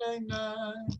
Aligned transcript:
nine, 0.00 0.26
nine. 0.26 0.99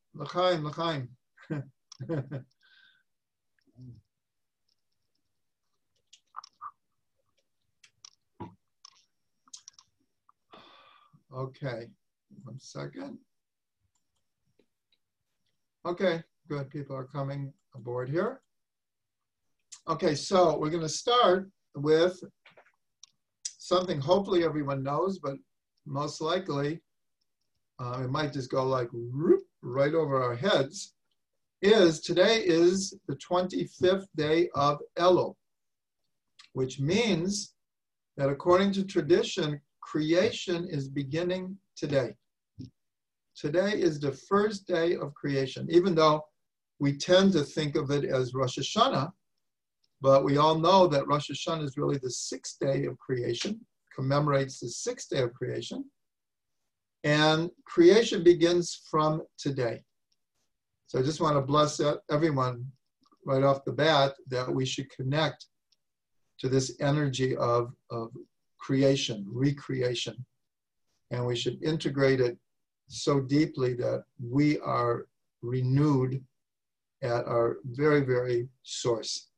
l'chaim, 0.13 0.63
l'chaim. 0.63 1.09
Okay, 11.33 11.87
one 12.43 12.59
second. 12.59 13.17
Okay, 15.85 16.21
good. 16.49 16.69
People 16.69 16.93
are 16.93 17.05
coming 17.05 17.53
aboard 17.73 18.09
here. 18.09 18.41
Okay, 19.87 20.13
so 20.13 20.57
we're 20.57 20.69
going 20.69 20.83
to 20.83 20.89
start 20.89 21.49
with 21.73 22.21
something 23.45 24.01
hopefully 24.01 24.43
everyone 24.43 24.83
knows, 24.83 25.19
but 25.19 25.35
most 25.85 26.19
likely 26.19 26.81
uh, 27.79 28.01
it 28.03 28.09
might 28.09 28.33
just 28.33 28.51
go 28.51 28.65
like 28.65 28.89
whoop, 28.91 29.41
right 29.61 29.93
over 29.93 30.21
our 30.21 30.35
heads. 30.35 30.93
Is 31.61 32.01
today 32.01 32.39
is 32.39 32.95
the 33.07 33.15
25th 33.17 34.07
day 34.15 34.49
of 34.55 34.79
Elul, 34.97 35.35
which 36.53 36.79
means 36.79 37.53
that 38.17 38.29
according 38.29 38.71
to 38.73 38.83
tradition, 38.83 39.61
creation 39.81 40.67
is 40.67 40.89
beginning 40.89 41.55
today. 41.75 42.15
Today 43.35 43.79
is 43.79 43.99
the 43.99 44.11
first 44.11 44.67
day 44.67 44.95
of 44.95 45.13
creation, 45.13 45.67
even 45.69 45.93
though 45.93 46.23
we 46.79 46.97
tend 46.97 47.33
to 47.33 47.43
think 47.43 47.75
of 47.75 47.91
it 47.91 48.05
as 48.05 48.33
Rosh 48.33 48.57
Hashanah, 48.57 49.11
but 50.01 50.25
we 50.25 50.37
all 50.37 50.57
know 50.57 50.87
that 50.87 51.07
Rosh 51.07 51.29
Hashanah 51.29 51.63
is 51.63 51.77
really 51.77 51.99
the 51.99 52.09
sixth 52.09 52.57
day 52.59 52.85
of 52.85 52.97
creation, 52.97 53.59
commemorates 53.95 54.59
the 54.59 54.69
sixth 54.69 55.09
day 55.09 55.21
of 55.21 55.33
creation. 55.33 55.85
And 57.03 57.49
creation 57.65 58.23
begins 58.23 58.81
from 58.89 59.23
today. 59.37 59.83
So 60.87 60.99
I 60.99 61.03
just 61.03 61.21
want 61.21 61.35
to 61.35 61.41
bless 61.41 61.81
everyone 62.09 62.65
right 63.25 63.43
off 63.43 63.65
the 63.65 63.71
bat 63.71 64.13
that 64.27 64.53
we 64.53 64.65
should 64.65 64.89
connect 64.91 65.45
to 66.39 66.49
this 66.49 66.75
energy 66.79 67.35
of, 67.37 67.73
of 67.89 68.09
creation, 68.59 69.25
recreation. 69.27 70.25
And 71.11 71.25
we 71.25 71.35
should 71.35 71.63
integrate 71.63 72.19
it 72.19 72.37
so 72.87 73.19
deeply 73.19 73.73
that 73.75 74.03
we 74.21 74.59
are 74.59 75.07
renewed 75.41 76.23
at 77.01 77.25
our 77.25 77.57
very, 77.65 78.01
very 78.01 78.47
source. 78.63 79.29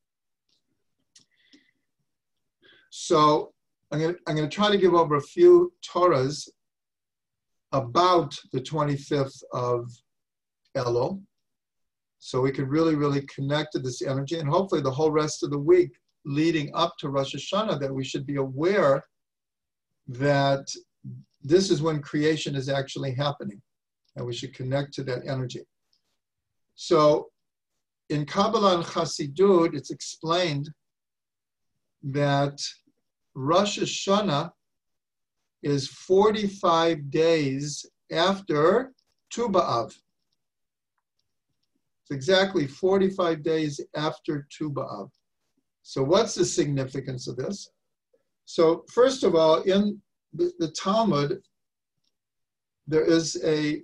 So 2.89 3.53
I'm 3.91 3.99
going 3.99 4.15
to, 4.15 4.19
I'm 4.27 4.35
going 4.35 4.49
to 4.49 4.55
try 4.55 4.69
to 4.69 4.77
give 4.77 4.93
over 4.93 5.15
a 5.15 5.21
few 5.21 5.73
Torahs 5.87 6.49
about 7.73 8.35
the 8.53 8.61
25th 8.61 9.43
of 9.51 9.91
Elul. 10.77 11.21
So 12.19 12.39
we 12.39 12.51
can 12.51 12.67
really, 12.69 12.95
really 12.95 13.21
connect 13.23 13.73
to 13.73 13.79
this 13.79 14.01
energy 14.01 14.37
and 14.39 14.47
hopefully 14.47 14.81
the 14.81 14.91
whole 14.91 15.11
rest 15.11 15.43
of 15.43 15.49
the 15.49 15.59
week 15.59 15.91
leading 16.25 16.71
up 16.73 16.93
to 16.99 17.09
Rosh 17.09 17.35
Hashanah 17.35 17.79
that 17.81 17.93
we 17.93 18.03
should 18.03 18.25
be 18.25 18.37
aware 18.37 19.03
that 20.07 20.65
this 21.41 21.69
is 21.69 21.81
when 21.81 22.01
creation 22.01 22.55
is 22.55 22.69
actually 22.69 23.13
happening, 23.13 23.61
and 24.15 24.25
we 24.25 24.33
should 24.33 24.53
connect 24.53 24.93
to 24.93 25.03
that 25.03 25.27
energy. 25.27 25.63
So, 26.75 27.29
in 28.09 28.25
Kabbalah 28.25 28.75
and 28.75 28.85
Chassidut, 28.85 29.75
it's 29.75 29.91
explained 29.91 30.69
that 32.03 32.59
Rosh 33.35 33.79
Hashanah 33.79 34.51
is 35.63 35.87
45 35.87 37.09
days 37.09 37.85
after 38.11 38.93
Tu 39.31 39.49
B'Av. 39.49 39.87
It's 42.01 42.11
exactly 42.11 42.67
45 42.67 43.43
days 43.43 43.79
after 43.95 44.47
Tu 44.55 44.69
B'Av. 44.69 45.09
So 45.81 46.03
what's 46.03 46.35
the 46.35 46.45
significance 46.45 47.27
of 47.27 47.37
this? 47.37 47.69
So 48.45 48.83
first 48.91 49.23
of 49.23 49.35
all, 49.35 49.61
in 49.61 50.01
the, 50.33 50.51
the 50.59 50.71
Talmud, 50.71 51.41
there 52.87 53.05
is 53.05 53.41
a 53.43 53.81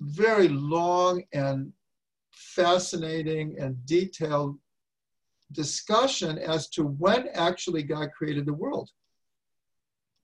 very 0.00 0.48
long 0.48 1.22
and 1.32 1.72
fascinating 2.32 3.56
and 3.58 3.84
detailed 3.86 4.58
discussion 5.52 6.38
as 6.38 6.68
to 6.70 6.84
when 6.84 7.28
actually 7.34 7.82
God 7.82 8.10
created 8.16 8.46
the 8.46 8.52
world. 8.52 8.90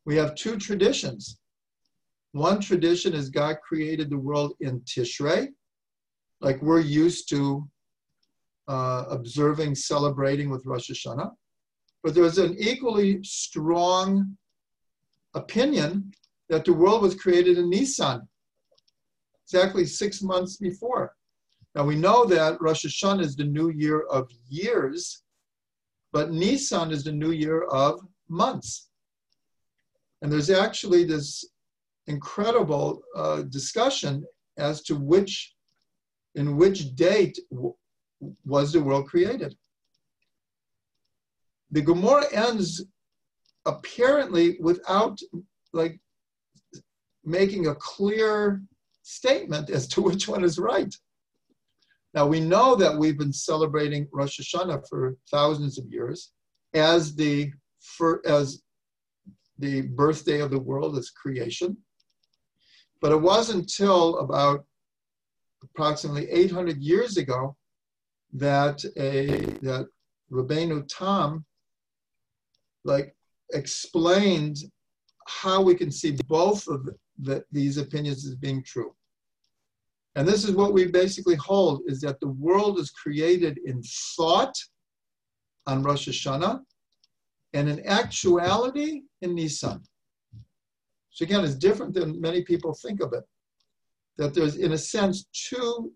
We 0.07 0.17
have 0.17 0.35
two 0.35 0.57
traditions. 0.59 1.39
One 2.33 2.61
tradition 2.61 3.15
is 3.15 3.31
God 3.31 3.57
created 3.67 4.11
the 4.11 4.19
world 4.19 4.55
in 4.61 4.81
Tishrei, 4.81 5.49
like 6.41 6.61
we're 6.61 6.81
used 6.81 7.29
to 7.31 7.69
uh, 8.69 9.05
observing, 9.09 9.75
celebrating 9.75 10.51
with 10.51 10.67
Rosh 10.67 10.91
Hashanah. 10.91 11.31
But 12.03 12.15
there's 12.15 12.39
an 12.39 12.57
equally 12.59 13.23
strong 13.23 14.37
opinion 15.35 16.13
that 16.49 16.65
the 16.65 16.73
world 16.73 17.03
was 17.03 17.15
created 17.15 17.57
in 17.57 17.71
Nisan, 17.71 18.29
exactly 19.47 19.87
six 19.87 20.23
months 20.23 20.57
before. 20.57 21.15
Now 21.75 21.85
we 21.85 21.97
know 21.97 22.25
that 22.27 22.61
Rosh 22.61 22.85
Hashanah 22.85 23.23
is 23.23 23.37
the 23.37 23.45
new 23.45 23.71
year 23.71 24.03
of 24.11 24.31
years, 24.49 25.23
but 26.13 26.31
Nisan 26.31 26.91
is 26.91 27.05
the 27.05 27.13
new 27.13 27.31
year 27.33 27.63
of 27.65 28.01
months. 28.29 28.89
And 30.25 30.33
there's 30.33 30.49
actually 30.49 31.05
this 31.05 31.45
incredible 32.09 33.03
uh, 33.15 33.43
discussion 33.43 34.25
as 34.57 34.83
to 34.85 34.97
which, 34.97 35.55
in 36.35 36.57
which 36.57 36.97
date 36.97 37.39
was 38.45 38.73
the 38.73 38.83
world 38.83 39.07
created 39.07 39.55
the 41.75 41.83
Gemara 41.83 42.25
ends 42.33 42.87
apparently 43.67 44.57
without 44.61 45.19
like 45.73 45.99
making 47.25 47.67
a 47.67 47.75
clear 47.75 48.63
statement 49.03 49.71
as 49.71 49.89
to 49.89 50.01
which 50.01 50.29
one 50.29 50.45
is 50.45 50.59
right. 50.59 50.95
Now 52.15 52.27
we 52.29 52.39
know 52.39 52.77
that 52.77 52.97
we've 52.97 53.19
been 53.19 53.33
celebrating 53.33 54.07
Rosh 54.13 54.39
Hashanah 54.41 54.89
for 54.89 55.17
thousands 55.31 55.77
of 55.77 55.87
years 55.89 56.31
as 56.75 57.17
the 57.17 57.53
for, 57.81 58.23
as 58.25 58.63
the 59.59 59.83
birthday 59.83 60.41
of 60.41 60.51
the 60.51 60.59
world 60.59 60.99
as 60.99 61.11
creation. 61.11 61.77
But 63.01 63.13
it 63.13 63.21
wasn't 63.21 63.61
until 63.61 64.19
about 64.19 64.65
approximately 65.63 66.31
800 66.31 66.79
years 66.79 67.17
ago 67.17 67.57
that 68.33 68.85
a 68.97 69.27
that 69.63 69.87
Rabbeinu 70.31 70.87
Tam 70.89 71.45
like 72.85 73.15
explained 73.53 74.57
how 75.27 75.63
we 75.63 75.75
can 75.75 75.91
see 75.91 76.17
both 76.27 76.67
of 76.69 76.89
the, 77.19 77.45
these 77.51 77.79
opinions 77.79 78.27
as 78.27 78.35
being 78.35 78.63
true. 78.63 78.95
And 80.17 80.29
this 80.29 80.45
is 80.45 80.53
what 80.53 80.73
we 80.73 80.87
basically 80.87 81.35
hold 81.37 81.83
is 81.87 82.01
that 82.03 82.21
the 82.21 82.29
world 82.29 82.79
is 82.79 82.91
created 82.91 83.59
in 83.65 83.83
thought 84.17 84.55
on 85.67 85.83
Rosh 85.83 86.09
Hashanah 86.09 86.61
and 87.55 87.69
in 87.69 87.87
actuality 87.87 89.03
in 89.23 89.35
Nisan. 89.35 89.81
So 91.11 91.25
again, 91.25 91.45
it's 91.45 91.55
different 91.55 91.95
than 91.95 92.21
many 92.21 92.43
people 92.43 92.75
think 92.75 93.01
of 93.01 93.13
it. 93.13 93.25
that 94.17 94.35
there's, 94.35 94.57
in 94.57 94.73
a 94.73 94.79
sense, 94.79 95.27
two 95.33 95.93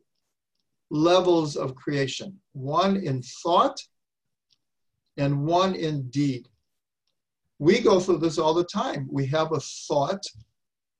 levels 0.90 1.56
of 1.56 1.74
creation 1.74 2.34
one 2.52 2.96
in 2.96 3.22
thought 3.42 3.78
and 5.16 5.44
one 5.44 5.74
in 5.74 6.08
deed. 6.08 6.48
We 7.58 7.80
go 7.80 8.00
through 8.00 8.18
this 8.18 8.38
all 8.38 8.54
the 8.54 8.64
time. 8.64 9.08
We 9.10 9.26
have 9.26 9.52
a 9.52 9.60
thought 9.60 10.24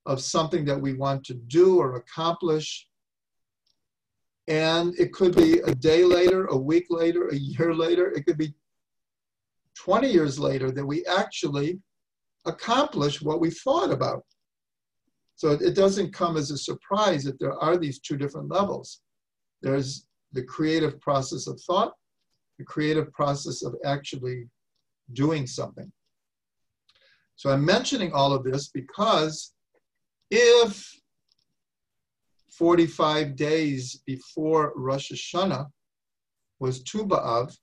of 0.07 0.21
something 0.21 0.65
that 0.65 0.81
we 0.81 0.95
want 0.95 1.25
to 1.25 1.35
do 1.35 1.79
or 1.79 1.97
accomplish. 1.97 2.89
And 4.49 4.95
it 4.99 5.13
could 5.13 5.37
be 5.37 5.61
a 5.61 5.75
day 5.75 6.05
later, 6.05 6.47
a 6.47 6.57
week 6.57 6.87
later, 6.91 7.29
a 7.29 7.37
year 7.37 7.75
later, 7.75 8.11
it 8.11 8.27
could 8.27 8.39
be 8.39 8.55
20 9.85 10.09
years 10.09 10.39
later 10.39 10.71
that 10.71 10.85
we 10.85 11.05
actually 11.07 11.79
accomplish 12.47 13.23
what 13.23 13.41
we 13.41 13.51
thought 13.51 13.91
about. 13.91 14.23
So 15.37 15.51
it 15.51 15.75
doesn't 15.75 16.13
come 16.13 16.37
as 16.37 16.51
a 16.51 16.59
surprise 16.59 17.23
that 17.25 17.39
there 17.39 17.55
are 17.55 17.77
these 17.77 18.01
two 18.01 18.17
different 18.17 18.51
levels. 18.51 19.01
There's 19.63 20.07
the 20.33 20.43
creative 20.43 21.01
process 21.01 21.47
of 21.47 21.61
thought, 21.61 21.93
the 22.59 22.65
creative 22.65 23.13
process 23.13 23.63
of 23.63 23.75
actually 23.85 24.49
doing 25.13 25.47
something. 25.47 25.91
So 27.37 27.51
I'm 27.51 27.65
mentioning 27.65 28.13
all 28.13 28.33
of 28.33 28.43
this 28.43 28.69
because 28.69 29.55
if 30.31 30.93
45 32.51 33.37
days 33.37 34.03
before 34.07 34.73
Rosh 34.75 35.13
Hashanah 35.13 35.67
was 36.59 36.83
Tu 36.83 37.07
B'Av, 37.07 37.57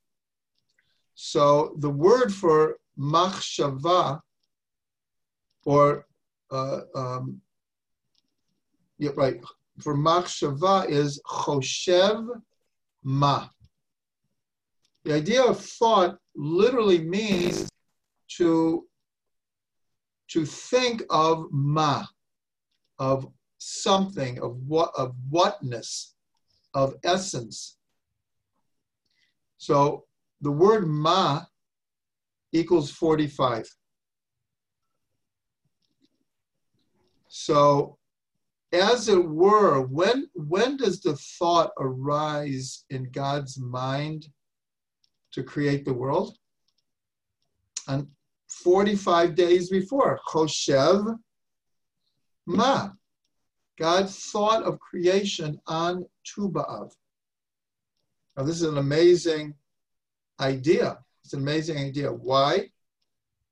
so 1.15 1.75
the 1.79 1.89
word 1.89 2.33
for 2.33 2.77
machshava, 2.99 4.19
or 5.65 6.05
uh, 6.51 6.81
um, 6.93 7.41
yeah, 8.97 9.11
right, 9.15 9.41
for 9.79 9.95
machshava 9.95 10.89
is 10.89 11.21
choshev 11.25 12.27
ma. 13.03 13.47
The 15.05 15.13
idea 15.13 15.43
of 15.43 15.59
thought 15.59 16.17
literally 16.35 16.99
means 16.99 17.69
to, 18.37 18.85
to 20.29 20.45
think 20.45 21.03
of 21.09 21.47
ma, 21.51 22.05
of 22.99 23.27
something, 23.57 24.41
of 24.41 24.57
what 24.67 24.91
of 24.97 25.15
whatness, 25.29 26.15
of 26.73 26.95
essence. 27.03 27.77
So 29.57 30.04
the 30.45 30.51
word 30.51 30.87
ma 30.87 31.41
equals 32.53 32.91
45. 32.91 33.67
So 37.27 37.97
as 38.71 39.09
it 39.09 39.27
were, 39.27 39.81
when 39.81 40.29
when 40.35 40.77
does 40.77 41.01
the 41.01 41.15
thought 41.39 41.71
arise 41.79 42.85
in 42.91 43.09
God's 43.11 43.57
mind 43.59 44.27
to 45.31 45.41
create 45.41 45.83
the 45.83 45.93
world? 45.93 46.37
And 47.87 48.07
45 48.49 49.33
days 49.33 49.69
before, 49.71 50.19
Choshev 50.29 51.17
Ma. 52.45 52.89
God 53.79 54.09
thought 54.09 54.61
of 54.63 54.79
creation 54.79 55.59
on 55.65 56.05
Tu 56.23 56.49
B'Av. 56.49 56.91
Now, 58.37 58.43
this 58.43 58.57
is 58.57 58.63
an 58.63 58.77
amazing 58.77 59.55
idea. 60.39 60.97
It's 61.23 61.33
an 61.33 61.41
amazing 61.41 61.77
idea. 61.77 62.11
Why? 62.11 62.69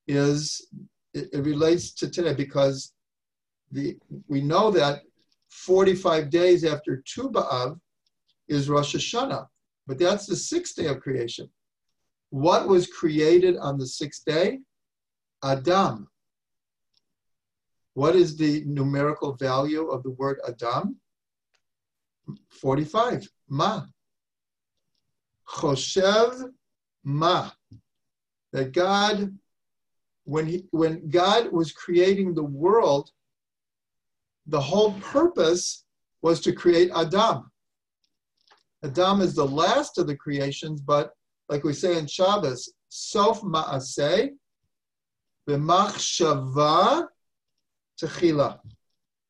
Is 0.07 0.67
it, 1.13 1.29
it 1.33 1.45
relates 1.45 1.93
to 1.95 2.09
today 2.09 2.33
because 2.33 2.93
the 3.71 3.97
we 4.27 4.41
know 4.41 4.69
that 4.71 5.01
45 5.49 6.29
days 6.29 6.63
after 6.63 7.03
Tu 7.05 7.29
B'Av 7.29 7.79
is 8.47 8.69
Rosh 8.69 8.95
Hashanah, 8.95 9.47
but 9.87 9.97
that's 9.97 10.25
the 10.25 10.35
sixth 10.35 10.75
day 10.75 10.87
of 10.87 10.99
creation. 10.99 11.49
What 12.29 12.67
was 12.67 12.87
created 12.87 13.57
on 13.57 13.77
the 13.77 13.85
sixth 13.85 14.25
day? 14.25 14.59
Adam. 15.43 16.07
What 17.93 18.15
is 18.15 18.35
the 18.35 18.63
numerical 18.65 19.33
value 19.33 19.89
of 19.89 20.01
the 20.03 20.11
word 20.11 20.39
Adam? 20.47 20.97
45. 22.49 23.27
Ma. 23.49 23.83
Choshev 25.47 26.51
ma. 27.03 27.51
That 28.51 28.71
God, 28.71 29.35
when, 30.25 30.47
he, 30.47 30.65
when 30.71 31.09
God 31.09 31.51
was 31.51 31.71
creating 31.71 32.33
the 32.33 32.43
world, 32.43 33.09
the 34.47 34.59
whole 34.59 34.93
purpose 34.93 35.85
was 36.21 36.39
to 36.41 36.53
create 36.53 36.91
Adam. 36.95 37.51
Adam 38.83 39.21
is 39.21 39.33
the 39.33 39.45
last 39.45 39.97
of 39.97 40.07
the 40.07 40.15
creations, 40.15 40.81
but 40.81 41.13
like 41.49 41.63
we 41.63 41.73
say 41.73 41.97
in 41.97 42.07
Shabbos, 42.07 42.73
Sof 42.89 43.41
Ma'aseh, 43.41 44.31
B'machshava 45.47 47.07
Techila. 48.01 48.59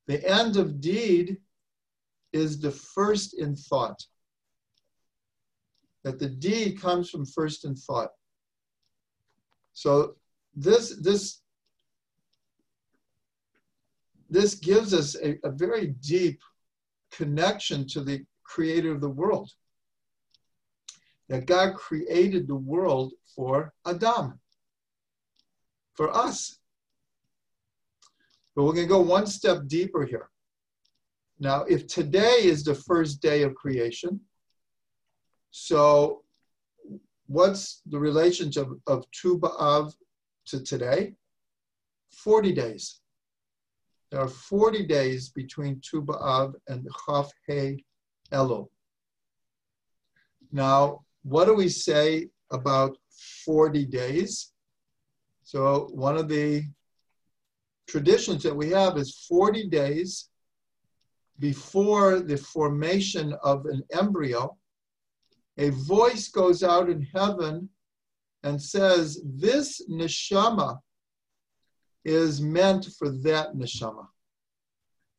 The 0.08 0.30
end 0.30 0.58
of 0.58 0.82
deed 0.82 1.38
is 2.34 2.60
the 2.60 2.72
first 2.72 3.36
in 3.36 3.56
thought. 3.56 4.04
That 6.04 6.20
the 6.20 6.30
deed 6.30 6.82
comes 6.82 7.10
from 7.10 7.26
first 7.26 7.66
in 7.66 7.76
thought. 7.76 8.10
So 9.74 10.16
this 10.56 10.96
this 11.02 11.42
this 14.30 14.56
gives 14.56 14.94
us 14.94 15.16
a, 15.16 15.40
a 15.44 15.52
very 15.52 15.88
deep 15.88 16.42
connection 17.12 17.88
to 17.88 18.02
the 18.02 18.26
creator 18.44 18.92
of 18.92 19.02
the 19.02 19.10
world. 19.10 19.52
That 21.30 21.46
God 21.46 21.76
created 21.76 22.48
the 22.48 22.56
world 22.56 23.14
for 23.36 23.74
Adam, 23.86 24.40
for 25.94 26.16
us. 26.16 26.58
But 28.56 28.64
we're 28.64 28.74
going 28.74 28.88
to 28.88 28.94
go 28.94 29.02
one 29.02 29.26
step 29.26 29.68
deeper 29.68 30.06
here. 30.06 30.30
Now, 31.40 31.64
if 31.64 31.88
today 31.88 32.44
is 32.44 32.64
the 32.64 32.76
first 32.76 33.22
day 33.22 33.44
of 33.44 33.56
creation, 33.56 34.20
so 35.56 36.24
what's 37.28 37.84
the 37.86 38.00
relationship 38.00 38.68
of, 38.88 39.06
Tu 39.12 39.38
B'Av 39.38 39.94
to 40.48 40.64
today? 40.64 41.14
40 42.10 42.54
days. 42.54 43.02
There 44.10 44.20
are 44.20 44.28
40 44.28 44.88
days 44.88 45.30
between 45.30 45.80
Tu 45.80 46.02
B'Av 46.02 46.56
and 46.68 46.88
Chaf 47.06 47.32
He 47.46 47.86
Elul. 48.32 48.70
Now, 50.52 51.02
what 51.22 51.46
do 51.46 51.54
we 51.54 51.70
say 51.70 52.30
about 52.52 52.98
40 53.46 53.86
days? 53.86 54.54
So 55.44 55.90
one 55.94 56.18
of 56.18 56.28
the 56.28 56.64
traditions 57.88 58.42
that 58.42 58.56
we 58.56 58.72
have 58.72 58.98
is 58.98 59.24
40 59.30 59.68
days 59.70 60.30
before 61.38 62.22
the 62.22 62.38
formation 62.38 63.36
of 63.44 63.68
an 63.68 63.84
embryo, 63.94 64.58
a 65.58 65.70
voice 65.70 66.30
goes 66.30 66.64
out 66.64 66.90
in 66.90 67.08
heaven 67.14 67.70
and 68.44 68.62
says, 68.62 69.22
This 69.26 69.82
neshama 69.90 70.80
is 72.06 72.42
meant 72.42 72.88
for 72.98 73.10
that 73.10 73.54
neshama. 73.56 74.08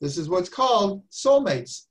This 0.01 0.19
is 0.19 0.29
what's 0.29 0.49
called 0.49 1.03
soulmates. 1.11 1.87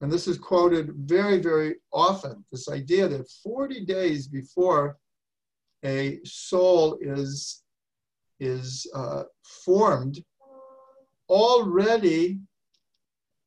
And 0.00 0.10
this 0.10 0.26
is 0.26 0.38
quoted 0.38 0.92
very, 0.94 1.38
very 1.38 1.76
often 1.92 2.44
this 2.50 2.68
idea 2.68 3.06
that 3.08 3.28
40 3.42 3.84
days 3.84 4.28
before 4.28 4.96
a 5.84 6.20
soul 6.24 6.98
is, 7.00 7.62
is 8.38 8.86
uh, 8.94 9.24
formed, 9.64 10.22
already, 11.28 12.40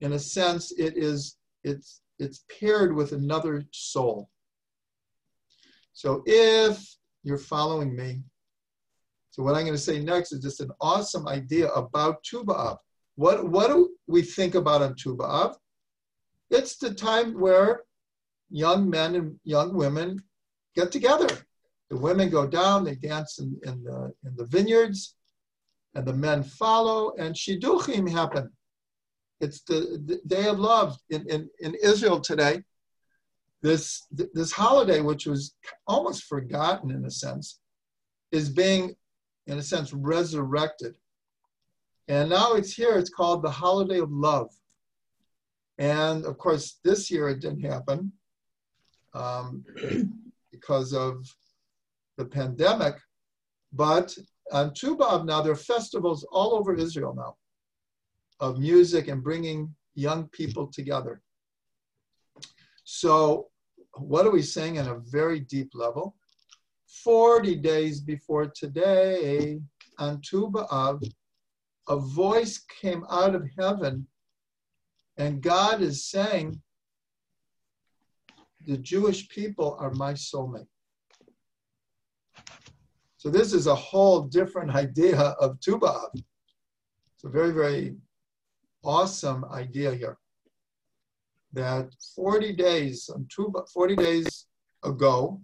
in 0.01 0.13
a 0.13 0.19
sense, 0.19 0.71
it 0.71 0.95
is 0.95 1.37
it's, 1.63 2.01
it's 2.23 2.45
paired 2.59 2.95
with 2.95 3.11
another 3.11 3.63
soul. 3.71 4.29
So 5.93 6.23
if 6.25 6.95
you're 7.23 7.37
following 7.37 7.95
me, 7.95 8.23
so 9.29 9.43
what 9.43 9.55
I'm 9.55 9.61
going 9.61 9.73
to 9.73 9.77
say 9.77 9.99
next 9.99 10.31
is 10.31 10.43
just 10.43 10.61
an 10.61 10.71
awesome 10.79 11.27
idea 11.27 11.69
about 11.69 12.23
Tu 12.23 12.43
B'Av. 12.43 12.77
What, 13.15 13.49
what 13.49 13.67
do 13.67 13.89
we 14.07 14.21
think 14.21 14.55
about 14.55 14.81
on 14.81 14.95
Tu 14.95 15.15
B'Av? 15.15 15.55
It's 16.49 16.77
the 16.77 16.93
time 16.93 17.39
where 17.39 17.81
young 18.49 18.89
men 18.89 19.15
and 19.15 19.39
young 19.43 19.73
women 19.73 20.21
get 20.75 20.91
together. 20.91 21.29
The 21.89 21.97
women 21.97 22.29
go 22.29 22.47
down, 22.47 22.83
they 22.83 22.95
dance 22.95 23.39
in, 23.39 23.59
in, 23.63 23.83
the, 23.83 24.13
in 24.25 24.35
the 24.35 24.45
vineyards, 24.45 25.15
and 25.95 26.05
the 26.05 26.13
men 26.13 26.43
follow, 26.43 27.13
and 27.17 27.35
Shidduchim 27.35 28.09
happen. 28.09 28.51
It's 29.43 29.61
the, 29.63 30.01
the 30.05 30.21
day 30.25 30.47
of 30.47 30.57
love 30.57 30.97
in, 31.09 31.29
in, 31.29 31.49
in 31.59 31.75
Israel 31.83 32.21
today. 32.21 32.63
This, 33.61 34.07
this 34.11 34.53
holiday, 34.53 35.01
which 35.01 35.25
was 35.25 35.55
almost 35.85 36.23
forgotten 36.23 36.91
in 36.91 37.03
a 37.05 37.11
sense, 37.11 37.59
is 38.31 38.49
being 38.49 38.95
in 39.47 39.57
a 39.57 39.61
sense, 39.61 39.91
resurrected. 39.91 40.95
And 42.07 42.29
now 42.29 42.53
it's 42.53 42.73
here, 42.73 42.97
it's 42.97 43.09
called 43.09 43.43
the 43.43 43.51
Holiday 43.51 43.99
of 43.99 44.11
Love. 44.11 44.49
And 45.77 46.25
of 46.25 46.37
course, 46.37 46.79
this 46.83 47.11
year 47.11 47.27
it 47.27 47.41
didn't 47.41 47.65
happen 47.65 48.13
um, 49.13 49.65
because 50.51 50.93
of 50.93 51.25
the 52.17 52.25
pandemic. 52.25 52.95
But 53.73 54.15
on 54.53 54.73
Tu 54.73 54.95
B'Av 54.95 55.25
now, 55.25 55.41
there 55.41 55.51
are 55.51 55.67
festivals 55.73 56.25
all 56.31 56.53
over 56.53 56.73
Israel 56.73 57.13
now 57.13 57.35
of 58.43 58.59
music 58.59 59.07
and 59.07 59.23
bringing 59.23 59.73
young 59.95 60.27
people 60.27 60.67
together. 60.67 61.21
So, 62.83 63.47
what 63.93 64.25
are 64.25 64.31
we 64.31 64.41
saying 64.41 64.77
on 64.79 64.87
a 64.87 64.99
very 64.99 65.39
deep 65.39 65.71
level? 65.73 66.15
40 67.05 67.55
days 67.55 68.01
before 68.01 68.47
today, 68.47 69.61
on 69.97 70.19
Tu 70.21 70.49
B'Av, 70.49 71.09
a 71.87 71.95
voice 71.95 72.61
came 72.81 73.05
out 73.09 73.33
of 73.33 73.47
heaven, 73.57 74.07
and 75.15 75.41
God 75.41 75.81
is 75.81 76.09
saying, 76.09 76.61
The 78.67 78.77
Jewish 78.77 79.29
people 79.29 79.77
are 79.79 79.91
my 79.91 80.13
soulmate. 80.13 80.67
So, 83.15 83.29
this 83.29 83.53
is 83.53 83.67
a 83.67 83.75
whole 83.75 84.23
different 84.23 84.71
idea 84.85 85.17
of 85.39 85.61
Tu 85.61 85.79
B'Av. 85.79 86.09
It's 86.13 87.23
a 87.23 87.29
very, 87.29 87.51
very 87.51 87.95
awesome 88.83 89.45
idea 89.45 89.93
here 89.93 90.17
that 91.53 91.89
40 92.15 92.53
days, 92.53 93.09
on 93.13 93.27
Tu, 93.29 93.53
40 93.73 93.95
days 93.95 94.47
ago, 94.83 95.39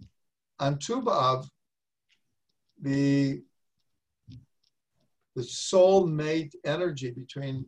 on 0.59 0.77
Tu 0.79 1.01
B'Av, 1.01 1.47
the, 2.81 3.41
the 5.35 5.43
soul-mate 5.43 6.55
energy 6.65 7.11
between 7.11 7.65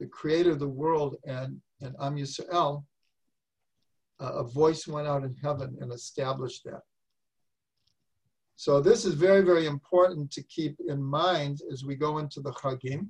the 0.00 0.06
creator 0.06 0.50
of 0.50 0.58
the 0.58 0.68
world 0.68 1.16
and, 1.26 1.60
and 1.80 1.94
Am 2.00 2.16
Yisrael, 2.16 2.84
uh, 4.20 4.32
a 4.34 4.44
voice 4.44 4.86
went 4.86 5.08
out 5.08 5.24
in 5.24 5.34
heaven 5.42 5.76
and 5.80 5.92
established 5.92 6.64
that. 6.64 6.82
So 8.56 8.80
this 8.80 9.04
is 9.04 9.14
very, 9.14 9.40
very 9.40 9.66
important 9.66 10.30
to 10.32 10.42
keep 10.42 10.76
in 10.86 11.02
mind 11.02 11.60
as 11.72 11.84
we 11.84 11.96
go 11.96 12.18
into 12.18 12.40
the 12.40 12.52
Chagim. 12.52 13.08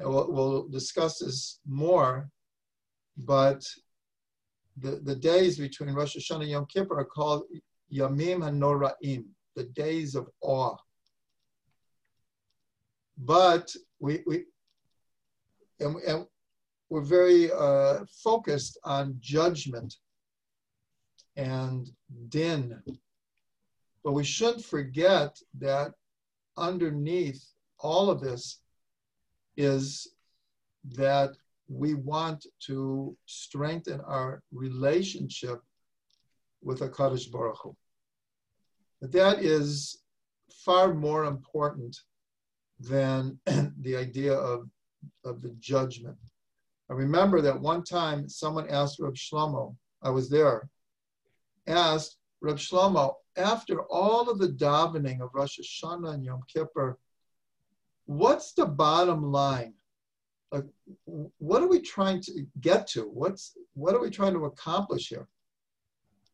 And 0.00 0.08
we'll, 0.08 0.32
we'll 0.32 0.68
discuss 0.68 1.18
this 1.18 1.60
more, 1.68 2.30
but 3.18 3.62
the, 4.78 4.92
the 5.02 5.14
days 5.14 5.58
between 5.58 5.94
Rosh 5.94 6.16
Hashanah 6.16 6.40
and 6.40 6.50
Yom 6.50 6.66
Kippur 6.66 6.98
are 6.98 7.04
called 7.04 7.42
Yamim 7.92 8.38
HaNoraim, 8.38 9.24
the 9.56 9.64
days 9.64 10.14
of 10.14 10.26
awe. 10.40 10.76
But 13.18 13.70
we, 13.98 14.22
we 14.26 14.44
and, 15.80 15.96
and 15.96 16.26
we're 16.88 17.02
very 17.02 17.52
uh, 17.52 18.04
focused 18.24 18.78
on 18.84 19.18
judgment 19.20 19.96
and 21.36 21.90
din. 22.30 22.82
But 24.02 24.12
we 24.12 24.24
shouldn't 24.24 24.64
forget 24.64 25.36
that 25.58 25.92
underneath 26.56 27.44
all 27.78 28.08
of 28.08 28.22
this 28.22 28.60
is 29.56 30.08
that 30.96 31.30
we 31.68 31.94
want 31.94 32.46
to 32.66 33.16
strengthen 33.26 34.00
our 34.00 34.42
relationship 34.52 35.60
with 36.62 36.80
HaKadosh 36.80 37.30
Baruch 37.30 37.58
Hu. 37.62 37.76
That 39.02 39.42
is 39.42 40.02
far 40.64 40.92
more 40.92 41.24
important 41.24 41.96
than 42.80 43.38
the 43.80 43.96
idea 43.96 44.34
of, 44.34 44.68
of 45.24 45.42
the 45.42 45.50
judgment. 45.60 46.16
I 46.90 46.94
remember 46.94 47.40
that 47.40 47.60
one 47.60 47.84
time 47.84 48.28
someone 48.28 48.68
asked 48.68 48.98
Reb 48.98 49.14
Shlomo, 49.14 49.76
I 50.02 50.10
was 50.10 50.28
there, 50.28 50.68
asked 51.66 52.16
Reb 52.40 52.56
Shlomo, 52.56 53.14
after 53.36 53.82
all 53.82 54.28
of 54.28 54.38
the 54.38 54.48
davening 54.48 55.20
of 55.20 55.30
Rosh 55.32 55.60
Hashanah 55.60 56.14
and 56.14 56.24
Yom 56.24 56.40
Kippur, 56.52 56.98
what's 58.06 58.52
the 58.52 58.66
bottom 58.66 59.22
line? 59.22 59.74
Like, 60.52 60.64
what 61.04 61.62
are 61.62 61.68
we 61.68 61.80
trying 61.80 62.20
to 62.22 62.46
get 62.60 62.86
to? 62.88 63.02
What's 63.02 63.56
what 63.74 63.94
are 63.94 64.00
we 64.00 64.10
trying 64.10 64.34
to 64.34 64.46
accomplish 64.46 65.08
here? 65.08 65.28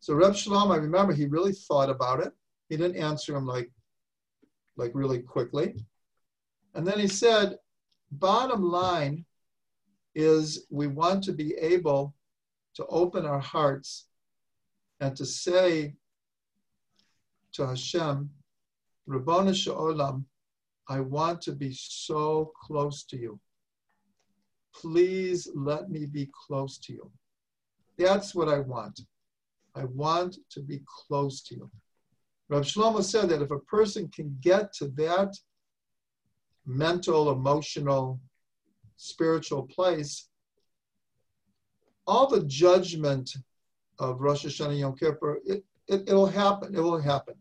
So 0.00 0.14
Reb 0.14 0.32
Shlomo, 0.32 0.72
I 0.72 0.76
remember 0.76 1.12
he 1.12 1.26
really 1.26 1.52
thought 1.52 1.90
about 1.90 2.20
it. 2.20 2.32
He 2.68 2.76
didn't 2.76 2.96
answer 2.96 3.36
him 3.36 3.46
like, 3.46 3.70
like 4.76 4.92
really 4.94 5.20
quickly. 5.20 5.74
And 6.74 6.86
then 6.86 6.98
he 6.98 7.08
said, 7.08 7.56
bottom 8.12 8.62
line 8.62 9.24
is 10.14 10.66
we 10.70 10.86
want 10.86 11.24
to 11.24 11.32
be 11.32 11.54
able 11.54 12.14
to 12.74 12.86
open 12.86 13.26
our 13.26 13.40
hearts 13.40 14.06
and 15.00 15.16
to 15.16 15.26
say 15.26 15.94
to 17.52 17.66
Hashem, 17.66 18.30
Rabbana 19.08 19.52
Sha'olam, 19.52 20.24
I 20.88 21.00
want 21.00 21.40
to 21.42 21.52
be 21.52 21.72
so 21.72 22.52
close 22.60 23.04
to 23.04 23.16
you. 23.16 23.40
Please 24.74 25.48
let 25.54 25.90
me 25.90 26.06
be 26.06 26.30
close 26.46 26.78
to 26.78 26.92
you. 26.92 27.10
That's 27.98 28.34
what 28.34 28.48
I 28.48 28.60
want. 28.60 29.00
I 29.74 29.84
want 29.84 30.38
to 30.50 30.60
be 30.60 30.82
close 30.86 31.42
to 31.44 31.54
you. 31.56 31.70
Rav 32.48 32.62
Shlomo 32.62 33.02
said 33.02 33.28
that 33.30 33.42
if 33.42 33.50
a 33.50 33.58
person 33.58 34.08
can 34.08 34.36
get 34.40 34.72
to 34.74 34.88
that 34.88 35.34
mental, 36.64 37.30
emotional, 37.30 38.20
spiritual 38.96 39.62
place, 39.64 40.28
all 42.06 42.28
the 42.28 42.44
judgment 42.44 43.34
of 43.98 44.20
Rosh 44.20 44.46
Hashanah 44.46 44.78
Yom 44.78 44.96
Kippur, 44.96 45.40
it, 45.44 45.64
it, 45.88 46.08
it'll 46.08 46.26
happen. 46.26 46.74
It 46.74 46.80
will 46.80 47.00
happen. 47.00 47.34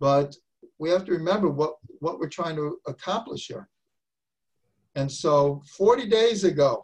But 0.00 0.34
we 0.82 0.90
have 0.90 1.04
to 1.04 1.12
remember 1.12 1.48
what, 1.48 1.74
what 2.00 2.18
we're 2.18 2.28
trying 2.28 2.56
to 2.56 2.76
accomplish 2.88 3.46
here. 3.46 3.68
And 4.96 5.10
so 5.10 5.62
40 5.76 6.08
days 6.08 6.42
ago, 6.42 6.82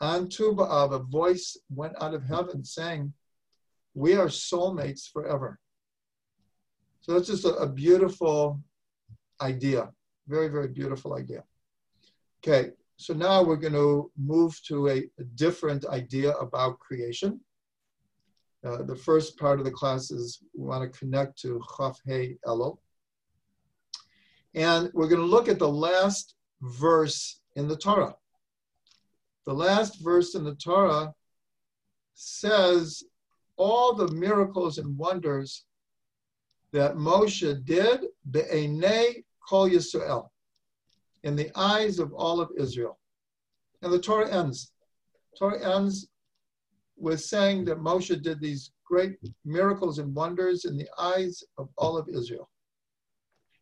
on 0.00 0.30
Tu 0.30 0.54
B'Av, 0.54 0.94
a 0.94 1.00
voice 1.00 1.58
went 1.68 1.92
out 2.00 2.14
of 2.14 2.24
heaven 2.24 2.64
saying, 2.64 3.12
We 3.92 4.14
are 4.14 4.28
soulmates 4.28 5.12
forever. 5.12 5.58
So 7.02 7.12
that's 7.12 7.26
just 7.26 7.44
a, 7.44 7.54
a 7.56 7.68
beautiful 7.68 8.62
idea. 9.42 9.90
Very, 10.26 10.48
very 10.48 10.68
beautiful 10.68 11.12
idea. 11.16 11.44
Okay, 12.40 12.70
so 12.96 13.12
now 13.12 13.42
we're 13.42 13.56
going 13.56 13.74
to 13.74 14.10
move 14.16 14.58
to 14.68 14.88
a, 14.88 15.04
a 15.18 15.24
different 15.34 15.84
idea 15.84 16.32
about 16.36 16.78
creation. 16.78 17.40
Uh, 18.64 18.84
the 18.84 18.96
first 18.96 19.38
part 19.38 19.58
of 19.58 19.66
the 19.66 19.70
class 19.70 20.10
is 20.10 20.40
we 20.54 20.64
want 20.64 20.82
to 20.82 20.98
connect 20.98 21.38
to 21.42 21.60
Chaf 21.76 22.00
Elul. 22.08 22.78
And 24.56 24.90
we're 24.94 25.08
going 25.08 25.20
to 25.20 25.26
look 25.26 25.48
at 25.48 25.58
the 25.58 25.68
last 25.68 26.34
verse 26.62 27.40
in 27.56 27.68
the 27.68 27.76
Torah. 27.76 28.16
The 29.44 29.52
last 29.52 30.02
verse 30.02 30.34
in 30.34 30.44
the 30.44 30.54
Torah 30.54 31.12
says 32.14 33.04
all 33.58 33.94
the 33.94 34.08
miracles 34.08 34.78
and 34.78 34.96
wonders 34.96 35.66
that 36.72 36.96
Moshe 36.96 37.64
did 37.64 38.06
be'enei 38.30 39.24
kol 39.48 39.68
Yisrael, 39.68 40.30
in 41.22 41.36
the 41.36 41.50
eyes 41.54 41.98
of 41.98 42.12
all 42.14 42.40
of 42.40 42.50
Israel. 42.56 42.98
And 43.82 43.92
the 43.92 44.00
Torah 44.00 44.30
ends. 44.30 44.72
Torah 45.38 45.76
ends 45.76 46.08
with 46.96 47.20
saying 47.20 47.66
that 47.66 47.78
Moshe 47.78 48.20
did 48.22 48.40
these 48.40 48.72
great 48.84 49.16
miracles 49.44 49.98
and 49.98 50.14
wonders 50.14 50.64
in 50.64 50.78
the 50.78 50.88
eyes 50.98 51.44
of 51.58 51.68
all 51.76 51.96
of 51.98 52.08
Israel. 52.08 52.48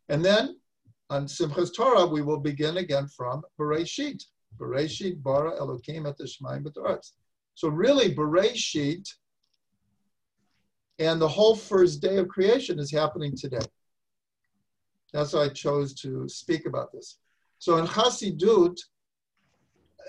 And 0.09 0.25
then 0.25 0.57
on 1.11 1.27
Simchas 1.27 1.75
Torah, 1.75 2.07
we 2.07 2.23
will 2.23 2.41
begin 2.41 2.79
again 2.79 3.07
from 3.09 3.43
Bereshit. 3.59 4.23
Bereshit 4.59 5.23
bara 5.23 5.53
Elokim 5.61 6.09
et 6.09 6.19
Shemaim 6.19 6.65
b'toretz. 6.65 7.13
So 7.55 7.69
really, 7.69 8.15
Bereshit 8.15 9.07
and 10.99 11.21
the 11.21 11.29
whole 11.29 11.57
first 11.57 12.01
day 12.01 12.17
of 12.19 12.29
creation 12.29 12.79
is 12.79 12.91
happening 12.91 13.37
today. 13.37 13.67
That's 15.13 15.33
why 15.33 15.45
I 15.45 15.49
chose 15.49 15.95
to 16.01 16.29
speak 16.29 16.67
about 16.67 16.93
this. 16.93 17.19
So 17.59 17.77
in 17.77 17.87
Chassidut, 17.87 18.79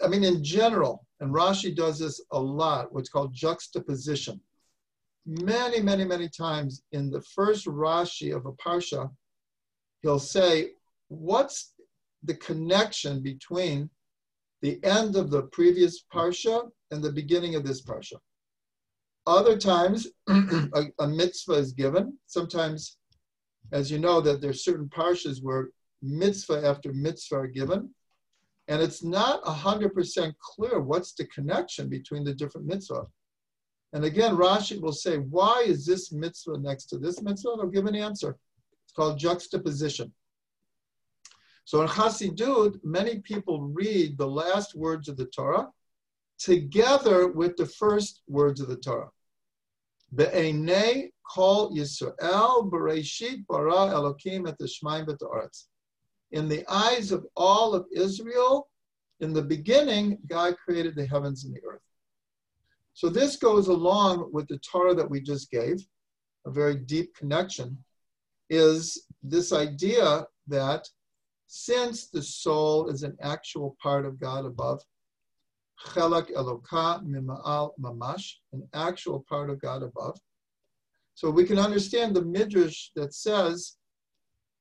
I 0.03 0.07
mean, 0.07 0.23
in 0.23 0.43
general, 0.43 1.05
and 1.19 1.33
Rashi 1.33 1.75
does 1.75 1.99
this 1.99 2.21
a 2.31 2.39
lot, 2.39 2.93
what's 2.93 3.09
called 3.09 3.33
juxtaposition. 3.33 4.39
Many, 5.25 5.81
many, 5.81 6.05
many 6.05 6.29
times 6.29 6.83
in 6.91 7.09
the 7.09 7.21
first 7.21 7.65
Rashi 7.65 8.35
of 8.35 8.45
a 8.45 8.51
Parsha, 8.53 9.09
he'll 10.01 10.19
say, 10.19 10.71
what's 11.07 11.73
the 12.23 12.35
connection 12.35 13.21
between 13.21 13.89
the 14.61 14.83
end 14.83 15.15
of 15.15 15.29
the 15.29 15.43
previous 15.43 16.03
parsha 16.13 16.69
and 16.91 17.03
the 17.03 17.11
beginning 17.11 17.55
of 17.55 17.65
this 17.65 17.83
parsha? 17.83 18.17
Other 19.27 19.57
times, 19.57 20.07
a, 20.27 20.85
a, 20.99 21.07
mitzvah 21.07 21.53
is 21.53 21.71
given. 21.71 22.17
Sometimes, 22.27 22.97
as 23.71 23.89
you 23.89 23.97
know, 23.97 24.21
that 24.21 24.39
there's 24.39 24.63
certain 24.63 24.87
parshas 24.87 25.41
where 25.41 25.69
mitzvah 26.03 26.65
after 26.65 26.93
mitzvah 26.93 27.35
are 27.35 27.47
given, 27.47 27.89
and 28.67 28.81
it's 28.81 29.03
not 29.03 29.43
100% 29.43 30.33
clear 30.39 30.79
what's 30.79 31.13
the 31.13 31.25
connection 31.27 31.89
between 31.89 32.23
the 32.23 32.33
different 32.33 32.67
mitzvah. 32.67 33.05
And 33.93 34.05
again, 34.05 34.35
Rashi 34.35 34.79
will 34.81 34.91
say, 34.91 35.17
why 35.17 35.63
is 35.65 35.85
this 35.85 36.11
mitzvah 36.11 36.57
next 36.57 36.85
to 36.87 36.97
this 36.97 37.21
mitzvah? 37.21 37.55
They'll 37.57 37.67
give 37.67 37.85
an 37.85 37.95
answer. 37.95 38.37
It's 38.83 38.93
called 38.93 39.17
juxtaposition. 39.17 40.11
So 41.65 41.81
in 41.81 41.87
Chassidut, 41.87 42.79
many 42.83 43.19
people 43.19 43.61
read 43.61 44.17
the 44.17 44.27
last 44.27 44.75
words 44.75 45.09
of 45.09 45.17
the 45.17 45.25
Torah 45.25 45.67
together 46.37 47.27
with 47.27 47.57
the 47.57 47.65
first 47.65 48.21
words 48.27 48.61
of 48.61 48.67
the 48.67 48.77
Torah. 48.77 49.09
Be'enei 50.13 51.09
kol 51.27 51.75
Yisrael 51.75 52.69
bereshit 52.69 53.45
bara 53.47 53.93
Elokim 53.93 54.47
et 54.47 54.59
Shemaim 54.59 55.07
b'ta'aretz. 55.07 55.65
In 56.31 56.47
the 56.47 56.63
eyes 56.69 57.11
of 57.11 57.25
all 57.35 57.73
of 57.73 57.87
Israel, 57.91 58.69
in 59.19 59.33
the 59.33 59.41
beginning, 59.41 60.19
God 60.27 60.55
created 60.63 60.95
the 60.95 61.07
heavens 61.07 61.45
and 61.45 61.55
the 61.55 61.63
earth. 61.67 61.81
So 62.93 63.09
this 63.09 63.37
goes 63.37 63.69
along 63.69 64.29
with 64.31 64.47
the 64.47 64.59
Torah 64.59 64.93
that 64.93 65.09
we 65.09 65.19
just 65.19 65.49
gave, 65.49 65.83
a 66.45 66.51
very 66.51 66.75
deep 66.75 67.15
connection, 67.15 67.83
is 68.49 69.07
this 69.23 69.51
idea 69.51 70.27
that 70.47 70.87
since 71.47 72.07
the 72.07 72.21
soul 72.21 72.89
is 72.89 73.03
an 73.03 73.15
actual 73.21 73.75
part 73.81 74.05
of 74.05 74.19
God 74.19 74.45
above, 74.45 74.81
chelak 75.87 76.31
eloka 76.31 77.03
mima'al 77.05 77.71
mamash, 77.79 78.33
an 78.53 78.67
actual 78.73 79.25
part 79.27 79.49
of 79.49 79.61
God 79.61 79.83
above. 79.83 80.17
So 81.13 81.29
we 81.29 81.45
can 81.45 81.59
understand 81.59 82.15
the 82.15 82.25
midrash 82.25 82.89
that 82.95 83.13
says 83.13 83.77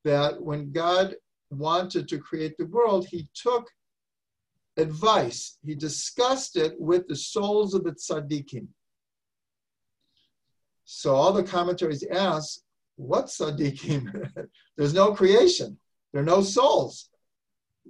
that 0.04 0.40
when 0.40 0.72
God 0.72 1.16
wanted 1.50 2.08
to 2.08 2.18
create 2.18 2.56
the 2.58 2.66
world, 2.66 3.06
he 3.06 3.28
took 3.34 3.68
advice, 4.76 5.58
he 5.64 5.74
discussed 5.74 6.56
it 6.56 6.78
with 6.78 7.06
the 7.08 7.16
souls 7.16 7.74
of 7.74 7.84
the 7.84 7.92
tzaddikim. 7.92 8.66
So 10.84 11.14
all 11.14 11.32
the 11.32 11.42
commentaries 11.42 12.04
ask, 12.10 12.60
what 12.96 13.26
tzaddikim? 13.26 14.30
There's 14.76 14.94
no 14.94 15.14
creation. 15.14 15.78
There 16.14 16.22
are 16.22 16.26
no 16.26 16.42
souls. 16.42 17.10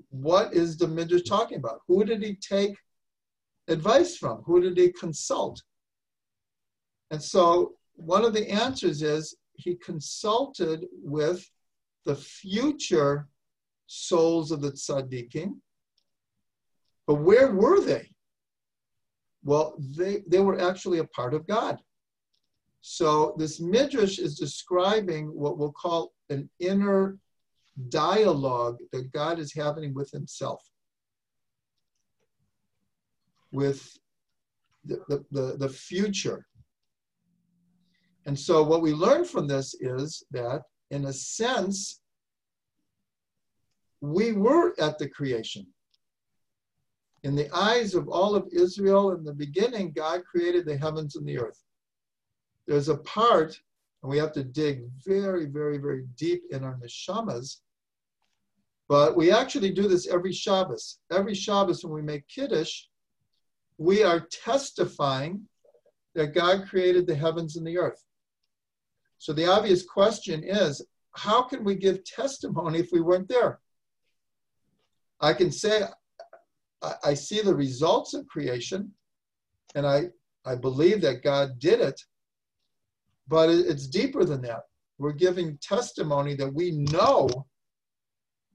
What 0.09 0.55
is 0.55 0.79
the 0.79 0.89
Midrash 0.89 1.25
talking 1.25 1.59
about? 1.59 1.83
Who 1.87 2.05
did 2.05 2.23
he 2.23 2.37
take 2.37 2.75
advice 3.69 4.17
from? 4.17 4.43
Who 4.47 4.63
did 4.63 4.79
he 4.79 4.93
consult? 4.93 5.63
And 7.11 7.23
so 7.23 7.75
one 7.93 8.25
of 8.25 8.33
the 8.33 8.49
answers 8.49 9.03
is 9.03 9.37
he 9.53 9.75
consulted 9.77 10.87
with 11.03 11.47
the 12.07 12.17
future 12.17 13.29
souls 13.89 14.51
of 14.51 14.63
the 14.63 14.73
tzaddikim. 14.73 15.57
But 17.07 17.17
where 17.17 17.53
were 17.53 17.85
they? 17.85 18.09
Well, 19.43 19.77
they, 19.79 20.23
they 20.27 20.41
were 20.41 20.59
actually 20.59 21.01
a 21.01 21.05
part 21.05 21.35
of 21.35 21.47
God. 21.47 21.79
So 22.81 23.35
this 23.37 23.61
midrash 23.61 24.19
is 24.19 24.39
describing 24.39 25.27
what 25.27 25.59
we'll 25.59 25.73
call 25.73 26.15
an 26.31 26.49
inner 26.59 27.19
dialogue 27.89 28.79
that 28.93 29.13
God 29.13 29.39
is 29.39 29.53
having 29.53 29.95
with 29.95 30.11
himself, 30.11 30.63
with 33.53 33.97
the, 34.85 35.01
the, 35.09 35.25
the, 35.31 35.57
the 35.59 35.69
future. 35.69 36.47
And 38.27 38.39
so 38.39 38.63
what 38.63 38.83
we 38.83 38.93
learn 38.93 39.25
from 39.25 39.47
this 39.47 39.75
is 39.81 40.25
that 40.31 40.63
in 40.91 41.07
a 41.07 41.13
sense, 41.13 42.01
we 44.01 44.33
were 44.33 44.75
at 44.81 44.99
the 44.99 45.09
creation. 45.09 45.67
In 47.23 47.35
the 47.35 47.51
eyes 47.55 47.95
of 47.95 48.09
all 48.09 48.35
of 48.35 48.49
Israel 48.53 49.13
in 49.13 49.25
the 49.25 49.33
beginning, 49.33 49.93
God 49.93 50.23
created 50.25 50.67
the 50.67 50.77
heavens 50.77 51.17
and 51.17 51.27
the 51.27 51.39
earth. 51.39 51.59
There's 52.67 52.91
a 52.91 52.99
part, 52.99 53.59
and 54.05 54.11
we 54.11 54.19
have 54.19 54.33
to 54.33 54.45
dig 54.45 54.83
very, 55.03 55.47
very, 55.47 55.79
very 55.79 56.05
deep 56.19 56.43
in 56.51 56.63
our 56.63 56.77
neshamas, 56.77 57.61
but 58.87 59.17
we 59.17 59.33
actually 59.33 59.71
do 59.71 59.89
this 59.89 60.07
every 60.07 60.33
Shabbos. 60.33 60.99
Every 61.11 61.35
Shabbos 61.35 61.83
when 61.83 61.95
we 61.95 62.03
make 62.03 62.29
Kiddush, 62.29 62.83
we 63.79 64.03
are 64.03 64.29
testifying 64.31 65.49
that 66.15 66.35
God 66.35 66.69
created 66.69 67.07
the 67.07 67.15
heavens 67.15 67.57
and 67.57 67.67
the 67.67 67.79
earth. 67.79 68.05
So 69.17 69.33
the 69.33 69.51
obvious 69.51 69.83
question 69.83 70.45
is, 70.45 70.85
how 71.13 71.43
can 71.45 71.65
we 71.65 71.75
give 71.75 72.05
testimony 72.05 72.81
if 72.81 72.91
we 72.93 73.01
weren't 73.01 73.29
there? 73.29 73.61
I 75.19 75.33
can 75.33 75.51
say, 75.51 75.85
I, 77.03 77.15
see 77.15 77.41
the 77.41 77.55
results 77.55 78.13
of 78.13 78.27
creation, 78.27 78.93
and 79.75 79.87
I, 79.87 80.11
I 80.45 80.57
believe 80.57 81.01
that 81.01 81.23
God 81.23 81.59
did 81.59 81.81
it, 81.81 81.99
but 83.29 83.49
it's 83.49 83.87
deeper 83.87 84.25
than 84.25 84.43
that. 84.43 84.63
We're 84.99 85.13
giving 85.13 85.59
testimony 85.59 86.35
that 86.37 86.53
we 86.53 86.73
know 86.73 87.29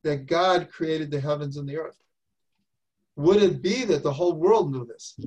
that 0.03 0.27
God 0.27 0.69
created 0.71 1.11
the 1.11 1.19
heavens 1.19 1.57
and 1.57 1.67
the 1.67 1.77
earth. 1.77 1.97
Would 3.15 3.43
it 3.43 3.61
be 3.61 3.83
that 3.85 4.03
the 4.03 4.13
whole 4.13 4.33
world 4.33 4.71
knew 4.71 4.85
this? 4.85 5.19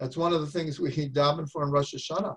That's 0.00 0.16
one 0.16 0.32
of 0.32 0.40
the 0.40 0.46
things 0.46 0.80
we 0.80 0.90
daven 1.10 1.48
for 1.48 1.62
in 1.62 1.70
Rosh 1.70 1.94
Hashanah, 1.94 2.36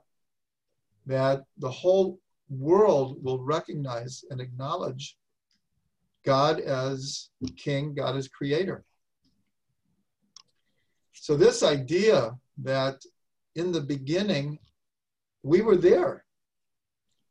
that 1.08 1.44
the 1.58 1.72
whole 1.72 2.20
world 2.50 3.24
will 3.24 3.44
recognize 3.44 4.24
and 4.30 4.40
acknowledge 4.40 5.18
God 6.24 6.60
as 6.60 7.30
king, 7.58 7.94
God 7.94 8.16
as 8.16 8.28
creator. 8.28 8.84
So, 11.14 11.36
this 11.36 11.64
idea 11.64 12.32
that 12.60 13.02
in 13.56 13.72
the 13.72 13.82
beginning 13.82 14.60
we 15.44 15.62
were 15.62 15.78
there, 15.78 16.23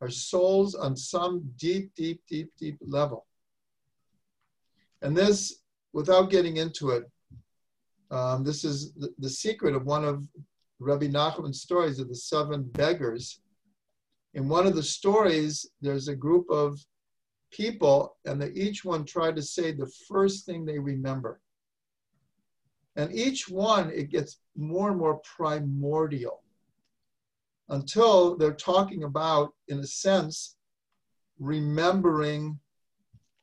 our 0.02 0.10
souls 0.10 0.74
on 0.74 0.96
some 0.96 1.48
deep, 1.56 1.94
deep, 1.94 2.20
deep, 2.28 2.50
deep 2.58 2.76
level. 2.84 3.24
And 5.00 5.16
this, 5.16 5.62
without 5.92 6.28
getting 6.28 6.56
into 6.56 6.90
it, 6.90 7.04
um, 8.10 8.42
this 8.42 8.64
is 8.64 8.92
the, 8.94 9.14
the, 9.20 9.30
secret 9.30 9.74
of 9.76 9.86
one 9.86 10.04
of 10.04 10.26
Rabbi 10.80 11.06
Nachman's 11.06 11.62
stories 11.62 12.00
of 12.00 12.08
the 12.08 12.16
seven 12.16 12.64
beggars. 12.64 13.40
In 14.34 14.48
one 14.48 14.66
of 14.66 14.74
the 14.74 14.82
stories, 14.82 15.70
there's 15.80 16.08
a 16.08 16.16
group 16.16 16.50
of 16.50 16.78
people, 17.52 18.16
and 18.26 18.42
they 18.42 18.50
each 18.50 18.84
one 18.84 19.04
tried 19.04 19.36
to 19.36 19.42
say 19.42 19.70
the 19.70 19.90
first 20.08 20.44
thing 20.44 20.64
they 20.64 20.80
remember. 20.80 21.40
And 22.96 23.14
each 23.14 23.48
one, 23.48 23.90
it 23.90 24.10
gets 24.10 24.40
more 24.56 24.90
and 24.90 24.98
more 24.98 25.20
primordial 25.36 26.41
until 27.72 28.36
they're 28.36 28.52
talking 28.52 29.04
about, 29.04 29.54
in 29.68 29.78
a 29.78 29.86
sense, 29.86 30.56
remembering 31.38 32.58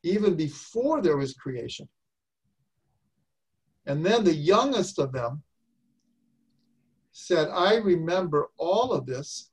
even 0.03 0.35
before 0.35 1.01
there 1.01 1.17
was 1.17 1.33
creation. 1.33 1.89
And 3.87 4.05
then 4.05 4.23
the 4.23 4.35
youngest 4.35 4.99
of 4.99 5.11
them 5.11 5.41
said, 7.11 7.49
I 7.49 7.77
remember 7.77 8.49
all 8.57 8.91
of 8.91 9.07
this, 9.07 9.49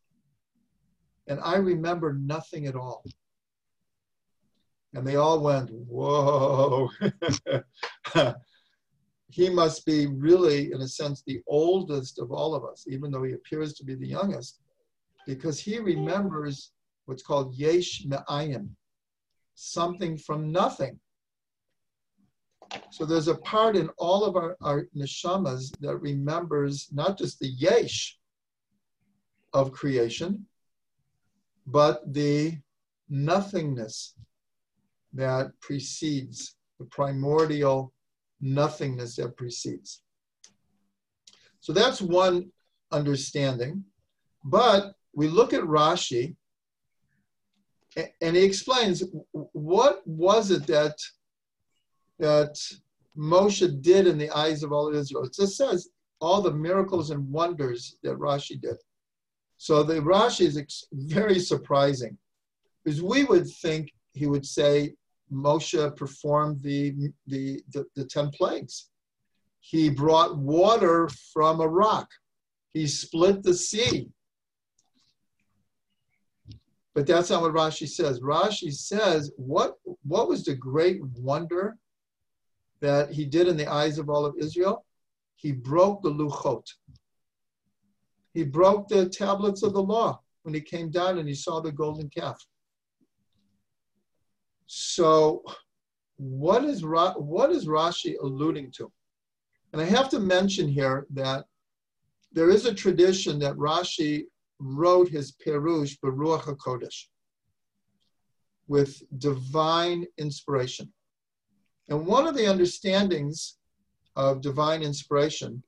and 1.27 1.41
I 1.41 1.57
remember 1.57 2.13
nothing 2.13 2.67
at 2.67 2.77
all. 2.77 3.03
And 4.93 5.07
they 5.07 5.17
all 5.17 5.41
went, 5.41 5.71
Whoa. 5.71 6.91
he 9.31 9.49
must 9.49 9.87
be 9.87 10.07
really, 10.07 10.71
in 10.73 10.83
a 10.83 10.89
sense, 10.89 11.23
the 11.27 11.41
oldest 11.47 12.19
of 12.19 12.31
all 12.31 12.55
of 12.55 12.65
us, 12.65 12.85
even 12.89 13.11
though 13.11 13.25
he 13.25 13.33
appears 13.33 13.73
to 13.75 13.85
be 13.85 13.95
the 13.95 14.07
youngest, 14.07 14.61
because 15.27 15.61
he 15.61 15.79
remembers 15.79 16.73
what's 17.05 17.23
called 17.23 17.55
Yesh 17.55 18.05
Me'ayin, 18.07 18.71
something 19.55 20.17
from 20.17 20.51
nothing. 20.51 20.99
So 22.91 23.05
there's 23.05 23.29
a 23.29 23.37
part 23.37 23.77
in 23.77 23.89
all 23.99 24.25
of 24.25 24.37
our, 24.37 24.57
our 24.63 24.87
neshamas 24.97 25.73
that 25.81 25.99
remembers 25.99 26.89
not 26.93 27.19
just 27.19 27.39
the 27.39 27.49
yesh 27.49 28.19
of 29.53 29.73
creation, 29.73 30.47
but 31.67 32.13
the 32.13 32.59
nothingness 33.09 34.15
that 35.13 35.53
precedes, 35.61 36.57
the 36.79 36.85
primordial 36.87 37.93
nothingness 38.41 39.17
that 39.17 39.37
precedes. 39.37 40.03
So 41.61 41.73
that's 41.73 42.01
one 42.01 42.51
understanding. 42.93 43.85
But 44.45 44.96
we 45.17 45.29
look 45.29 45.53
at 45.55 45.63
Rashi 45.63 46.37
and 48.21 48.37
he 48.37 48.45
explains 48.45 49.03
what 49.33 50.07
was 50.07 50.51
it 50.51 50.67
that 50.67 50.97
that 52.19 52.55
Moshe 53.17 53.83
did 53.83 54.07
in 54.07 54.19
the 54.19 54.31
eyes 54.31 54.63
of 54.63 54.73
all 54.73 54.89
of 54.89 54.95
Israel. 54.95 55.25
It 55.25 55.35
just 55.35 55.57
says 55.57 55.89
all 56.21 56.43
the 56.43 56.53
miracles 56.53 57.11
and 57.11 57.31
wonders 57.31 57.97
that 58.03 58.19
Rashi 58.19 58.61
did. 58.61 58.77
So 59.57 59.83
the 59.83 59.95
Rashi 59.95 60.43
is 60.43 60.87
very 60.93 61.39
surprising 61.39 62.17
because 62.85 63.03
we 63.03 63.25
would 63.25 63.49
think 63.63 63.93
he 64.13 64.27
would 64.27 64.45
say 64.45 64.95
Moshe 65.33 65.97
performed 65.97 66.63
the, 66.63 66.95
the, 67.27 67.63
the, 67.73 67.87
the 67.97 68.05
10 68.05 68.31
plagues. 68.31 68.91
He 69.61 69.89
brought 69.89 70.37
water 70.37 71.09
from 71.33 71.61
a 71.61 71.69
rock. 71.69 72.09
He 72.75 72.87
split 72.87 73.43
the 73.43 73.55
sea. 73.55 74.11
But 76.97 77.07
that's 77.07 77.29
not 77.29 77.43
what 77.43 77.53
Rashi 77.53 77.87
says. 77.87 78.21
Rashi 78.21 78.73
says, 78.73 79.31
what, 79.37 79.75
what 80.03 80.31
was 80.31 80.45
the 80.47 80.55
great 80.55 81.05
wonder 81.19 81.77
that 82.81 83.11
he 83.11 83.27
did 83.27 83.49
in 83.49 83.59
the 83.59 83.71
eyes 83.71 83.99
of 83.99 84.09
all 84.09 84.25
of 84.25 84.35
Israel? 84.39 84.83
He 85.35 85.53
broke 85.53 86.03
the 86.03 86.09
luchot. 86.09 86.65
He 88.33 88.45
broke 88.45 88.89
the 88.89 89.11
tablets 89.11 89.63
of 89.63 89.75
the 89.75 89.83
law 89.83 90.23
when 90.45 90.55
he 90.55 90.61
came 90.63 90.91
down 90.91 91.19
and 91.19 91.29
he 91.29 91.35
saw 91.35 91.61
the 91.61 91.71
golden 91.71 92.09
calf. 92.09 92.43
So, 94.65 95.43
what 96.17 96.65
is 96.65 96.83
what 96.83 97.51
is 97.51 97.67
Rashi 97.67 98.15
alluding 98.23 98.73
to? 98.73 98.91
And 99.75 99.83
I 99.83 99.85
have 99.85 100.09
to 100.11 100.19
mention 100.19 100.67
here 100.67 101.07
that 101.11 101.45
there 102.33 102.49
is 102.49 102.65
a 102.65 102.73
tradition 102.73 103.39
that 103.41 103.57
Rashi 103.57 104.25
wrote 104.59 105.09
his 105.09 105.33
Perush 105.33 105.99
b'Ruach 106.01 106.43
HaKodesh 106.43 107.07
with 108.69 109.03
divine 109.19 110.07
inspiration. 110.19 110.93
And 111.89 112.07
one 112.07 112.27
of 112.27 112.35
the 112.35 112.47
understandings 112.47 113.59
of 114.17 114.41
divine 114.41 114.83
inspiration, 114.83 115.63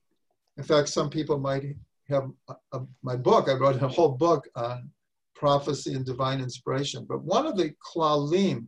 in 0.56 0.64
fact, 0.64 0.88
some 0.88 1.10
people 1.10 1.38
might 1.38 1.76
have 2.08 2.30
a, 2.48 2.54
a, 2.72 2.80
my 3.02 3.14
book, 3.14 3.48
I 3.48 3.54
wrote 3.54 3.80
a 3.80 3.88
whole 3.88 4.08
book 4.08 4.48
on 4.56 4.90
prophecy 5.34 5.94
and 5.94 6.04
divine 6.04 6.40
inspiration. 6.40 7.06
But 7.08 7.22
one 7.22 7.46
of 7.46 7.56
the 7.56 7.72
klalim, 7.94 8.66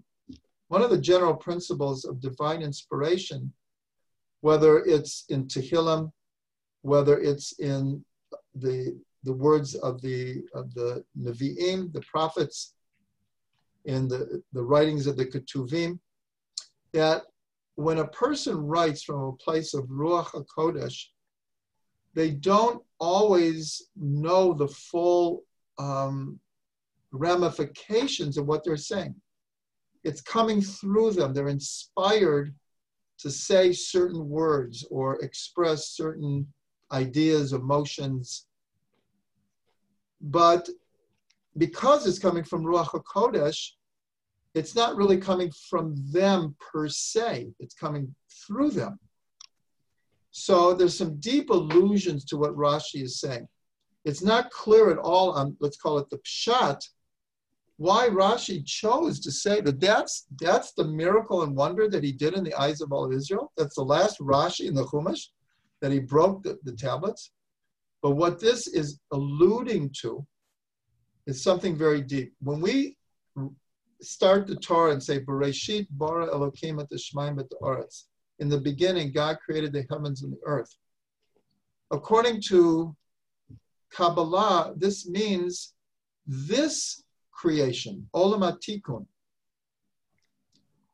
one 0.69 0.83
of 0.83 0.91
the 0.91 1.01
general 1.01 1.35
principles 1.35 2.05
of 2.05 2.21
divine 2.21 2.63
inspiration, 2.63 3.53
whether 4.43 4.85
it's 4.85 5.25
in 5.29 5.47
Tehillim, 5.47 6.13
whether 6.83 7.19
it's 7.19 7.59
in 7.59 8.05
the 8.55 8.97
the 9.25 9.33
words 9.33 9.75
of 9.75 10.01
the 10.01 10.43
of 10.55 10.73
the 10.75 11.05
Nevi'im, 11.19 11.93
the 11.93 12.03
prophets, 12.03 12.75
in 13.85 14.09
the, 14.09 14.43
the 14.53 14.63
writings 14.63 15.07
of 15.07 15.17
the 15.17 15.27
Ketuvim, 15.27 15.99
that 16.93 17.23
when 17.77 17.99
a 17.99 18.09
person 18.09 18.57
writes 18.57 19.03
from 19.03 19.23
a 19.23 19.33
place 19.33 19.75
of 19.75 19.85
Ruach 19.87 20.33
HaKodesh, 20.35 21.07
they 22.15 22.31
don't 22.31 22.83
always 22.99 23.89
know 23.97 24.53
the 24.53 24.69
full 24.69 25.45
um, 25.79 26.39
ramifications 27.13 28.37
of 28.37 28.47
what 28.47 28.65
they're 28.65 28.77
saying. 28.77 29.15
It's 30.05 30.21
coming 30.21 30.61
through 30.61 31.13
them. 31.13 31.33
They're 31.33 31.49
inspired 31.49 32.55
to 33.19 33.31
say 33.31 33.73
certain 33.73 34.29
words 34.29 34.87
or 34.91 35.23
express 35.23 35.91
certain 35.91 36.47
ideas, 36.93 37.53
emotions. 37.53 38.47
But 40.21 40.69
because 41.57 42.07
it's 42.07 42.19
coming 42.19 42.45
from 42.45 42.65
Ruach 42.65 42.89
HaKodesh, 42.89 43.71
it's 44.55 44.75
not 44.75 44.97
really 44.97 45.17
coming 45.17 45.53
from 45.69 45.95
them 46.11 46.57
per 46.59 46.89
se, 46.89 47.53
it's 47.59 47.75
coming 47.75 48.15
through 48.47 48.71
them. 48.71 48.99
So 50.33 50.75
there's 50.75 50.97
some 50.97 51.19
deep 51.21 51.51
allusions 51.51 52.25
to 52.27 52.37
what 52.37 52.57
Rashi 52.57 53.03
is 53.03 53.21
saying. 53.21 53.47
It's 54.05 54.23
not 54.23 54.51
clear 54.51 54.91
at 54.91 54.99
all 54.99 55.33
on, 55.33 55.57
let's 55.61 55.77
call 55.77 55.99
it 55.99 56.09
the 56.11 56.19
pshat, 56.19 56.81
why 57.77 58.09
Rashi 58.09 58.65
chose 58.65 59.21
to 59.21 59.33
say 59.33 59.61
that 59.63 59.81
that's, 59.81 60.27
that's 60.39 60.73
the 60.73 60.85
miracle 60.85 61.43
and 61.43 61.57
wonder 61.57 61.89
that 61.89 62.05
he 62.05 62.13
did 62.13 62.35
in 62.35 62.45
the 62.45 62.55
eyes 62.55 62.81
of 62.81 62.93
all 62.93 63.13
Israel. 63.13 63.53
That's 63.57 63.77
the 63.77 63.83
last 63.85 64.21
Rashi 64.21 64.69
in 64.69 64.75
the 64.75 64.85
Chumash, 64.85 65.29
that 65.81 65.93
he 65.93 65.99
broke 65.99 66.43
the, 66.43 66.59
the 66.65 66.73
tablets. 66.73 67.33
But 68.03 68.13
what 68.13 68.41
this 68.41 68.67
is 68.67 69.01
alluding 69.13 69.95
to 70.01 70.27
is 71.27 71.43
something 71.43 71.77
very 71.77 72.01
deep. 72.01 72.33
When 72.41 72.61
we 72.61 72.97
start 74.03 74.47
the 74.47 74.57
Torah 74.57 74.93
and 74.93 75.03
say, 75.03 75.21
Bereshit 75.21 75.87
bara 75.91 76.29
Elokim 76.29 76.81
et 76.81 76.89
Shemaim 76.91 77.41
et 77.41 77.51
Oretz. 77.63 78.05
In 78.39 78.49
the 78.49 78.59
beginning, 78.59 79.13
God 79.13 79.39
created 79.45 79.73
the 79.73 79.87
heavens 79.91 80.23
and 80.23 80.33
the 80.33 80.41
earth. 80.45 80.75
According 81.91 82.41
to 82.49 82.97
Kabbalah, 83.93 84.75
this 84.77 85.09
means 85.09 85.75
this 86.27 87.03
creation, 87.33 88.09
Olam 88.15 88.41
HaTikkun. 88.41 89.07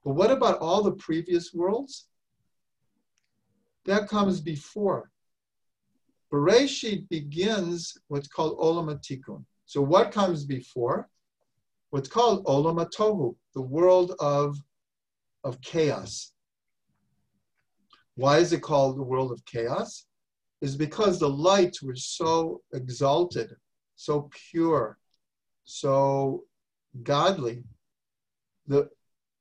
But 0.05 0.15
what 0.15 0.31
about 0.31 0.59
all 0.59 0.83
the 0.83 0.93
previous 0.93 1.53
worlds? 1.53 2.09
That 3.85 4.09
comes 4.09 4.41
before. 4.41 5.11
Bereshit 6.37 7.09
begins 7.09 7.97
what's 8.09 8.29
called 8.29 8.59
Olam 8.59 8.95
HaTikkun. 8.95 9.45
So 9.65 9.81
what 9.81 10.13
comes 10.13 10.45
before? 10.45 11.09
what's 11.91 12.09
called 12.09 12.45
Olam 12.45 12.79
Tohu, 12.91 13.35
the 13.55 13.63
world 13.63 14.13
of, 14.21 14.59
of 15.45 15.61
chaos. 15.63 16.33
Why 18.17 18.37
is 18.39 18.53
it 18.53 18.61
called 18.63 18.99
the 18.99 19.03
world 19.03 19.33
of 19.33 19.45
chaos? 19.47 20.05
Is 20.61 20.77
because 20.77 21.19
the 21.19 21.29
lights 21.29 21.83
were 21.83 21.97
so 21.97 22.61
exalted, 22.73 23.51
so 23.95 24.29
pure, 24.51 24.99
so 25.65 26.45
godly. 27.03 27.63
The, 28.67 28.91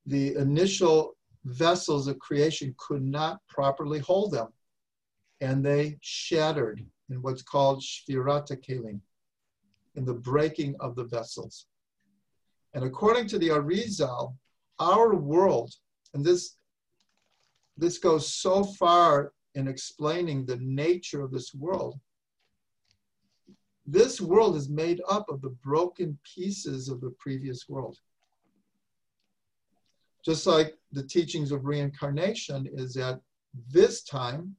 the 0.05 0.35
initial 0.35 1.17
vessels 1.45 2.07
of 2.07 2.19
creation 2.19 2.75
could 2.77 3.03
not 3.03 3.39
properly 3.49 3.99
hold 3.99 4.31
them, 4.31 4.47
and 5.41 5.65
they 5.65 5.97
shattered 6.01 6.85
in 7.09 7.21
what's 7.21 7.41
called 7.41 7.81
shvirat 7.81 8.49
hakelim, 8.49 8.99
in 9.95 10.05
the 10.05 10.13
breaking 10.13 10.75
of 10.79 10.95
the 10.95 11.03
vessels. 11.03 11.67
And 12.73 12.83
according 12.83 13.27
to 13.29 13.39
the 13.39 13.49
Arizal, 13.49 14.35
our 14.79 15.15
world, 15.15 15.73
and 16.13 16.23
this, 16.23 16.57
this 17.77 17.97
goes 17.97 18.27
so 18.33 18.63
far 18.63 19.33
in 19.55 19.67
explaining 19.67 20.45
the 20.45 20.57
nature 20.57 21.23
of 21.23 21.31
this 21.31 21.53
world, 21.53 21.99
this 23.85 24.19
world 24.19 24.55
is 24.55 24.67
made 24.67 25.01
up 25.07 25.29
of 25.29 25.41
the 25.41 25.55
broken 25.63 26.17
pieces 26.23 26.89
of 26.89 27.01
the 27.01 27.13
previous 27.19 27.69
world. 27.69 27.97
Just 30.25 30.47
like 30.47 30.75
the 30.91 31.03
teachings 31.03 31.51
of 31.51 31.65
reincarnation 31.65 32.67
is 32.73 32.95
that 32.95 33.21
this 33.71 34.03
time 34.03 34.55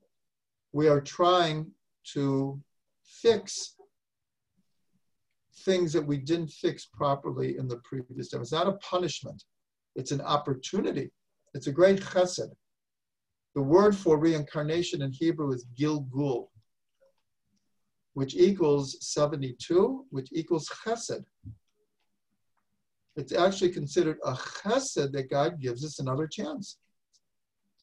we 0.77 0.89
are 0.89 1.01
trying 1.01 1.67
to 2.05 2.61
fix 3.03 3.77
things 5.65 5.91
that 5.91 6.07
we 6.07 6.19
didn't 6.19 6.51
fix 6.51 6.85
properly 6.85 7.57
in 7.57 7.67
the 7.67 7.79
previous 7.79 8.29
time. 8.29 8.43
It's 8.43 8.53
not 8.53 8.69
a 8.69 8.73
punishment, 8.73 9.43
it's 9.95 10.13
an 10.13 10.21
opportunity. 10.21 11.11
It's 11.55 11.67
a 11.67 11.73
great 11.73 12.01
chesed. 12.01 12.51
The 13.55 13.63
word 13.63 13.97
for 13.97 14.19
reincarnation 14.19 15.01
in 15.01 15.13
Hebrew 15.13 15.51
is 15.55 15.65
gilgul, 15.81 16.49
which 18.13 18.35
equals 18.37 18.99
72, 19.01 20.05
which 20.11 20.29
equals 20.33 20.69
chesed. 20.85 21.25
It's 23.17 23.33
actually 23.33 23.73
considered 23.73 24.19
a 24.27 24.35
chesed 24.35 25.13
that 25.13 25.31
God 25.31 25.59
gives 25.59 25.87
us 25.87 26.01
another 26.01 26.27
chance. 26.27 26.77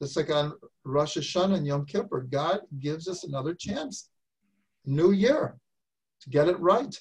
Just 0.04 0.18
like 0.18 0.30
on 0.30 0.52
Rosh 0.84 1.16
Hashanah 1.16 1.56
and 1.56 1.66
Yom 1.66 1.86
Kippur, 1.86 2.26
God 2.30 2.60
gives 2.78 3.08
us 3.08 3.24
another 3.24 3.54
chance. 3.54 4.10
New 4.84 5.12
year 5.12 5.56
to 6.20 6.28
get 6.28 6.46
it 6.46 6.60
right. 6.60 6.94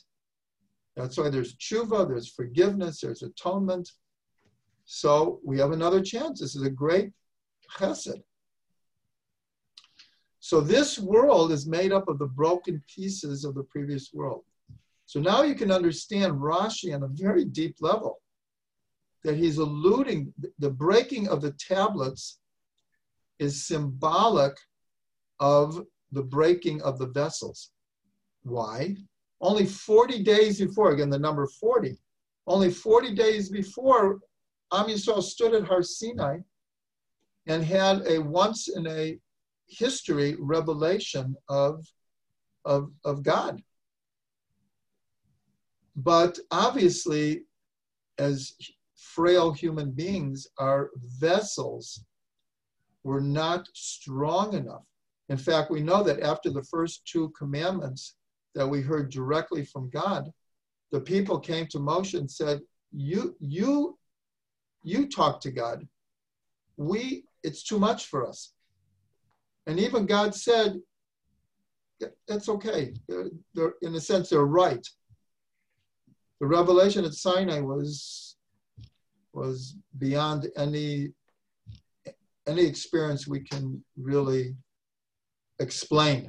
That's 0.95 1.17
why 1.17 1.27
there's 1.27 1.57
tshuva, 1.57 2.07
there's 2.07 2.29
forgiveness, 2.29 3.01
there's 3.01 3.21
atonement. 3.21 3.91
So 4.85 5.41
we 5.43 5.59
have 5.59 5.71
another 5.71 6.01
chance. 6.01 6.39
This 6.39 6.55
is 6.55 6.63
a 6.63 6.69
great 6.69 7.11
chesed. 7.77 8.21
So 10.39 10.61
this 10.61 10.97
world 10.97 11.51
is 11.51 11.67
made 11.67 11.91
up 11.91 12.07
of 12.07 12.19
the 12.19 12.27
broken 12.27 12.81
pieces 12.87 13.43
of 13.43 13.53
the 13.53 13.63
previous 13.63 14.11
world. 14.13 14.45
So 15.07 15.19
now 15.19 15.41
you 15.41 15.55
can 15.55 15.73
understand 15.73 16.35
Rashi 16.35 16.95
on 16.95 17.03
a 17.03 17.07
very 17.09 17.43
deep 17.43 17.75
level 17.81 18.21
that 19.25 19.35
he's 19.35 19.57
alluding 19.57 20.33
the 20.59 20.69
breaking 20.69 21.27
of 21.27 21.41
the 21.41 21.51
tablets 21.59 22.39
is 23.43 23.65
symbolic 23.67 24.57
of 25.39 25.85
the 26.13 26.23
breaking 26.23 26.81
of 26.81 26.97
the 26.97 27.07
vessels. 27.07 27.71
Why? 28.43 28.95
Only 29.41 29.65
40 29.65 30.23
days 30.23 30.59
before, 30.59 30.91
again, 30.91 31.09
the 31.09 31.19
number 31.19 31.45
40, 31.59 31.97
only 32.47 32.71
40 32.71 33.13
days 33.13 33.49
before, 33.49 34.19
Am 34.71 34.87
Yisrael 34.87 35.21
stood 35.21 35.53
at 35.53 35.67
Har 35.67 35.83
Sinai 35.83 36.39
and 37.47 37.63
had 37.63 38.07
a 38.07 38.19
once 38.19 38.69
in 38.69 38.87
a 38.87 39.19
history 39.67 40.35
revelation 40.39 41.35
of, 41.49 41.85
of, 42.63 42.91
of 43.03 43.23
God. 43.23 43.61
But 45.95 46.39
obviously, 46.49 47.43
as 48.17 48.53
frail 48.95 49.51
human 49.51 49.91
beings, 49.91 50.47
our 50.57 50.89
vessels 51.19 52.03
were 53.03 53.21
not 53.21 53.67
strong 53.73 54.53
enough. 54.53 54.83
In 55.29 55.37
fact, 55.37 55.71
we 55.71 55.81
know 55.81 56.03
that 56.03 56.21
after 56.21 56.49
the 56.49 56.63
first 56.63 57.05
two 57.05 57.29
commandments 57.29 58.15
that 58.55 58.67
we 58.67 58.81
heard 58.81 59.11
directly 59.11 59.65
from 59.65 59.89
God, 59.89 60.31
the 60.91 61.01
people 61.01 61.39
came 61.39 61.67
to 61.67 61.79
Moshe 61.79 62.17
and 62.17 62.29
said, 62.29 62.61
"You, 62.91 63.35
you, 63.39 63.97
you 64.83 65.07
talk 65.07 65.41
to 65.41 65.51
God. 65.51 65.87
We, 66.77 67.25
it's 67.43 67.63
too 67.63 67.79
much 67.79 68.07
for 68.07 68.27
us." 68.27 68.53
And 69.65 69.79
even 69.79 70.05
God 70.05 70.35
said, 70.35 70.79
"That's 72.27 72.49
okay. 72.49 72.93
They're, 73.07 73.29
they're 73.53 73.73
in 73.81 73.95
a 73.95 74.01
sense, 74.01 74.29
they're 74.29 74.45
right." 74.45 74.85
The 76.39 76.47
revelation 76.47 77.05
at 77.05 77.13
Sinai 77.13 77.61
was 77.61 78.35
was 79.33 79.75
beyond 79.97 80.51
any 80.55 81.13
any 82.47 82.65
experience 82.65 83.27
we 83.27 83.41
can 83.41 83.83
really 83.97 84.55
explain. 85.59 86.27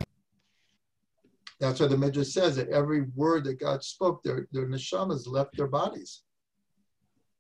That's 1.61 1.81
why 1.81 1.87
the 1.87 1.97
Midrash 1.97 2.29
says 2.29 2.57
that 2.57 2.69
every 2.69 3.03
word 3.15 3.45
that 3.45 3.61
God 3.61 3.83
spoke, 3.83 4.23
their, 4.23 4.49
their 4.53 4.67
neshamas 4.67 5.27
left 5.27 5.57
their 5.57 5.69
bodies. 5.69 6.23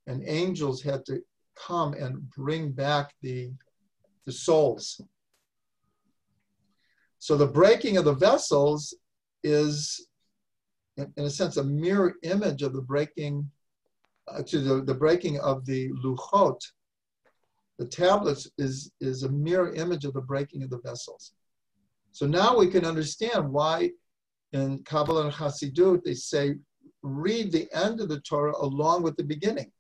And 0.07 0.23
angels 0.27 0.83
had 0.83 1.05
to 1.07 1.21
come 1.57 1.95
and 1.95 2.29
bring 2.31 2.73
back 2.73 3.15
the, 3.23 3.53
the 4.27 4.33
souls. 4.33 5.01
So 7.19 7.37
the 7.37 7.47
breaking 7.47 7.97
of 7.97 8.05
the 8.05 8.15
vessels 8.15 8.95
is, 9.43 10.07
in, 10.97 11.13
in 11.17 11.25
a 11.25 11.31
sense, 11.31 11.57
a 11.57 11.65
mirror 11.65 12.15
image 12.23 12.63
of 12.63 12.73
the 12.73 12.83
breaking, 12.83 13.51
uh, 14.29 14.43
to 14.43 14.61
the, 14.61 14.83
the 14.83 14.95
breaking 14.95 15.41
of 15.41 15.65
the 15.67 15.91
luchot. 16.05 16.61
The 17.79 17.87
tablets 17.87 18.49
is, 18.59 18.93
is 19.01 19.25
a 19.25 19.29
mirror 19.29 19.75
image 19.75 20.05
of 20.05 20.15
the 20.15 20.21
breaking 20.21 20.63
of 20.63 20.71
the 20.71 20.81
vessels. 20.81 21.33
So 22.13 22.27
now 22.27 22.57
we 22.57 22.69
can 22.69 22.85
understand 22.85 23.51
why 23.51 23.91
in 24.53 24.83
Kabbalah 24.85 25.25
and 25.25 25.33
Hasidut 25.33 26.05
they 26.05 26.15
say 26.15 26.55
read 27.03 27.51
the 27.51 27.69
end 27.75 28.01
of 28.01 28.09
the 28.09 28.21
Torah 28.21 28.55
along 28.61 29.03
with 29.03 29.17
the 29.17 29.25
beginning. 29.25 29.73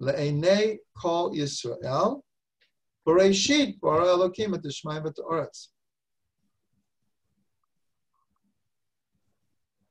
Le'enei 0.00 0.78
kol 0.96 1.34
Yisrael, 1.34 2.20
Bereshit 3.06 3.80
bara 3.80 4.04
Elokim 4.04 4.54
et 4.54 4.64
et 4.64 5.56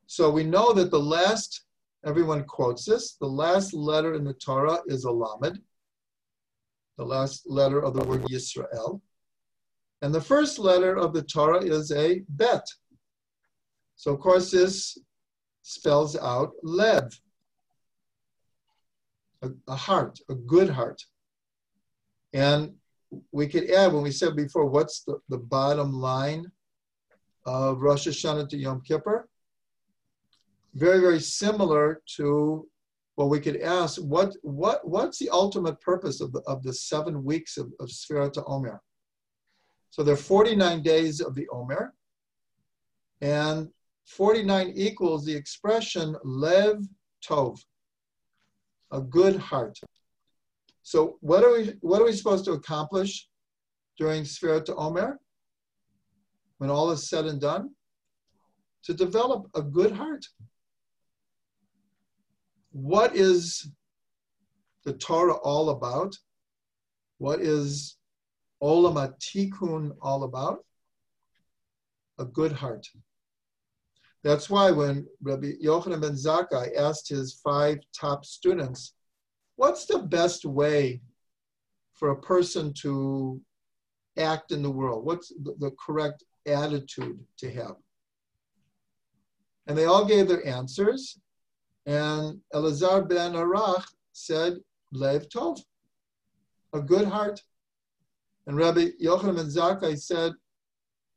So 0.05 0.29
we 0.31 0.43
know 0.43 0.73
that 0.73 0.91
the 0.91 0.99
last, 0.99 1.65
everyone 2.05 2.43
quotes 2.45 2.85
this, 2.85 3.15
the 3.15 3.27
last 3.27 3.73
letter 3.73 4.13
in 4.13 4.23
the 4.23 4.33
Torah 4.33 4.79
is 4.87 5.03
a 5.03 5.11
lamed, 5.11 5.61
the 6.99 7.05
last 7.05 7.49
letter 7.49 7.81
of 7.81 7.93
the 7.93 8.03
word 8.03 8.23
Yisrael. 8.23 8.99
And 10.01 10.13
the 10.13 10.19
first 10.19 10.59
letter 10.59 10.97
of 10.97 11.13
the 11.13 11.21
Torah 11.21 11.63
is 11.63 11.93
a 11.93 12.21
bet. 12.27 12.65
So 13.95 14.13
of 14.13 14.19
course 14.19 14.51
this 14.51 14.97
spells 15.61 16.17
out 16.17 16.51
lev, 16.61 17.17
a, 19.41 19.49
a 19.69 19.75
heart, 19.77 20.19
a 20.29 20.35
good 20.35 20.69
heart. 20.69 21.01
And 22.33 22.73
we 23.31 23.47
could 23.47 23.69
add, 23.69 23.93
when 23.93 24.03
we 24.03 24.11
said 24.11 24.35
before, 24.35 24.65
what's 24.65 25.03
the, 25.05 25.19
the 25.29 25.37
bottom 25.37 25.93
line 25.93 26.51
of 27.45 27.79
Rosh 27.79 28.09
Hashanah 28.09 28.49
to 28.49 28.57
Yom 28.57 28.81
Kippur? 28.81 29.29
Very, 30.73 30.99
very 30.99 31.21
similar 31.21 32.01
to 32.17 32.67
what 33.19 33.27
we 33.27 33.41
could 33.41 33.59
ask, 33.59 33.99
what, 33.99 34.33
what, 34.43 34.87
what's 34.87 35.19
the 35.19 35.29
ultimate 35.29 35.81
purpose 35.81 36.21
of 36.21 36.31
the, 36.31 36.39
of 36.47 36.63
the 36.63 36.71
seven 36.71 37.21
weeks 37.21 37.57
of, 37.57 37.69
of 37.81 37.89
Sfirata 37.89 38.41
Omer? 38.47 38.81
So 39.89 40.03
there 40.03 40.13
are 40.13 40.17
49 40.17 40.81
days 40.81 41.19
of 41.19 41.35
the 41.35 41.45
Omer, 41.49 41.93
and 43.19 43.67
49 44.05 44.71
equals 44.73 45.25
the 45.25 45.35
expression 45.35 46.15
Lev 46.23 46.77
Tov, 47.21 47.59
a 48.93 49.01
good 49.01 49.35
heart. 49.35 49.77
So 50.83 51.17
what 51.19 51.43
are 51.43 51.51
we 51.51 51.73
what 51.81 52.01
are 52.01 52.05
we 52.05 52.13
supposed 52.13 52.45
to 52.45 52.53
accomplish 52.53 53.27
during 53.97 54.23
Sfirat 54.23 54.69
Omer? 54.77 55.19
When 56.59 56.69
all 56.69 56.89
is 56.91 57.09
said 57.09 57.25
and 57.25 57.41
done? 57.41 57.71
To 58.83 58.93
develop 58.93 59.49
a 59.55 59.61
good 59.61 59.91
heart. 59.91 60.25
What 62.81 63.13
is 63.13 63.69
the 64.85 64.93
Torah 64.93 65.35
all 65.35 65.71
about? 65.71 66.15
What 67.17 67.41
is 67.41 67.97
Olam 68.63 69.13
Tikkun 69.19 69.91
all 70.01 70.23
about? 70.23 70.59
A 72.19 72.25
good 72.25 72.53
heart. 72.53 72.87
That's 74.23 74.49
why 74.49 74.71
when 74.71 75.07
Rabbi 75.21 75.53
Yochanan 75.61 75.99
ben 75.99 76.13
Zakkai 76.13 76.77
asked 76.77 77.09
his 77.09 77.41
five 77.43 77.79
top 77.93 78.23
students, 78.23 78.93
what's 79.57 79.85
the 79.85 79.99
best 79.99 80.45
way 80.45 81.01
for 81.95 82.11
a 82.11 82.21
person 82.21 82.73
to 82.75 83.41
act 84.17 84.53
in 84.53 84.63
the 84.63 84.71
world? 84.71 85.03
What's 85.03 85.33
the 85.37 85.71
correct 85.85 86.23
attitude 86.45 87.19
to 87.39 87.51
have? 87.51 87.75
And 89.67 89.77
they 89.77 89.85
all 89.85 90.05
gave 90.05 90.29
their 90.29 90.45
answers. 90.47 91.19
And 91.85 92.39
Elazar 92.53 93.07
ben 93.07 93.33
Arach 93.33 93.85
said, 94.13 94.57
Lev 94.91 95.29
Tov, 95.29 95.59
a 96.73 96.81
good 96.81 97.07
heart. 97.07 97.41
And 98.47 98.57
Rabbi 98.57 98.89
Yochanan 99.01 99.35
ben 99.35 99.45
Zakkai 99.45 99.99
said, 99.99 100.33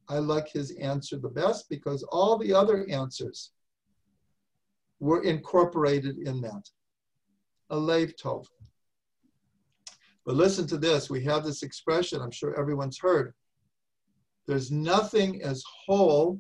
I 0.09 0.19
like 0.19 0.49
his 0.49 0.73
answer 0.73 1.19
the 1.19 1.29
best 1.29 1.69
because 1.69 2.03
all 2.05 2.37
the 2.37 2.53
other 2.53 2.87
answers 2.91 3.53
were 5.01 5.23
incorporated 5.23 6.19
in 6.19 6.41
that. 6.43 6.69
A 7.71 7.77
lev 7.77 8.15
tov. 8.17 8.47
But 10.25 10.37
listen 10.37 10.67
to 10.69 10.79
this. 10.79 11.11
We 11.11 11.25
have 11.25 11.45
this 11.45 11.63
expression 11.63 12.21
I'm 12.21 12.31
sure 12.31 12.59
everyone's 12.59 12.99
heard. 12.99 13.35
There's 14.47 14.71
nothing 14.71 15.43
as 15.43 15.65
whole 15.87 16.39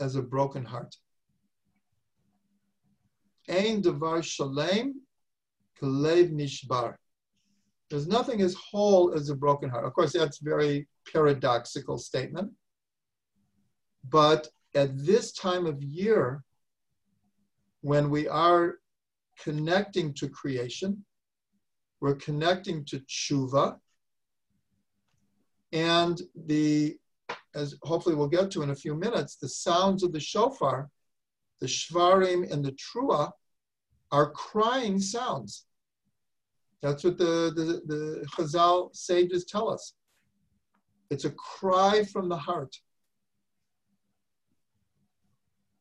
as 0.00 0.16
a 0.16 0.22
broken 0.22 0.64
heart. 0.64 0.96
Ein 3.48 3.80
devar 3.80 4.22
shalem 4.22 4.94
kalev 5.80 6.32
nishbar. 6.32 6.96
There's 7.88 8.08
nothing 8.08 8.40
as 8.42 8.54
whole 8.54 9.14
as 9.14 9.28
a 9.28 9.36
broken 9.36 9.68
heart. 9.68 9.84
Of 9.84 9.94
course, 9.94 10.12
that's 10.12 10.38
very 10.38 10.88
paradoxical 11.12 11.98
statement. 11.98 12.50
But 14.08 14.48
at 14.74 14.96
this 14.98 15.32
time 15.32 15.66
of 15.66 15.82
year, 15.82 16.42
when 17.82 18.10
we 18.10 18.26
are 18.26 18.78
connecting 19.38 20.12
to 20.14 20.28
creation, 20.28 21.04
we're 22.00 22.16
connecting 22.16 22.84
to 22.86 23.00
tshuva, 23.00 23.78
and 25.72 26.20
the, 26.34 26.98
as 27.54 27.76
hopefully 27.82 28.14
we'll 28.14 28.28
get 28.28 28.50
to 28.52 28.62
in 28.62 28.70
a 28.70 28.74
few 28.74 28.94
minutes, 28.94 29.36
the 29.36 29.48
sounds 29.48 30.02
of 30.02 30.12
the 30.12 30.20
shofar, 30.20 30.90
the 31.60 31.66
shvarim 31.66 32.50
and 32.52 32.64
the 32.64 32.72
trua, 32.72 33.30
are 34.12 34.30
crying 34.30 34.98
sounds. 35.00 35.66
That's 36.82 37.02
what 37.02 37.18
the, 37.18 37.52
the, 37.54 37.82
the 37.86 38.26
Chazal 38.36 38.94
sages 38.94 39.44
tell 39.44 39.68
us. 39.70 39.94
It's 41.10 41.24
a 41.24 41.30
cry 41.30 42.04
from 42.04 42.28
the 42.28 42.36
heart. 42.36 42.76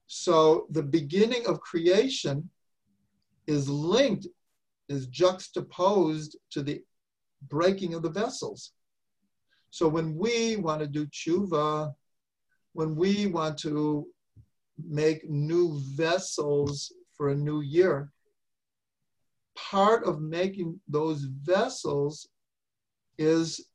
So 0.07 0.67
the 0.71 0.83
beginning 0.83 1.45
of 1.47 1.59
creation 1.59 2.49
is 3.47 3.67
linked, 3.69 4.27
is 4.89 5.07
juxtaposed 5.07 6.37
to 6.51 6.61
the 6.61 6.81
breaking 7.49 7.93
of 7.93 8.01
the 8.01 8.09
vessels. 8.09 8.71
So 9.71 9.87
when 9.87 10.15
we 10.15 10.55
want 10.55 10.81
to 10.81 10.87
do 10.87 11.05
tshuva, 11.07 11.93
when 12.73 12.95
we 12.95 13.27
want 13.27 13.57
to 13.59 14.07
make 14.83 15.29
new 15.29 15.79
vessels 15.95 16.91
for 17.15 17.29
a 17.29 17.35
new 17.35 17.61
year, 17.61 18.11
part 19.55 20.03
of 20.03 20.21
making 20.21 20.79
those 20.87 21.23
vessels 21.23 22.29
is 23.17 23.69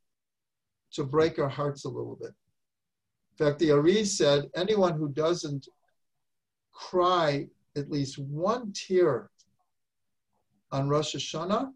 to 0.92 1.04
break 1.04 1.38
our 1.38 1.48
hearts 1.48 1.84
a 1.84 1.88
little 1.88 2.16
bit. 2.20 2.32
In 3.38 3.46
fact, 3.46 3.58
the 3.58 3.70
Ari 3.70 4.04
said 4.04 4.50
anyone 4.54 4.98
who 4.98 5.08
doesn't 5.08 5.66
cry 6.72 7.46
at 7.76 7.90
least 7.90 8.18
one 8.18 8.72
tear 8.72 9.30
on 10.72 10.88
Rosh 10.88 11.14
Hashanah, 11.14 11.70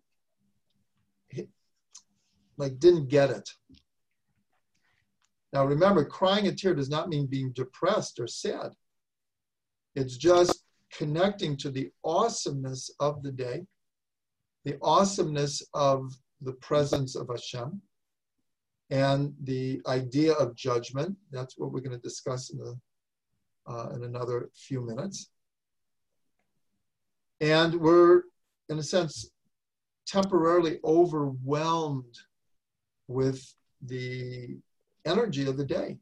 like 2.56 2.78
didn't 2.78 3.08
get 3.08 3.30
it. 3.30 3.48
Now 5.52 5.64
remember, 5.64 6.04
crying 6.04 6.48
a 6.48 6.52
tear 6.54 6.74
does 6.74 6.90
not 6.90 7.08
mean 7.08 7.26
being 7.26 7.52
depressed 7.52 8.20
or 8.20 8.26
sad. 8.26 8.72
It's 9.94 10.16
just 10.16 10.64
connecting 10.92 11.56
to 11.58 11.70
the 11.70 11.90
awesomeness 12.04 12.90
of 13.00 13.22
the 13.22 13.32
day 13.32 13.66
the 14.64 14.78
awesomeness 14.82 15.62
of 15.74 16.12
the 16.40 16.54
presence 16.54 17.14
of 17.16 17.28
Hashem 17.28 17.80
and 18.90 19.34
the 19.42 19.80
idea 19.86 20.32
of 20.32 20.56
judgment. 20.56 21.16
That's 21.30 21.58
what 21.58 21.72
we're 21.72 21.80
going 21.80 21.96
to 21.96 22.02
discuss 22.02 22.50
in, 22.50 22.58
the, 22.58 22.78
uh, 23.70 23.90
in 23.90 24.04
another 24.04 24.50
few 24.54 24.80
minutes. 24.80 25.30
And 27.40 27.74
we're, 27.74 28.22
in 28.68 28.78
a 28.78 28.82
sense, 28.82 29.30
temporarily 30.06 30.78
overwhelmed 30.84 32.14
with 33.08 33.42
the 33.82 34.56
energy 35.04 35.46
of 35.46 35.56
the 35.56 35.64
day. 35.64 35.98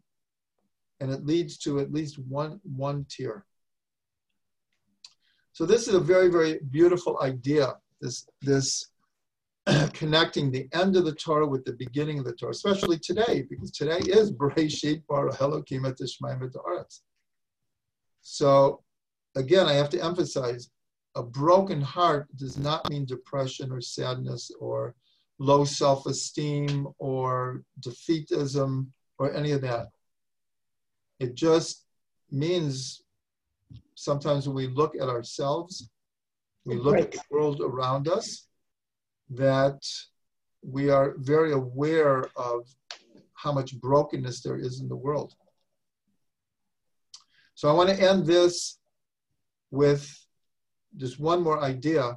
And 1.00 1.10
it 1.10 1.26
leads 1.26 1.58
to 1.58 1.80
at 1.80 1.92
least 1.92 2.18
one, 2.18 2.60
one 2.62 3.06
tear. 3.08 3.44
So 5.52 5.66
this 5.66 5.86
is 5.86 5.94
a 5.94 6.00
very, 6.00 6.28
very 6.28 6.60
beautiful 6.70 7.20
idea, 7.22 7.74
this, 8.00 8.26
this 8.40 8.88
connecting 9.92 10.50
the 10.50 10.66
end 10.72 10.96
of 10.96 11.04
the 11.04 11.14
Torah 11.14 11.46
with 11.46 11.64
the 11.64 11.74
beginning 11.74 12.18
of 12.18 12.24
the 12.24 12.32
Torah, 12.32 12.52
especially 12.52 12.98
today, 12.98 13.44
because 13.48 13.70
today 13.70 13.98
is 13.98 14.32
Bereshit 14.40 15.02
Bara 15.08 15.32
Elokim 15.34 15.86
et 15.86 15.98
Haaretz. 15.98 17.00
So 18.22 18.82
again, 19.36 19.66
I 19.66 19.74
have 19.74 19.90
to 19.90 20.02
emphasize, 20.02 20.70
a 21.14 21.22
broken 21.22 21.82
heart 21.82 22.34
does 22.36 22.56
not 22.56 22.88
mean 22.88 23.04
depression 23.04 23.70
or 23.70 23.82
sadness 23.82 24.50
or 24.58 24.94
low 25.38 25.64
self-esteem 25.64 26.88
or 26.98 27.62
defeatism 27.80 28.86
or 29.18 29.34
any 29.34 29.50
of 29.50 29.60
that. 29.60 29.88
It 31.20 31.34
just 31.34 31.84
means 32.30 33.02
sometimes 33.94 34.46
when 34.46 34.56
we 34.56 34.66
look 34.68 34.94
at 34.96 35.08
ourselves, 35.08 35.88
we 36.64 36.76
look 36.76 36.98
at 36.98 37.12
the 37.12 37.20
world 37.30 37.60
around 37.60 38.08
us, 38.08 38.46
that 39.30 39.80
we 40.62 40.90
are 40.90 41.14
very 41.18 41.52
aware 41.52 42.28
of 42.36 42.66
how 43.34 43.52
much 43.52 43.80
brokenness 43.80 44.42
there 44.42 44.56
is 44.56 44.80
in 44.80 44.88
the 44.88 44.96
world. 44.96 45.34
So 47.54 47.68
I 47.68 47.72
want 47.72 47.90
to 47.90 48.00
end 48.00 48.26
this 48.26 48.78
with 49.70 50.08
just 50.96 51.18
one 51.18 51.42
more 51.42 51.60
idea. 51.60 52.16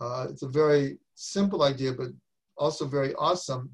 Uh, 0.00 0.26
it's 0.30 0.42
a 0.42 0.48
very 0.48 0.98
simple 1.14 1.62
idea, 1.62 1.92
but 1.92 2.08
also 2.56 2.86
very 2.86 3.14
awesome. 3.14 3.70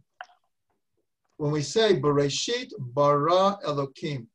When 1.37 1.53
we 1.53 1.63
say 1.63 2.01
Bereshit 2.01 2.71
bara 2.79 3.59
Elokim, 3.67 4.27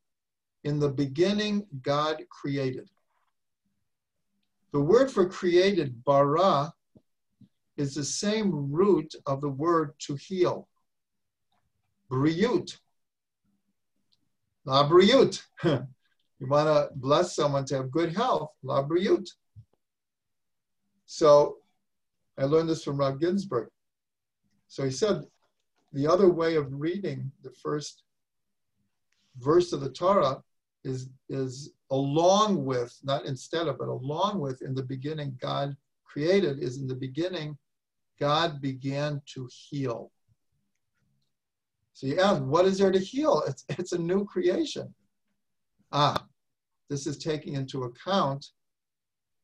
in 0.63 0.80
the 0.80 0.89
beginning 0.89 1.65
God 1.82 2.23
created. 2.30 2.89
The 4.71 4.80
word 4.80 5.12
for 5.12 5.28
created, 5.28 6.04
bara, 6.04 6.73
is 7.78 7.95
the 7.95 8.04
same 8.04 8.71
root 8.71 9.13
of 9.26 9.41
the 9.41 9.49
word 9.49 9.93
to 9.99 10.15
heal. 10.15 10.67
Briut. 12.10 12.78
La 14.65 14.88
briut. 14.88 15.43
you 15.63 16.47
want 16.47 16.67
to 16.67 16.89
bless 16.95 17.36
someone 17.36 17.65
to 17.65 17.76
have 17.76 17.91
good 17.91 18.15
health. 18.15 18.52
La 18.63 18.84
briut. 18.84 19.30
So 21.06 21.58
I 22.38 22.45
learned 22.45 22.69
this 22.69 22.84
from 22.84 22.97
Rav 22.97 23.19
Ginsburgh. 23.19 23.69
So 24.67 24.84
he 24.84 24.91
said 24.91 25.26
the 25.91 26.08
other 26.08 26.30
way 26.30 26.56
of 26.56 26.67
reading 26.71 27.32
the 27.43 27.52
first 27.52 28.04
verse 29.38 29.73
of 29.73 29.82
the 29.82 29.91
Torah 29.91 30.41
is, 30.84 31.10
is 31.30 31.74
along 31.91 32.65
with, 32.65 32.98
not 33.04 33.26
instead 33.26 33.67
of, 33.67 33.78
but 33.78 33.88
along 33.88 34.39
with, 34.39 34.62
in 34.62 34.76
the 34.76 34.84
beginning, 34.84 35.38
God 35.41 35.76
created, 36.06 36.60
is 36.60 36.78
in 36.78 36.88
the 36.88 36.96
beginning, 36.96 37.58
God 38.19 38.62
began 38.62 39.22
to 39.34 39.50
heal. 39.52 40.12
So 41.93 42.08
you 42.08 42.19
ask, 42.19 42.41
what 42.41 42.65
is 42.65 42.78
there 42.78 42.91
to 42.91 43.00
heal? 43.00 43.43
It's, 43.48 43.65
it's 43.69 43.91
a 43.93 43.98
new 43.98 44.26
creation. 44.26 44.93
Ah, 45.91 46.26
this 46.89 47.08
is 47.08 47.17
taking 47.17 47.54
into 47.54 47.84
account 47.84 48.48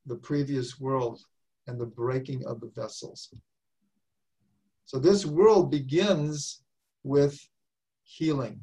the 0.05 0.15
previous 0.15 0.79
world 0.79 1.21
and 1.67 1.79
the 1.79 1.85
breaking 1.85 2.45
of 2.45 2.59
the 2.59 2.71
vessels. 2.75 3.33
So 4.85 4.97
this 4.97 5.25
world 5.25 5.69
begins 5.69 6.63
with 7.03 7.39
healing. 8.03 8.59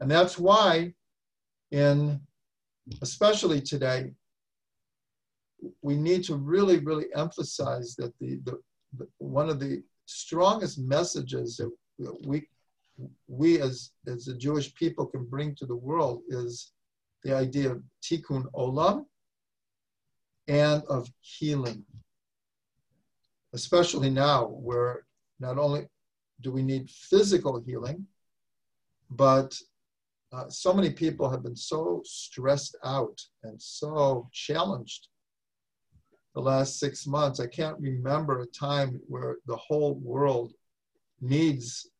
And 0.00 0.10
that's 0.10 0.38
why 0.38 0.94
in, 1.70 2.20
especially 3.02 3.60
today, 3.60 4.12
we 5.82 5.96
need 5.96 6.24
to 6.24 6.36
really, 6.36 6.78
really 6.78 7.06
emphasize 7.14 7.96
that 7.96 8.12
the, 8.20 8.40
the, 8.44 8.58
the 8.96 9.08
one 9.18 9.48
of 9.48 9.58
the 9.58 9.82
strongest 10.06 10.78
messages 10.78 11.56
that 11.56 11.70
we, 12.26 12.48
we 13.26 13.60
as, 13.60 13.90
as 14.06 14.24
the 14.24 14.34
Jewish 14.34 14.74
people 14.74 15.06
can 15.06 15.24
bring 15.24 15.54
to 15.56 15.66
the 15.66 15.76
world 15.76 16.22
is 16.28 16.72
the 17.24 17.34
idea 17.34 17.72
of 17.72 17.82
tikkun 18.02 18.44
olam 18.54 19.04
and 20.46 20.82
of 20.88 21.10
healing 21.20 21.84
especially 23.52 24.10
now 24.10 24.46
where 24.46 25.06
not 25.40 25.58
only 25.58 25.86
do 26.40 26.52
we 26.52 26.62
need 26.62 26.90
physical 26.90 27.60
healing, 27.60 28.06
but 29.10 29.56
uh, 30.32 30.48
so 30.48 30.74
many 30.74 30.90
people 30.90 31.30
have 31.30 31.42
been 31.42 31.56
so 31.56 32.02
stressed 32.04 32.76
out 32.84 33.18
and 33.44 33.60
so 33.60 34.28
challenged 34.32 35.08
the 36.34 36.40
last 36.40 36.78
six 36.78 37.06
months. 37.06 37.40
I 37.40 37.46
can't 37.46 37.78
remember 37.80 38.40
a 38.40 38.46
time 38.46 39.00
where 39.08 39.36
the 39.46 39.56
whole 39.56 39.94
world 39.94 40.52
needs 41.20 41.90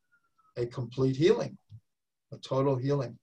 a 0.57 0.65
complete 0.65 1.15
healing, 1.15 1.57
a 2.31 2.37
total 2.37 2.75
healing. 2.75 3.17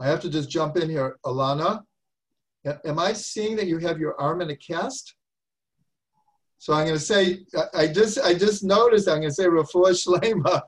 I 0.00 0.06
have 0.08 0.20
to 0.20 0.30
just 0.30 0.50
jump 0.50 0.76
in 0.76 0.88
here. 0.90 1.18
Alana, 1.24 1.82
Am 2.64 2.98
I 2.98 3.12
seeing 3.12 3.56
that 3.56 3.66
you 3.66 3.78
have 3.78 3.98
your 3.98 4.20
arm 4.20 4.40
in 4.40 4.50
a 4.50 4.56
cast? 4.56 5.16
So 6.62 6.74
I'm 6.74 6.86
going 6.86 6.96
to 6.96 7.04
say, 7.04 7.40
I 7.74 7.88
just, 7.88 8.20
I 8.20 8.34
just 8.34 8.62
noticed, 8.62 9.08
I'm 9.08 9.18
going 9.18 9.30
to 9.30 9.34
say 9.34 9.46
Refuah 9.46 9.90
Shlema. 10.22 10.62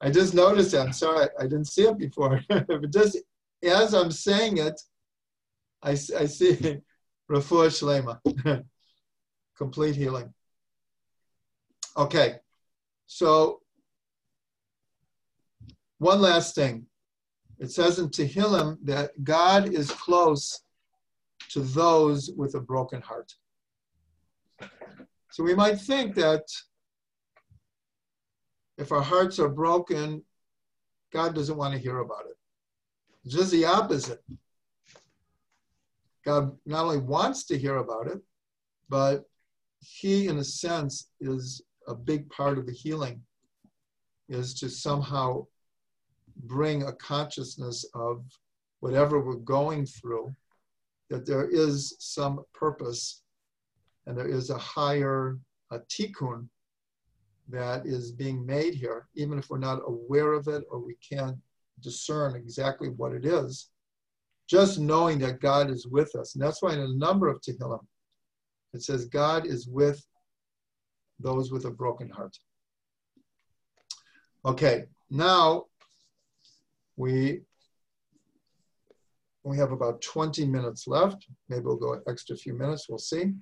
I 0.00 0.08
just 0.08 0.34
noticed 0.34 0.70
that. 0.70 0.86
I'm 0.86 0.92
sorry, 0.92 1.26
I 1.36 1.42
didn't 1.42 1.64
see 1.64 1.82
it 1.82 1.98
before. 1.98 2.40
but 2.48 2.92
just 2.92 3.18
as 3.64 3.92
I'm 3.92 4.12
saying 4.12 4.58
it, 4.58 4.80
I, 5.82 5.90
I 5.90 5.94
see 5.96 6.52
Refuah 7.28 7.72
Shlema. 7.74 8.62
Complete 9.58 9.96
healing. 9.96 10.32
Okay, 11.96 12.36
so 13.08 13.62
one 15.98 16.20
last 16.20 16.54
thing. 16.54 16.86
It 17.58 17.72
says 17.72 17.98
in 17.98 18.10
Tehillim 18.10 18.78
that 18.84 19.10
God 19.24 19.74
is 19.74 19.90
close 19.90 20.60
to 21.48 21.62
those 21.62 22.30
with 22.36 22.54
a 22.54 22.60
broken 22.60 23.02
heart. 23.02 23.34
So 25.30 25.42
we 25.42 25.54
might 25.54 25.80
think 25.80 26.14
that 26.14 26.44
if 28.78 28.92
our 28.92 29.02
hearts 29.02 29.38
are 29.38 29.48
broken, 29.48 30.22
God 31.12 31.34
doesn't 31.34 31.56
want 31.56 31.74
to 31.74 31.80
hear 31.80 31.98
about 31.98 32.26
it. 32.26 32.36
It's 33.24 33.34
just 33.34 33.50
the 33.50 33.64
opposite. 33.64 34.22
God 36.24 36.56
not 36.66 36.84
only 36.84 36.98
wants 36.98 37.44
to 37.46 37.58
hear 37.58 37.76
about 37.76 38.06
it, 38.06 38.20
but 38.88 39.24
he, 39.80 40.28
in 40.28 40.38
a 40.38 40.44
sense, 40.44 41.10
is 41.20 41.62
a 41.86 41.94
big 41.94 42.28
part 42.30 42.58
of 42.58 42.66
the 42.66 42.72
healing, 42.72 43.20
is 44.28 44.54
to 44.54 44.68
somehow 44.68 45.46
bring 46.44 46.84
a 46.84 46.92
consciousness 46.92 47.84
of 47.94 48.24
whatever 48.80 49.20
we're 49.20 49.34
going 49.36 49.86
through 49.86 50.34
that 51.10 51.26
there 51.26 51.48
is 51.48 51.96
some 51.98 52.42
purpose 52.54 53.23
and 54.06 54.16
there 54.16 54.28
is 54.28 54.50
a 54.50 54.58
higher 54.58 55.38
a 55.70 55.78
tikkun 55.80 56.48
that 57.48 57.86
is 57.86 58.12
being 58.12 58.44
made 58.44 58.74
here, 58.74 59.08
even 59.14 59.38
if 59.38 59.50
we're 59.50 59.58
not 59.58 59.80
aware 59.86 60.32
of 60.32 60.48
it 60.48 60.64
or 60.70 60.78
we 60.78 60.96
can't 60.96 61.36
discern 61.80 62.34
exactly 62.34 62.88
what 62.88 63.12
it 63.12 63.26
is, 63.26 63.70
just 64.48 64.78
knowing 64.78 65.18
that 65.18 65.40
God 65.40 65.70
is 65.70 65.86
with 65.86 66.14
us. 66.16 66.34
And 66.34 66.42
that's 66.42 66.62
why 66.62 66.72
in 66.72 66.80
a 66.80 66.94
number 66.94 67.28
of 67.28 67.40
Tehillim, 67.40 67.84
it 68.72 68.82
says 68.82 69.06
God 69.06 69.46
is 69.46 69.68
with 69.68 70.04
those 71.20 71.52
with 71.52 71.64
a 71.64 71.70
broken 71.70 72.08
heart. 72.08 72.36
Okay, 74.44 74.84
now 75.10 75.64
we 76.96 77.40
we 79.42 79.58
have 79.58 79.72
about 79.72 80.00
20 80.00 80.46
minutes 80.46 80.86
left. 80.86 81.26
Maybe 81.50 81.62
we'll 81.64 81.76
go 81.76 81.92
an 81.94 82.02
extra 82.08 82.34
few 82.34 82.54
minutes, 82.54 82.88
we'll 82.88 82.98
see. 82.98 83.34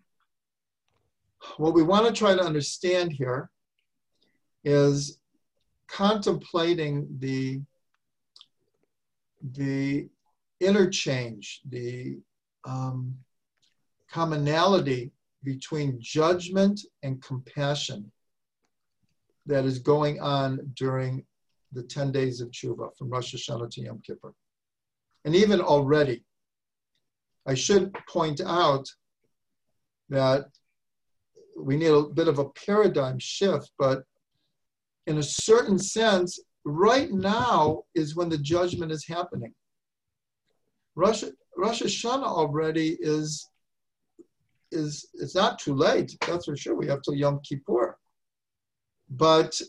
What 1.57 1.75
we 1.75 1.83
want 1.83 2.07
to 2.07 2.13
try 2.13 2.35
to 2.35 2.43
understand 2.43 3.13
here 3.13 3.51
is 4.65 5.19
contemplating 5.89 7.07
the, 7.19 7.61
the 9.53 10.09
interchange, 10.61 11.61
the 11.69 12.19
um, 12.65 13.15
commonality 14.11 15.11
between 15.43 15.99
judgment 16.01 16.81
and 17.03 17.23
compassion 17.23 18.11
that 19.47 19.65
is 19.65 19.79
going 19.81 20.21
on 20.21 20.61
during 20.75 21.25
the 21.73 21.83
10 21.83 22.13
days 22.13 22.41
of 22.41 22.51
Tshuva 22.51 22.97
from 22.97 23.11
Rosh 23.11 23.35
Hashanah 23.35 23.71
to 23.71 23.81
Yom 23.81 24.01
Kippur. 24.07 24.33
And 25.25 25.35
even 25.35 25.61
already, 25.61 26.25
I 27.47 27.55
should 27.55 27.93
point 28.09 28.41
out 28.41 28.87
that 30.11 30.47
we 31.57 31.77
need 31.77 31.89
a 31.89 32.03
bit 32.03 32.29
of 32.29 32.39
a 32.39 32.49
paradigm 32.51 33.19
shift, 33.19 33.71
but 33.79 34.05
in 35.07 35.19
a 35.19 35.23
certain 35.23 35.79
sense, 35.79 36.39
right 36.65 37.11
now 37.11 37.83
is 37.95 38.15
when 38.15 38.29
the 38.29 38.39
judgment 38.39 38.93
is 38.93 39.07
happening. 39.07 39.53
Rosh, 40.95 41.25
Rosh 41.57 41.83
Hashanah 41.83 42.25
already 42.25 42.97
is, 43.01 43.49
is, 44.71 45.09
it's 45.15 45.35
not 45.35 45.59
too 45.59 45.75
late, 45.75 46.17
that's 46.27 46.47
for 46.47 46.57
sure. 46.57 46.75
We 46.75 46.87
have 46.87 47.03
till 47.03 47.15
Yom 47.15 47.41
Kippur. 47.41 47.97
But 49.11 49.61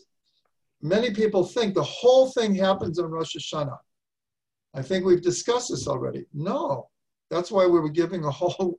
many 0.80 1.12
people 1.12 1.44
think 1.44 1.74
the 1.74 1.82
whole 1.82 2.30
thing 2.30 2.54
happens 2.54 2.98
on 2.98 3.10
Rosh 3.10 3.36
Hashanah. 3.36 3.78
I 4.74 4.82
think 4.82 5.04
we've 5.04 5.22
discussed 5.22 5.70
this 5.70 5.86
already. 5.86 6.26
No, 6.32 6.88
that's 7.30 7.50
why 7.50 7.66
we 7.66 7.78
were 7.78 7.90
giving 7.90 8.24
a 8.24 8.30
whole 8.30 8.78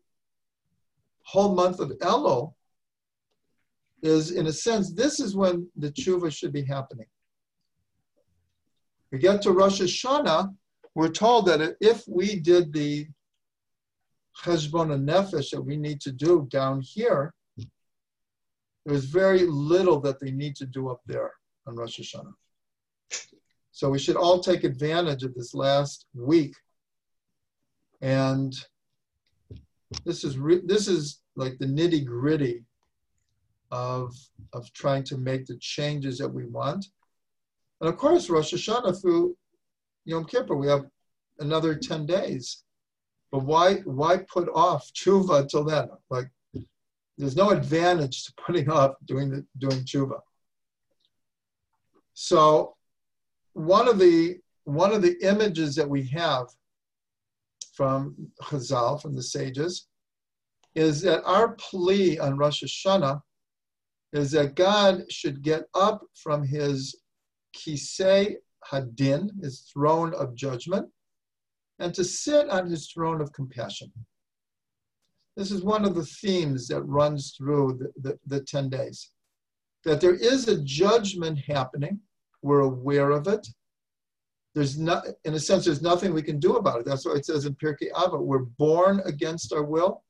whole 1.23 1.55
month 1.55 1.79
of 1.79 1.89
Elul. 2.01 2.53
Is 4.05 4.29
in 4.31 4.45
a 4.45 4.53
sense, 4.53 4.93
this 4.93 5.19
is 5.19 5.35
when 5.35 5.67
the 5.75 5.91
tshuva 5.91 6.31
should 6.31 6.53
be 6.53 6.63
happening. 6.63 7.07
We 9.11 9.17
get 9.17 9.41
to 9.41 9.51
Rosh 9.51 9.81
Hashanah, 9.81 10.53
we're 10.93 11.09
told 11.09 11.47
that 11.47 11.75
if 11.81 12.07
we 12.07 12.39
did 12.39 12.71
the 12.71 13.07
cheshbon 14.43 14.89
nefesh 15.03 15.49
that 15.49 15.61
we 15.61 15.75
need 15.75 16.01
to 16.01 16.11
do 16.11 16.47
down 16.51 16.81
here, 16.81 17.33
there's 18.85 19.05
very 19.05 19.47
little 19.47 19.99
that 20.01 20.19
they 20.19 20.29
need 20.29 20.55
to 20.57 20.67
do 20.67 20.89
up 20.89 21.01
there 21.07 21.31
on 21.65 21.75
Rosh 21.75 21.99
Hashanah. 21.99 22.35
So 23.71 23.89
we 23.89 23.97
should 23.97 24.17
all 24.17 24.39
take 24.39 24.63
advantage 24.63 25.23
of 25.23 25.33
this 25.33 25.55
last 25.55 26.05
week. 26.13 26.53
And 28.01 28.53
this 30.05 30.23
is 30.23 30.37
re- 30.37 30.61
this 30.63 30.87
is 30.87 31.21
like 31.35 31.57
the 31.57 31.65
nitty 31.65 32.05
gritty 32.05 32.63
of 33.75 34.15
of 34.53 34.71
trying 34.71 35.03
to 35.03 35.17
make 35.17 35.45
the 35.45 35.57
changes 35.57 36.17
that 36.17 36.33
we 36.37 36.45
want. 36.45 36.85
And 37.81 37.89
of 37.89 37.97
course, 37.97 38.29
Rosh 38.29 38.53
Hashanah 38.53 39.01
through 39.01 39.35
Yom 40.05 40.25
Kippur, 40.25 40.55
we 40.55 40.67
have 40.67 40.85
another 41.39 41.75
10 41.75 42.05
days. 42.05 42.63
But 43.31 43.43
why 43.43 43.67
why 43.99 44.13
put 44.35 44.47
off 44.53 44.89
tshuva 44.93 45.49
till 45.49 45.65
then? 45.65 45.89
Like 46.09 46.29
there's 47.17 47.35
no 47.35 47.49
advantage 47.49 48.23
to 48.25 48.33
putting 48.45 48.69
off 48.69 48.91
doing 49.05 49.29
the 49.29 49.45
doing 49.57 49.83
tshuva. 49.83 50.19
So 52.13 52.75
one 53.53 53.87
of 53.89 53.99
the 53.99 54.37
one 54.63 54.93
of 54.93 55.01
the 55.01 55.15
images 55.31 55.75
that 55.75 55.89
we 55.95 56.03
have 56.21 56.47
from 57.73 58.15
Chazal, 58.41 59.01
from 59.01 59.15
the 59.15 59.27
sages, 59.35 59.87
is 60.75 61.01
that 61.01 61.23
our 61.25 61.49
plea 61.55 62.17
on 62.19 62.37
Rosh 62.37 62.63
Hashanah 62.63 63.19
is 64.15 64.31
that 64.31 64.55
God 64.55 65.11
should 65.11 65.41
get 65.41 65.63
up 65.73 66.01
from 66.15 66.45
his 66.45 66.95
kisei 67.55 68.35
hadin, 68.71 69.29
his 69.41 69.69
throne 69.71 70.13
of 70.13 70.35
judgment, 70.35 70.87
and 71.79 71.93
to 71.93 72.03
sit 72.03 72.49
on 72.49 72.69
his 72.69 72.89
throne 72.91 73.21
of 73.21 73.33
compassion. 73.33 73.91
This 75.35 75.51
is 75.51 75.63
one 75.63 75.83
of 75.83 75.95
the 75.95 76.05
themes 76.05 76.67
that 76.69 76.81
runs 76.83 77.35
through 77.37 77.79
the, 77.79 78.09
the, 78.09 78.19
the 78.37 78.43
10 78.43 78.69
days. 78.69 79.11
That 79.83 79.99
there 79.99 80.15
is 80.15 80.47
a 80.47 80.63
judgment 80.63 81.39
happening, 81.47 81.99
we're 82.41 82.61
aware 82.61 83.11
of 83.11 83.27
it. 83.27 83.45
There's 84.53 84.79
not, 84.79 85.05
in 85.25 85.33
a 85.33 85.39
sense, 85.39 85.65
there's 85.65 85.81
nothing 85.81 86.13
we 86.13 86.21
can 86.21 86.39
do 86.39 86.55
about 86.55 86.79
it. 86.79 86.85
That's 86.85 87.05
why 87.05 87.15
it 87.15 87.25
says 87.25 87.45
in 87.45 87.55
Pirkei 87.55 87.91
Avot, 87.91 88.21
we're 88.21 88.39
born 88.39 89.01
against 89.03 89.51
our 89.51 89.63
will. 89.63 90.03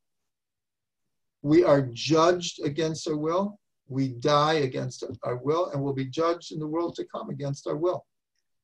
We 1.41 1.63
are 1.63 1.89
judged 1.93 2.63
against 2.63 3.07
our 3.07 3.17
will. 3.17 3.59
We 3.88 4.09
die 4.09 4.55
against 4.55 5.03
our 5.23 5.38
will, 5.38 5.69
and 5.69 5.81
will 5.81 5.93
be 5.93 6.05
judged 6.05 6.51
in 6.51 6.59
the 6.59 6.67
world 6.67 6.95
to 6.95 7.05
come 7.05 7.29
against 7.29 7.67
our 7.67 7.75
will. 7.75 8.05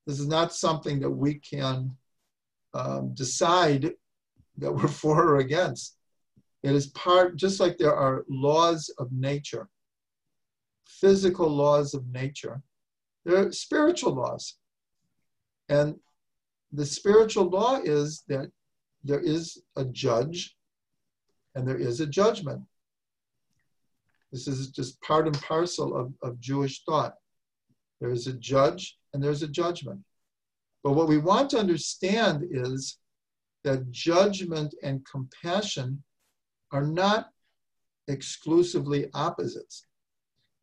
This 0.08 0.20
is 0.20 0.28
not 0.28 0.54
something 0.54 1.00
that 1.00 1.10
we 1.10 1.36
can 1.36 1.96
um, 2.74 3.14
decide 3.14 3.94
that 4.58 4.72
we're 4.72 4.88
for 5.04 5.28
or 5.28 5.38
against. 5.38 5.98
It 6.64 6.74
is 6.74 6.88
part, 6.88 7.36
just 7.36 7.60
like 7.60 7.78
there 7.78 7.96
are 7.96 8.26
laws 8.30 8.94
of 9.00 9.12
nature, 9.12 9.68
physical 10.86 11.50
laws 11.50 11.94
of 11.94 12.08
nature, 12.08 12.62
there 13.26 13.48
are 13.48 13.52
spiritual 13.52 14.14
laws. 14.14 14.58
And 15.70 15.96
the 16.72 16.86
spiritual 16.86 17.46
law 17.46 17.80
is 17.84 18.24
that 18.28 18.52
there 19.04 19.20
is 19.20 19.62
a 19.76 19.86
judge 19.86 20.56
and 21.56 21.68
there 21.68 21.78
is 21.78 22.00
a 22.00 22.06
judgment. 22.06 22.62
This 24.32 24.48
is 24.48 24.70
just 24.70 25.02
part 25.02 25.28
and 25.28 25.42
parcel 25.42 25.96
of, 25.96 26.14
of 26.24 26.40
Jewish 26.40 26.84
thought. 26.86 27.16
There 28.00 28.12
is 28.12 28.28
a 28.28 28.34
judge 28.34 28.98
and 29.14 29.22
there's 29.22 29.44
a 29.44 29.48
judgment. 29.48 30.00
But 30.84 30.94
what 30.94 31.08
we 31.08 31.18
want 31.18 31.50
to 31.52 31.60
understand 31.60 32.46
is 32.50 32.98
that 33.64 33.92
judgment 33.92 34.74
and 34.82 35.06
compassion 35.06 36.04
are 36.72 36.86
not 36.86 37.30
exclusively 38.08 39.10
opposites. 39.14 39.86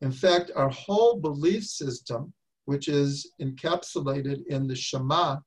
In 0.00 0.12
fact, 0.12 0.50
our 0.56 0.70
whole 0.70 1.16
belief 1.20 1.64
system, 1.64 2.32
which 2.64 2.88
is 2.88 3.32
encapsulated 3.40 4.46
in 4.46 4.66
the 4.66 4.74
Shema, 4.74 5.38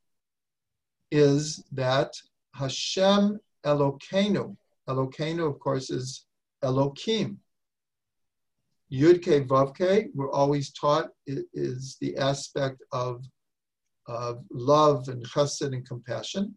is 1.12 1.64
that 1.72 2.14
Hashem 2.54 3.40
Elokeinu, 3.66 4.56
Elokeinu, 4.88 5.48
of 5.48 5.60
course, 5.60 5.90
is 5.90 6.26
Elokim. 6.64 7.38
Yud 8.92 9.24
Vavke, 9.48 10.10
we're 10.14 10.32
always 10.32 10.72
taught, 10.72 11.10
is 11.26 11.98
the 12.02 12.18
aspect 12.18 12.84
of, 12.92 13.24
of 14.08 14.44
love 14.52 15.08
and 15.08 15.26
chesed 15.26 15.62
and 15.62 15.88
compassion. 15.88 16.56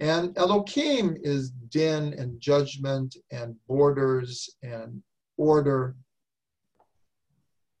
And 0.00 0.36
Elohim 0.36 1.16
is 1.22 1.50
din 1.70 2.14
and 2.18 2.40
judgment 2.40 3.16
and 3.32 3.56
borders 3.66 4.48
and 4.62 5.02
order. 5.36 5.96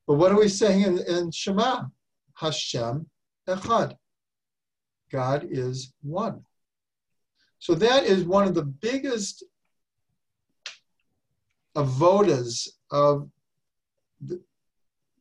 But 0.06 0.14
what 0.14 0.32
are 0.32 0.38
we 0.38 0.48
saying 0.48 0.82
in, 0.82 0.98
in 1.00 1.30
Shema? 1.30 1.84
Hashem 2.36 3.06
Echad. 3.48 3.94
God 5.12 5.46
is 5.50 5.92
one. 6.02 6.42
So 7.58 7.74
that 7.74 8.04
is 8.04 8.24
one 8.24 8.46
of 8.46 8.54
the 8.54 8.64
biggest 8.64 9.44
avodas 11.76 12.68
of 12.90 13.28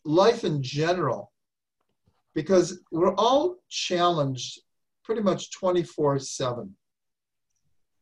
life 0.04 0.44
in 0.44 0.62
general, 0.62 1.32
because 2.34 2.80
we're 2.92 3.16
all 3.16 3.58
challenged 3.70 4.62
pretty 5.04 5.22
much 5.22 5.52
24 5.52 6.20
7 6.20 6.76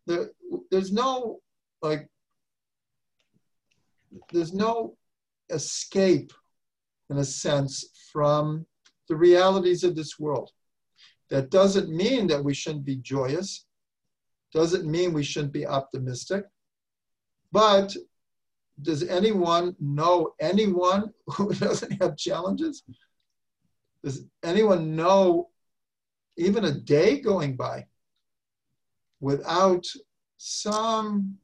there, 0.06 0.30
there's 0.72 0.92
no 0.92 1.40
like 1.82 2.08
there's 4.32 4.54
no 4.54 4.96
escape 5.50 6.32
in 7.10 7.18
a 7.18 7.26
sense 7.26 7.86
from 8.12 8.66
the 9.10 9.16
realities 9.16 9.84
of 9.84 9.96
this 9.96 10.18
world. 10.18 10.52
That 11.30 11.50
doesn't 11.50 11.90
mean 11.90 12.28
that 12.28 12.44
we 12.44 12.54
shouldn't 12.54 12.86
be 12.86 12.98
joyous 12.98 13.66
doesn't 14.54 14.90
mean 14.90 15.12
we 15.12 15.24
shouldn't 15.24 15.52
be 15.52 15.66
optimistic 15.66 16.46
but 17.52 17.94
does 18.82 19.04
anyone 19.04 19.76
know 19.80 20.34
anyone 20.40 21.12
who 21.28 21.54
doesn't 21.66 22.02
have 22.02 22.18
challenges 22.18 22.84
does 24.04 24.26
anyone 24.44 24.96
know 24.96 25.50
even 26.38 26.66
a 26.66 26.72
day 26.72 27.20
going 27.20 27.56
by 27.56 27.86
without 29.20 29.86
some 30.38 31.38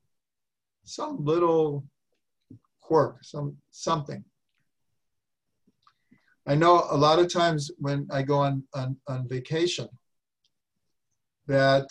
some 0.83 1.23
little 1.23 1.85
quirk, 2.81 3.23
some 3.23 3.55
something. 3.71 4.23
I 6.45 6.55
know 6.55 6.85
a 6.89 6.97
lot 6.97 7.19
of 7.19 7.31
times 7.31 7.71
when 7.77 8.07
I 8.11 8.23
go 8.23 8.39
on, 8.39 8.63
on, 8.73 8.97
on 9.07 9.29
vacation 9.29 9.87
that 11.47 11.87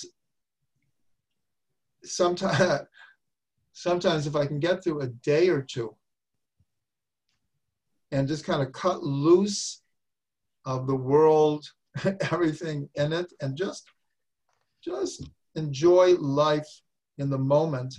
sometimes 2.02 2.82
sometimes 3.72 4.26
if 4.26 4.36
I 4.36 4.46
can 4.46 4.58
get 4.58 4.82
through 4.82 5.00
a 5.00 5.08
day 5.08 5.48
or 5.48 5.62
two 5.62 5.94
and 8.12 8.28
just 8.28 8.44
kind 8.44 8.62
of 8.62 8.72
cut 8.72 9.02
loose 9.02 9.82
of 10.64 10.86
the 10.86 10.96
world, 10.96 11.64
everything 12.32 12.88
in 12.94 13.12
it, 13.12 13.32
and 13.40 13.56
just 13.56 13.84
just 14.84 15.28
enjoy 15.54 16.14
life 16.14 16.68
in 17.18 17.28
the 17.28 17.38
moment, 17.38 17.94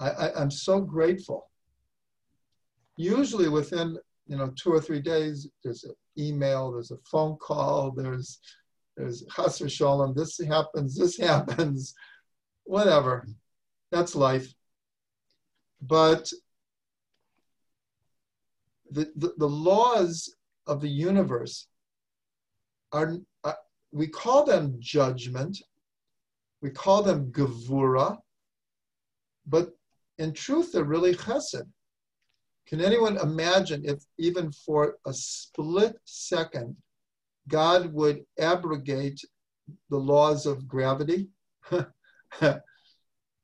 I, 0.00 0.10
I, 0.10 0.40
I'm 0.40 0.50
so 0.50 0.80
grateful. 0.80 1.50
Usually 2.96 3.48
within 3.48 3.98
you 4.26 4.36
know 4.36 4.52
two 4.56 4.72
or 4.72 4.80
three 4.80 5.00
days, 5.00 5.48
there's 5.62 5.84
an 5.84 5.94
email, 6.18 6.72
there's 6.72 6.90
a 6.90 6.98
phone 7.10 7.36
call, 7.36 7.90
there's 7.90 8.40
there's 8.96 9.24
chas 9.34 9.62
shalom, 9.68 10.14
this 10.14 10.38
happens, 10.38 10.96
this 10.96 11.18
happens, 11.30 11.94
whatever. 12.64 13.26
That's 13.96 14.14
life. 14.14 14.52
But 15.80 16.30
the, 18.90 19.10
the, 19.16 19.32
the 19.38 19.48
laws 19.48 20.34
of 20.66 20.82
the 20.82 20.88
universe 20.88 21.66
are, 22.92 23.14
uh, 23.42 23.54
we 23.92 24.08
call 24.08 24.44
them 24.44 24.76
judgment, 24.80 25.56
we 26.60 26.68
call 26.68 27.02
them 27.02 27.32
gevura, 27.32 28.18
but 29.46 29.70
in 30.18 30.34
truth, 30.34 30.72
they're 30.72 30.84
really 30.84 31.14
chesed. 31.14 31.66
Can 32.66 32.82
anyone 32.82 33.16
imagine 33.16 33.82
if 33.86 34.04
even 34.18 34.52
for 34.52 34.96
a 35.06 35.14
split 35.14 35.96
second, 36.04 36.76
God 37.48 37.94
would 37.94 38.26
abrogate 38.38 39.22
the 39.88 39.96
laws 39.96 40.44
of 40.44 40.68
gravity? 40.68 41.28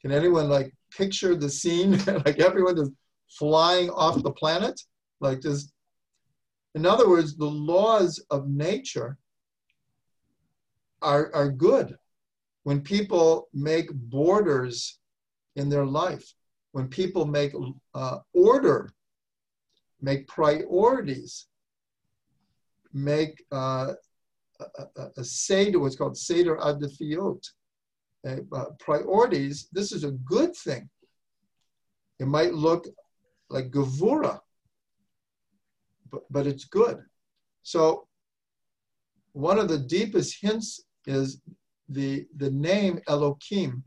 Can 0.03 0.13
anyone 0.13 0.49
like 0.49 0.75
picture 0.97 1.35
the 1.35 1.49
scene? 1.49 1.99
like 2.07 2.41
everyone 2.41 2.79
is 2.79 2.91
flying 3.31 3.91
off 3.91 4.23
the 4.23 4.33
planet? 4.33 4.81
Like 5.21 5.41
this. 5.41 5.73
In 6.75 6.87
other 6.87 7.09
words, 7.09 7.37
the 7.37 7.47
laws 7.47 8.23
of 8.31 8.49
nature 8.49 9.19
are, 11.01 11.31
are 11.35 11.51
good. 11.51 11.97
When 12.65 12.81
people 12.81 13.49
make 13.53 13.93
borders 13.93 14.99
in 15.57 15.69
their 15.69 15.85
life, 15.85 16.25
when 16.73 16.89
people 16.89 17.27
make 17.27 17.53
uh, 17.95 18.19
order, 18.33 18.91
make 20.01 20.27
priorities, 20.27 21.47
make 22.93 23.45
uh, 23.53 23.93
a, 24.61 24.83
a, 24.97 25.09
a 25.19 25.25
seder, 25.25 25.79
what's 25.79 25.97
called 25.97 26.17
seder 26.17 26.57
adifiyot, 26.57 27.47
uh, 28.25 28.65
priorities, 28.79 29.69
this 29.73 29.93
is 29.93 30.05
a 30.05 30.13
good 30.13 30.55
thing. 30.57 30.89
It 32.19 32.27
might 32.27 32.55
look 32.55 32.87
like 33.51 33.71
gevura, 33.71 34.39
but, 36.11 36.23
but 36.31 36.47
it's 36.47 36.65
good. 36.65 36.99
So 37.63 38.07
one 39.33 39.59
of 39.59 39.69
the 39.69 39.79
deepest 39.79 40.39
hints 40.41 40.85
is 41.07 41.41
the, 41.89 42.27
the 42.37 42.51
name 42.51 43.01
Elohim, 43.09 43.83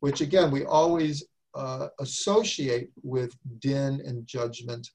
which 0.00 0.20
again, 0.20 0.50
we 0.50 0.64
always 0.64 1.24
uh, 1.54 1.88
associate 1.98 2.90
with 3.02 3.34
din 3.58 4.00
and 4.06 4.26
judgment. 4.26 4.88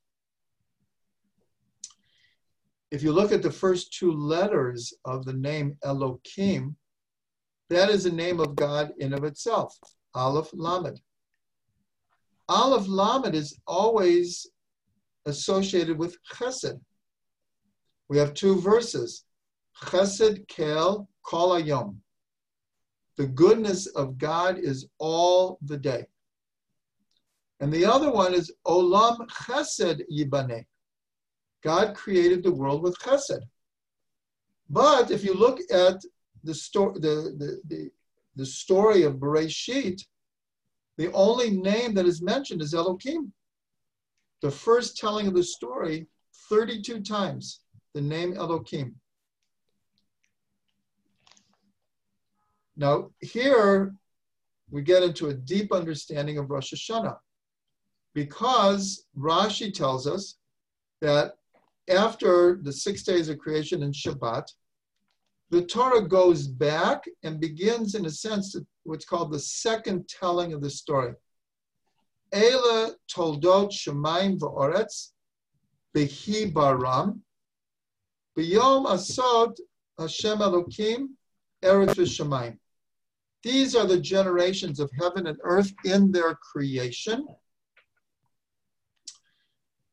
If 2.91 3.03
you 3.03 3.11
look 3.11 3.32
at 3.32 3.41
the 3.41 3.51
first 3.51 3.93
two 3.93 4.11
letters 4.11 4.93
of 5.03 5.26
the 5.26 5.34
name 5.34 5.78
Elohim, 5.84 6.78
that 7.70 7.89
is 7.89 8.03
the 8.03 8.11
name 8.11 8.39
of 8.39 8.55
God 8.55 8.91
in 8.99 9.13
of 9.13 9.24
itself, 9.24 9.78
Aleph 10.13 10.49
Lamed. 10.53 10.99
Aleph 12.47 12.88
Lamed 12.88 13.34
is 13.34 13.59
always 13.66 14.47
associated 15.26 15.97
with 15.97 16.18
chesed. 16.32 16.80
We 18.07 18.18
have 18.20 18.34
two 18.34 18.61
verses, 18.61 19.24
chesed 19.82 20.47
kel 20.47 21.09
kol 21.24 21.59
ayom. 21.59 21.97
The 23.18 23.28
goodness 23.28 23.88
of 23.88 24.18
God 24.18 24.59
is 24.59 24.88
all 24.99 25.57
the 25.63 25.78
day. 25.78 26.05
And 27.59 27.72
the 27.72 27.86
other 27.86 28.11
one 28.11 28.34
is 28.34 28.53
olam 28.68 29.28
chesed 29.28 30.01
yibane. 30.11 30.66
God 31.63 31.95
created 31.95 32.43
the 32.43 32.51
world 32.51 32.84
with 32.84 32.97
chesed. 32.99 33.41
But 34.70 35.09
if 35.09 35.24
you 35.24 35.34
look 35.34 35.59
at 35.72 36.01
the, 36.45 36.53
sto- 36.53 36.93
the, 36.93 37.33
the, 37.37 37.61
the, 37.67 37.89
the 38.35 38.45
story 38.45 39.03
of 39.03 39.15
Bereshit, 39.15 40.01
the 40.97 41.11
only 41.11 41.49
name 41.49 41.93
that 41.95 42.05
is 42.05 42.21
mentioned 42.21 42.61
is 42.61 42.73
Elohim. 42.73 43.33
The 44.41 44.51
first 44.51 44.97
telling 44.97 45.27
of 45.27 45.33
the 45.33 45.43
story, 45.43 46.07
32 46.49 47.01
times, 47.01 47.61
the 47.93 48.01
name 48.01 48.37
Elohim. 48.37 48.95
Now, 52.77 53.11
here 53.21 53.95
we 54.69 54.81
get 54.81 55.03
into 55.03 55.29
a 55.29 55.33
deep 55.33 55.71
understanding 55.71 56.37
of 56.37 56.49
Rosh 56.49 56.73
Hashanah 56.73 57.17
because 58.13 59.05
Rashi 59.17 59.73
tells 59.73 60.07
us 60.07 60.37
that 61.01 61.33
after 61.89 62.59
the 62.61 62.73
six 62.73 63.03
days 63.03 63.29
of 63.29 63.37
creation 63.37 63.83
and 63.83 63.93
Shabbat, 63.93 64.47
the 65.51 65.63
Torah 65.65 66.07
goes 66.07 66.47
back 66.47 67.03
and 67.23 67.39
begins, 67.39 67.95
in 67.95 68.05
a 68.05 68.09
sense, 68.09 68.55
what's 68.83 69.05
called 69.05 69.31
the 69.31 69.39
second 69.39 70.07
telling 70.07 70.53
of 70.53 70.61
the 70.61 70.69
story. 70.69 71.13
Ela 72.33 72.95
toldot 73.13 73.71
shemaim 73.71 74.39
va'oretz 74.39 75.11
behi 75.95 76.51
baram 76.51 77.19
b'yom 78.37 78.85
asod 78.87 79.57
Hashem 79.99 80.39
Elokim 80.39 81.09
eretz 81.63 81.95
v'shemayim. 81.95 82.57
These 83.43 83.75
are 83.75 83.85
the 83.85 83.99
generations 83.99 84.79
of 84.79 84.89
heaven 84.99 85.27
and 85.27 85.37
earth 85.43 85.71
in 85.85 86.11
their 86.11 86.33
creation. 86.35 87.27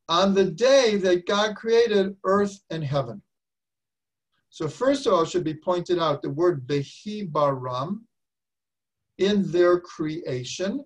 On 0.08 0.34
the 0.34 0.46
day 0.46 0.96
that 0.96 1.26
God 1.26 1.54
created 1.54 2.16
earth 2.24 2.58
and 2.70 2.82
heaven. 2.82 3.22
So 4.52 4.68
first 4.68 5.06
of 5.06 5.14
all, 5.14 5.22
it 5.22 5.30
should 5.30 5.44
be 5.44 5.54
pointed 5.54 5.98
out 5.98 6.20
the 6.20 6.28
word 6.28 6.66
Behi 6.66 7.26
Baram 7.32 8.00
in 9.16 9.50
their 9.50 9.80
creation. 9.80 10.84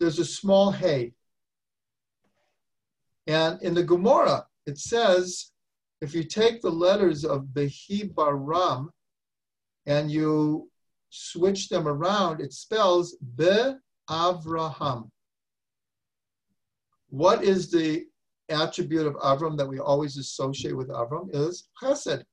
There's 0.00 0.18
a 0.18 0.24
small 0.24 0.72
hay. 0.72 1.12
And 3.26 3.60
in 3.62 3.74
the 3.74 3.84
Gemara, 3.84 4.46
it 4.64 4.78
says, 4.78 5.52
if 6.00 6.14
you 6.14 6.24
take 6.24 6.62
the 6.62 6.70
letters 6.70 7.26
of 7.26 7.42
Behi 7.52 8.10
Baram 8.14 8.88
and 9.84 10.10
you 10.10 10.70
switch 11.10 11.68
them 11.68 11.86
around, 11.86 12.40
it 12.40 12.54
spells 12.54 13.16
Be 13.36 13.74
Avraham. 14.08 15.10
What 17.10 17.44
is 17.44 17.70
the 17.70 18.06
attribute 18.48 19.06
of 19.06 19.14
Avram 19.16 19.58
that 19.58 19.68
we 19.68 19.78
always 19.78 20.16
associate 20.16 20.76
with 20.76 20.88
Avram 20.88 21.28
is 21.34 21.68
chesed. 21.80 22.24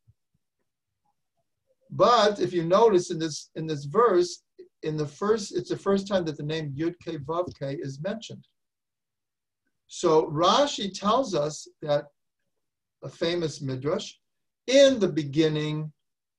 But 1.90 2.40
if 2.40 2.54
you 2.54 2.64
notice 2.64 3.12
in 3.12 3.20
this 3.20 3.50
in 3.56 3.66
this 3.68 3.86
verse, 3.86 4.44
in 4.84 4.96
the 4.96 5.08
first, 5.08 5.56
it's 5.56 5.70
the 5.70 5.78
first 5.78 6.08
time 6.08 6.24
that 6.26 6.38
the 6.38 6.44
name 6.44 6.74
Yud 6.78 6.96
Ke 7.04 7.22
Vav 7.24 7.54
Ke 7.56 7.78
is 7.80 8.02
mentioned. 8.02 8.46
So 9.88 10.28
Rashi 10.28 10.94
tells 10.94 11.34
us 11.34 11.68
that 11.82 12.06
a 13.04 13.10
famous 13.10 13.62
midrash, 13.62 14.14
in 14.68 15.00
the 15.00 15.08
beginning, 15.08 15.92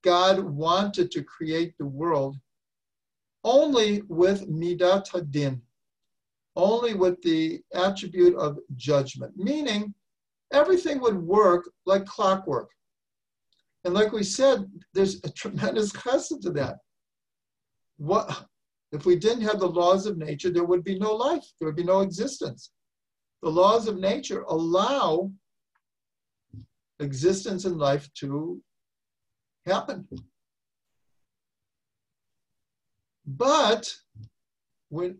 God 0.03 0.41
wanted 0.41 1.11
to 1.11 1.25
create 1.25 1.77
the 1.79 1.87
world 1.87 2.37
only 3.45 4.03
with 4.09 4.49
midat 4.49 5.11
hadin, 5.11 5.61
only 6.57 6.95
with 6.95 7.21
the 7.23 7.61
attribute 7.75 8.37
of 8.37 8.59
judgment, 8.77 9.33
meaning 9.37 9.95
everything 10.53 11.01
would 11.01 11.17
work 11.17 11.69
like 11.87 12.07
clockwork. 12.07 12.71
And 13.85 13.95
like 13.95 14.13
we 14.13 14.23
said, 14.23 14.67
there's 14.93 15.21
a 15.25 15.31
tremendous 15.31 15.93
chesed 15.93 16.41
to 16.43 16.51
that. 16.51 16.77
What 17.97 18.47
if 18.93 19.07
we 19.07 19.17
didn't 19.17 19.43
have 19.43 19.61
the 19.61 19.69
laws 19.69 20.07
of 20.07 20.19
nature, 20.19 20.51
there 20.51 20.65
would 20.65 20.85
be 20.85 20.99
no 20.99 21.15
life, 21.15 21.45
there 21.59 21.69
would 21.69 21.77
be 21.77 21.85
no 21.85 22.01
existence. 22.01 22.73
The 23.43 23.51
laws 23.51 23.87
of 23.89 23.99
nature 23.99 24.43
allow 24.43 25.31
existence 26.99 27.65
and 27.65 27.79
life 27.79 28.13
to 28.15 28.61
happen. 29.65 30.07
But 33.27 33.95
when 34.89 35.19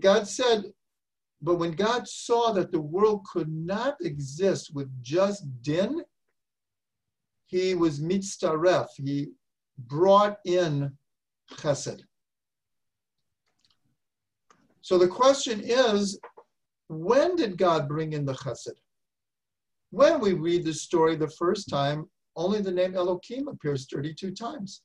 God 0.00 0.26
said, 0.26 0.72
but 1.40 1.56
when 1.56 1.72
God 1.72 2.08
saw 2.08 2.52
that 2.52 2.72
the 2.72 2.80
world 2.80 3.26
could 3.30 3.52
not 3.52 3.96
exist 4.00 4.74
with 4.74 4.88
just 5.02 5.44
din, 5.62 6.02
he 7.52 7.74
was 7.74 8.00
mitzaref. 8.00 8.88
He 8.96 9.28
brought 9.78 10.38
in 10.44 10.96
chesed. 11.52 12.00
So 14.80 14.98
the 14.98 15.06
question 15.06 15.60
is, 15.62 16.18
when 16.88 17.36
did 17.36 17.56
God 17.56 17.88
bring 17.88 18.14
in 18.14 18.24
the 18.24 18.32
chesed? 18.32 18.80
When 19.90 20.18
we 20.18 20.32
read 20.32 20.64
the 20.64 20.74
story 20.74 21.14
the 21.14 21.28
first 21.28 21.68
time, 21.68 22.10
only 22.34 22.62
the 22.62 22.72
name 22.72 22.96
Elohim 22.96 23.46
appears 23.48 23.86
32 23.92 24.32
times. 24.32 24.82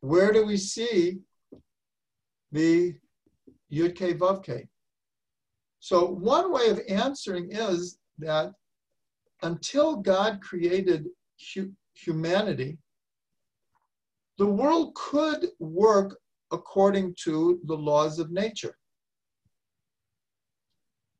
Where 0.00 0.32
do 0.32 0.44
we 0.44 0.58
see 0.58 1.20
the 2.52 2.94
Yud 3.72 3.96
K 3.96 4.14
Vav 4.14 4.44
K. 4.44 4.68
So 5.80 6.06
one 6.06 6.52
way 6.52 6.68
of 6.68 6.80
answering 6.88 7.48
is 7.50 7.98
that 8.18 8.52
until 9.42 9.96
God 9.96 10.40
created 10.40 11.06
hu- 11.54 11.72
humanity, 11.94 12.78
the 14.38 14.46
world 14.46 14.94
could 14.94 15.46
work 15.58 16.18
according 16.52 17.14
to 17.24 17.60
the 17.64 17.76
laws 17.76 18.18
of 18.18 18.30
nature. 18.30 18.76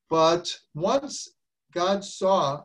But 0.09 0.57
once 0.75 1.35
God 1.73 2.05
saw 2.05 2.63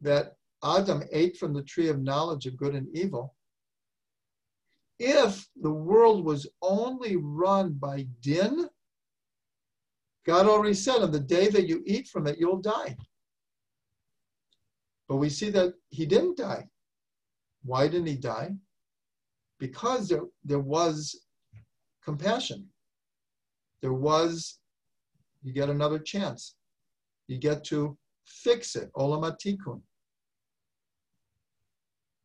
that 0.00 0.34
Adam 0.62 1.02
ate 1.12 1.36
from 1.36 1.52
the 1.52 1.62
tree 1.62 1.88
of 1.88 2.00
knowledge 2.00 2.46
of 2.46 2.56
good 2.56 2.74
and 2.74 2.88
evil, 2.94 3.34
if 4.98 5.46
the 5.60 5.72
world 5.72 6.24
was 6.24 6.46
only 6.62 7.16
run 7.16 7.72
by 7.72 8.06
din, 8.20 8.68
God 10.24 10.46
already 10.46 10.74
said, 10.74 11.02
on 11.02 11.12
the 11.12 11.20
day 11.20 11.48
that 11.48 11.68
you 11.68 11.82
eat 11.86 12.08
from 12.08 12.26
it, 12.26 12.38
you'll 12.38 12.60
die. 12.60 12.96
But 15.08 15.16
we 15.16 15.30
see 15.30 15.50
that 15.50 15.74
he 15.90 16.06
didn't 16.06 16.36
die. 16.38 16.68
Why 17.62 17.88
didn't 17.88 18.06
he 18.06 18.16
die? 18.16 18.50
Because 19.58 20.08
there, 20.08 20.22
there 20.44 20.60
was 20.60 21.20
compassion. 22.04 22.68
There 23.82 23.92
was, 23.92 24.58
you 25.42 25.52
get 25.52 25.70
another 25.70 25.98
chance. 25.98 26.56
You 27.28 27.38
get 27.38 27.64
to 27.64 27.96
fix 28.24 28.76
it, 28.76 28.90
Olam 28.96 29.22
HaTikkun. 29.22 29.80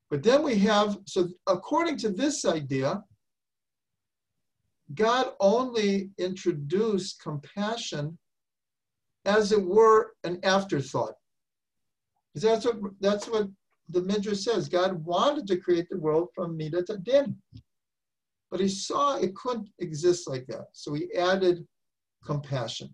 But 0.09 0.23
then 0.23 0.43
we 0.43 0.55
have, 0.57 0.97
so 1.05 1.29
according 1.47 1.97
to 1.99 2.09
this 2.09 2.45
idea, 2.45 3.03
God 4.93 5.33
only 5.39 6.11
introduced 6.17 7.21
compassion 7.21 8.17
as 9.25 9.51
it 9.51 9.63
were 9.63 10.13
an 10.23 10.39
afterthought. 10.43 11.13
That's 12.35 12.65
what, 12.65 12.77
that's 12.99 13.27
what 13.27 13.47
the 13.89 14.01
Midrash 14.01 14.39
says. 14.39 14.69
God 14.69 15.03
wanted 15.05 15.47
to 15.47 15.57
create 15.57 15.89
the 15.89 15.97
world 15.97 16.29
from 16.33 16.57
Midat 16.57 16.87
HaDin. 16.87 17.35
But 18.49 18.59
he 18.59 18.67
saw 18.67 19.17
it 19.17 19.35
couldn't 19.35 19.69
exist 19.79 20.29
like 20.29 20.45
that. 20.47 20.67
So 20.73 20.93
he 20.93 21.13
added 21.13 21.65
compassion. 22.25 22.93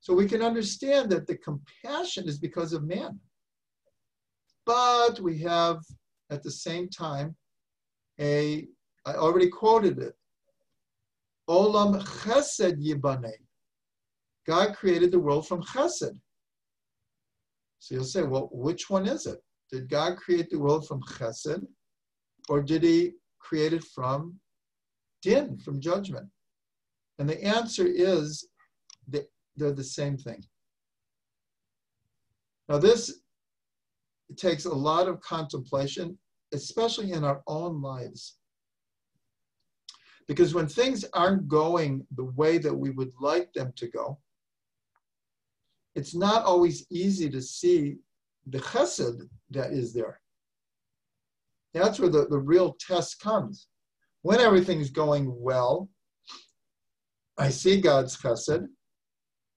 So 0.00 0.14
we 0.14 0.26
can 0.26 0.42
understand 0.42 1.10
that 1.10 1.26
the 1.26 1.36
compassion 1.36 2.28
is 2.28 2.38
because 2.38 2.72
of 2.72 2.84
man. 2.84 3.20
But 4.66 5.20
we 5.20 5.38
have 5.38 5.78
at 6.30 6.42
the 6.42 6.50
same 6.50 6.88
time 6.88 7.36
a, 8.20 8.66
I 9.06 9.14
already 9.14 9.48
quoted 9.48 9.98
it, 9.98 10.14
Olam 11.48 12.02
Chesed 12.02 12.82
Yibane. 12.82 13.32
God 14.46 14.74
created 14.74 15.10
the 15.10 15.18
world 15.18 15.46
from 15.46 15.62
Chesed. 15.62 16.18
So 17.84 17.96
you'll 17.96 18.04
say, 18.04 18.22
well, 18.22 18.48
which 18.50 18.88
one 18.88 19.06
is 19.06 19.26
it? 19.26 19.40
Did 19.70 19.90
God 19.90 20.16
create 20.16 20.48
the 20.48 20.58
world 20.58 20.88
from 20.88 21.02
Chesed, 21.02 21.66
or 22.48 22.62
did 22.62 22.82
He 22.82 23.12
create 23.38 23.74
it 23.74 23.84
from 23.84 24.40
Din, 25.20 25.58
from 25.58 25.82
judgment? 25.82 26.26
And 27.18 27.28
the 27.28 27.44
answer 27.44 27.86
is 27.86 28.48
that 29.08 29.30
they're 29.54 29.72
the 29.72 29.84
same 29.84 30.16
thing. 30.16 30.42
Now, 32.70 32.78
this 32.78 33.20
takes 34.38 34.64
a 34.64 34.74
lot 34.74 35.06
of 35.06 35.20
contemplation, 35.20 36.18
especially 36.54 37.12
in 37.12 37.22
our 37.22 37.42
own 37.46 37.82
lives. 37.82 38.38
Because 40.26 40.54
when 40.54 40.68
things 40.68 41.04
aren't 41.12 41.48
going 41.48 42.06
the 42.16 42.24
way 42.24 42.56
that 42.56 42.74
we 42.74 42.88
would 42.88 43.12
like 43.20 43.52
them 43.52 43.74
to 43.76 43.88
go, 43.88 44.18
it's 45.94 46.14
not 46.14 46.44
always 46.44 46.86
easy 46.90 47.30
to 47.30 47.40
see 47.40 47.96
the 48.46 48.58
chesed 48.58 49.28
that 49.50 49.72
is 49.72 49.92
there. 49.92 50.20
That's 51.72 51.98
where 51.98 52.08
the, 52.08 52.26
the 52.26 52.38
real 52.38 52.76
test 52.80 53.20
comes. 53.20 53.68
When 54.22 54.40
everything's 54.40 54.90
going 54.90 55.34
well, 55.36 55.88
I 57.36 57.50
see 57.50 57.80
God's 57.80 58.16
chesed, 58.16 58.66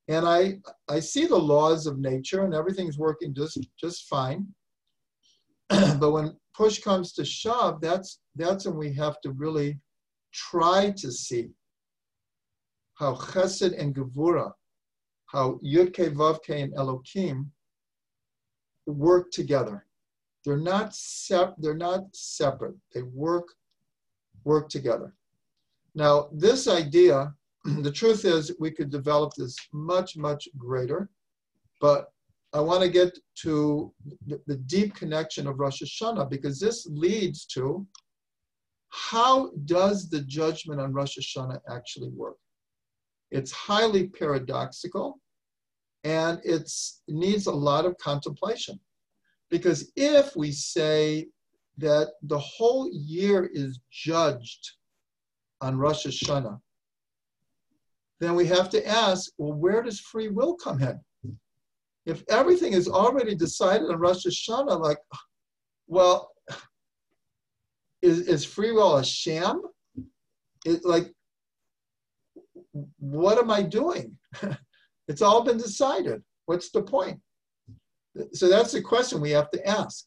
and 0.08 0.28
I, 0.28 0.60
I 0.88 1.00
see 1.00 1.26
the 1.26 1.38
laws 1.38 1.86
of 1.86 2.00
nature 2.00 2.44
and 2.44 2.54
everything's 2.54 2.98
working 2.98 3.34
just, 3.34 3.60
just 3.80 4.08
fine. 4.08 4.48
but 5.70 6.12
when 6.12 6.38
push 6.56 6.80
comes 6.80 7.12
to 7.14 7.26
shove, 7.26 7.82
that's, 7.82 8.20
that's 8.36 8.66
when 8.66 8.78
we 8.78 8.94
have 8.94 9.20
to 9.22 9.32
really 9.32 9.80
try 10.34 10.92
to 10.98 11.12
see 11.12 11.50
how 12.96 13.16
chesed 13.16 13.80
and 13.80 13.94
gevura, 13.94 14.52
how 15.28 15.60
yudke, 15.64 16.14
vavke, 16.14 16.64
and 16.64 16.74
elokim 16.74 17.48
work 18.86 19.32
together. 19.32 19.86
They're 20.46 20.58
not 20.58 20.96
sep- 20.96 21.56
they're 21.58 21.76
not 21.76 22.04
separate. 22.14 22.76
They 22.94 23.04
work 23.04 23.48
work 24.44 24.70
together. 24.70 25.14
Now, 25.94 26.30
this 26.32 26.68
idea, 26.68 27.34
the 27.66 27.92
truth 27.92 28.24
is, 28.24 28.54
we 28.60 28.72
could 28.72 28.90
develop 28.90 29.34
this 29.34 29.56
much 29.74 30.16
much 30.18 30.48
greater, 30.58 31.10
but 31.82 32.12
I 32.54 32.62
want 32.62 32.82
to 32.82 32.90
get 32.90 33.18
to 33.44 33.94
the, 34.26 34.42
the 34.48 34.56
deep 34.56 34.96
connection 34.96 35.48
of 35.48 35.60
Rosh 35.60 35.84
Hashanah 35.84 36.30
because 36.30 36.60
this 36.60 36.88
leads 36.90 37.46
to 37.48 37.86
how 38.90 39.52
does 39.66 40.10
the 40.10 40.22
judgment 40.22 40.80
on 40.80 40.94
Rosh 40.94 41.18
Hashanah 41.18 41.60
actually 41.70 42.10
work? 42.10 42.38
It's 43.32 43.52
highly 43.52 44.08
paradoxical 44.08 45.20
and 46.04 46.40
it 46.44 46.72
needs 47.08 47.48
a 47.48 47.52
lot 47.52 47.86
of 47.86 47.98
contemplation. 47.98 48.80
Because 49.50 49.92
if 49.96 50.36
we 50.36 50.52
say 50.52 51.28
that 51.78 52.14
the 52.24 52.40
whole 52.40 52.90
year 52.92 53.50
is 53.52 53.80
judged 53.92 54.72
on 55.62 55.78
Rosh 55.78 56.06
Hashanah, 56.06 56.60
then 58.20 58.36
we 58.36 58.46
have 58.48 58.70
to 58.70 58.88
ask, 58.88 59.32
well, 59.38 59.54
where 59.54 59.82
does 59.84 60.00
free 60.00 60.30
will 60.30 60.56
come 60.56 60.82
in? 60.82 61.00
If 62.06 62.24
everything 62.30 62.74
is 62.74 62.88
already 62.88 63.36
decided 63.36 63.90
on 63.90 64.00
Rosh 64.00 64.26
Hashanah, 64.26 64.80
like, 64.80 65.00
well, 65.88 66.32
is, 68.02 68.22
is 68.22 68.46
free 68.46 68.72
will 68.72 68.98
a 68.98 69.04
sham? 69.04 69.62
It, 70.66 70.84
like, 70.86 71.14
what 73.00 73.38
am 73.38 73.52
I 73.52 73.64
doing? 73.64 74.18
it's 75.08 75.22
all 75.22 75.44
been 75.44 75.58
decided. 75.58 76.22
What's 76.46 76.72
the 76.72 76.82
point? 76.82 77.20
So 78.34 78.48
that's 78.50 78.72
the 78.72 78.82
question 78.82 79.22
we 79.22 79.32
have 79.32 79.52
to 79.52 79.68
ask. 79.68 80.06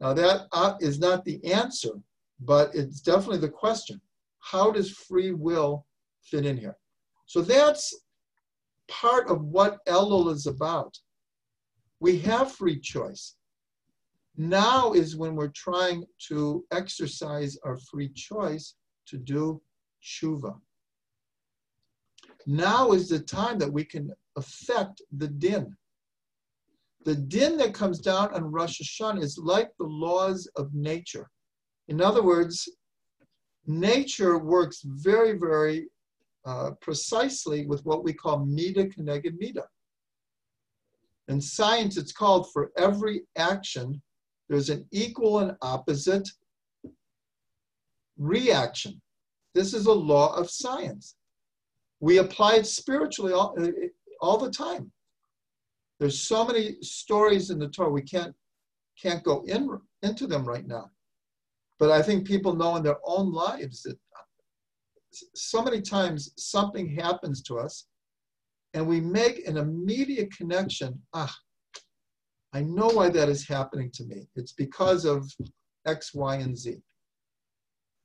Now, 0.00 0.12
that 0.14 0.46
uh, 0.52 0.74
is 0.80 0.98
not 0.98 1.24
the 1.24 1.42
answer, 1.44 1.92
but 2.40 2.74
it's 2.74 3.00
definitely 3.00 3.38
the 3.38 3.48
question. 3.48 4.00
How 4.40 4.70
does 4.70 4.90
free 4.90 5.32
will 5.32 5.86
fit 6.22 6.44
in 6.44 6.56
here? 6.56 6.76
So 7.26 7.40
that's 7.40 7.94
part 8.88 9.28
of 9.28 9.42
what 9.44 9.78
Elul 9.86 10.32
is 10.32 10.46
about. 10.46 10.98
We 12.00 12.18
have 12.18 12.52
free 12.52 12.80
choice. 12.80 13.36
Now 14.36 14.92
is 14.92 15.16
when 15.16 15.36
we're 15.36 15.48
trying 15.54 16.04
to 16.28 16.64
exercise 16.72 17.56
our 17.64 17.76
free 17.76 18.08
choice 18.08 18.74
to 19.06 19.18
do 19.18 19.62
tshuva. 20.02 20.58
Now 22.46 22.92
is 22.92 23.08
the 23.08 23.20
time 23.20 23.58
that 23.58 23.72
we 23.72 23.84
can 23.84 24.12
affect 24.36 25.02
the 25.16 25.28
din. 25.28 25.76
The 27.04 27.14
din 27.14 27.56
that 27.58 27.74
comes 27.74 27.98
down 27.98 28.32
on 28.34 28.50
Rosh 28.50 28.80
Hashanah 28.80 29.22
is 29.22 29.38
like 29.38 29.70
the 29.78 29.86
laws 29.86 30.48
of 30.56 30.72
nature. 30.74 31.28
In 31.88 32.00
other 32.00 32.22
words, 32.22 32.68
nature 33.66 34.38
works 34.38 34.82
very, 34.84 35.38
very 35.38 35.88
uh, 36.44 36.70
precisely 36.80 37.66
with 37.66 37.84
what 37.84 38.04
we 38.04 38.12
call 38.12 38.44
mida 38.44 38.86
keneged 38.86 39.38
mida. 39.38 39.64
In 41.28 41.40
science, 41.40 41.96
it's 41.96 42.12
called 42.12 42.52
for 42.52 42.72
every 42.76 43.22
action, 43.36 44.02
there's 44.48 44.70
an 44.70 44.84
equal 44.90 45.38
and 45.38 45.56
opposite 45.62 46.28
reaction. 48.18 49.00
This 49.54 49.72
is 49.72 49.86
a 49.86 49.92
law 49.92 50.34
of 50.36 50.50
science. 50.50 51.16
We 52.02 52.18
apply 52.18 52.56
it 52.56 52.66
spiritually 52.66 53.32
all, 53.32 53.56
all 54.20 54.36
the 54.36 54.50
time. 54.50 54.90
There's 56.00 56.20
so 56.20 56.44
many 56.44 56.76
stories 56.82 57.50
in 57.50 57.60
the 57.60 57.68
Torah 57.68 57.90
we 57.90 58.02
can't 58.02 58.34
can't 59.00 59.22
go 59.22 59.42
in 59.46 59.70
into 60.02 60.26
them 60.26 60.44
right 60.44 60.66
now. 60.66 60.90
But 61.78 61.90
I 61.90 62.02
think 62.02 62.26
people 62.26 62.54
know 62.54 62.76
in 62.76 62.82
their 62.82 62.98
own 63.06 63.32
lives 63.32 63.82
that 63.84 63.96
so 65.34 65.62
many 65.62 65.80
times 65.80 66.32
something 66.36 66.88
happens 66.88 67.40
to 67.44 67.58
us 67.58 67.86
and 68.74 68.86
we 68.86 69.00
make 69.00 69.46
an 69.46 69.56
immediate 69.56 70.36
connection. 70.36 71.00
Ah, 71.14 71.34
I 72.52 72.62
know 72.62 72.88
why 72.88 73.10
that 73.10 73.28
is 73.28 73.46
happening 73.46 73.90
to 73.94 74.04
me. 74.04 74.28
It's 74.34 74.52
because 74.52 75.04
of 75.04 75.30
X, 75.86 76.14
Y, 76.14 76.36
and 76.36 76.56
Z. 76.56 76.78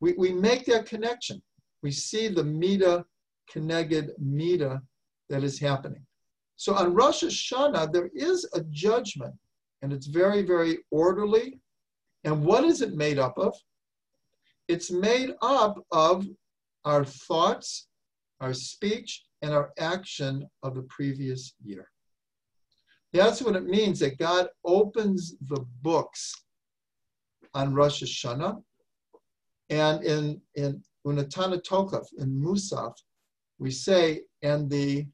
We, 0.02 0.14
we 0.14 0.32
make 0.34 0.66
that 0.66 0.86
connection. 0.86 1.42
we 1.82 1.92
see 1.92 2.28
the 2.28 2.44
Mida 2.44 3.06
Keneged 3.54 4.10
Mida 4.20 4.82
that 5.30 5.44
is 5.44 5.60
happening. 5.60 6.06
So 6.56 6.74
on 6.74 6.94
Rosh 6.94 7.24
Hashanah, 7.24 7.94
there 7.94 8.10
is 8.14 8.48
a 8.54 8.62
judgment, 8.70 9.36
and 9.82 9.94
it's 9.94 10.08
very, 10.08 10.42
very 10.42 10.80
orderly. 10.92 11.60
And 12.24 12.44
what 12.44 12.64
is 12.64 12.82
it 12.82 12.96
made 12.96 13.20
up 13.20 13.38
of? 13.38 13.56
It's 14.68 14.92
made 14.92 15.34
up 15.42 15.78
of 15.92 16.26
our 16.84 17.06
thoughts, 17.06 17.88
our 18.42 18.54
speech, 18.54 19.24
and 19.42 19.54
our 19.54 19.72
action 19.78 20.50
of 20.64 20.76
the 20.76 20.84
previous 20.84 21.54
year. 21.64 21.88
That's 23.14 23.42
what 23.42 23.56
it 23.56 23.66
means 23.66 24.00
that 24.00 24.18
God 24.18 24.48
opens 24.66 25.36
the 25.48 25.66
books 25.82 26.34
on 27.54 27.74
Rosh 27.74 28.04
Hashanah. 28.04 28.62
And 29.70 30.04
in, 30.04 30.42
in 30.56 30.82
Unetaneh 31.06 31.62
in 32.18 32.42
Musaf, 32.42 32.94
we 33.60 33.72
say, 33.72 34.22
and 34.42 34.70
the 34.70 35.08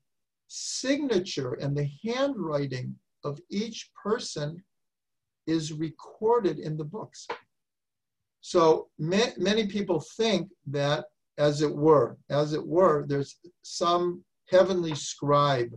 signature 0.48 1.54
and 1.54 1.76
the 1.76 1.89
handwriting 2.04 2.96
of 3.24 3.39
each 3.50 3.89
person 4.02 4.64
is 5.48 5.74
recorded 5.74 6.60
in 6.60 6.78
the 6.78 6.84
books. 6.84 7.28
So 8.41 8.89
ma- 9.00 9.34
many 9.38 9.68
people 9.68 10.04
think 10.18 10.50
that, 10.68 11.06
as 11.38 11.62
it 11.62 11.74
were, 11.74 12.18
as 12.30 12.54
it 12.54 12.66
were, 12.66 13.06
there's 13.08 13.38
some 13.64 14.24
heavenly 14.50 14.94
scribe 14.94 15.72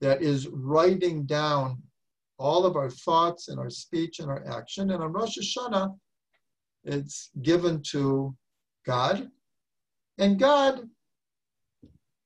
that 0.00 0.20
is 0.20 0.48
writing 0.48 1.24
down 1.24 1.80
all 2.38 2.66
of 2.66 2.76
our 2.76 2.90
thoughts 2.90 3.48
and 3.48 3.58
our 3.58 3.70
speech 3.70 4.18
and 4.18 4.28
our 4.28 4.44
action. 4.46 4.90
And 4.90 5.02
on 5.02 5.12
Rosh 5.12 5.38
Hashanah, 5.38 5.96
it's 6.84 7.30
given 7.40 7.80
to 7.92 8.36
God. 8.84 9.30
And 10.18 10.38
God 10.38 10.82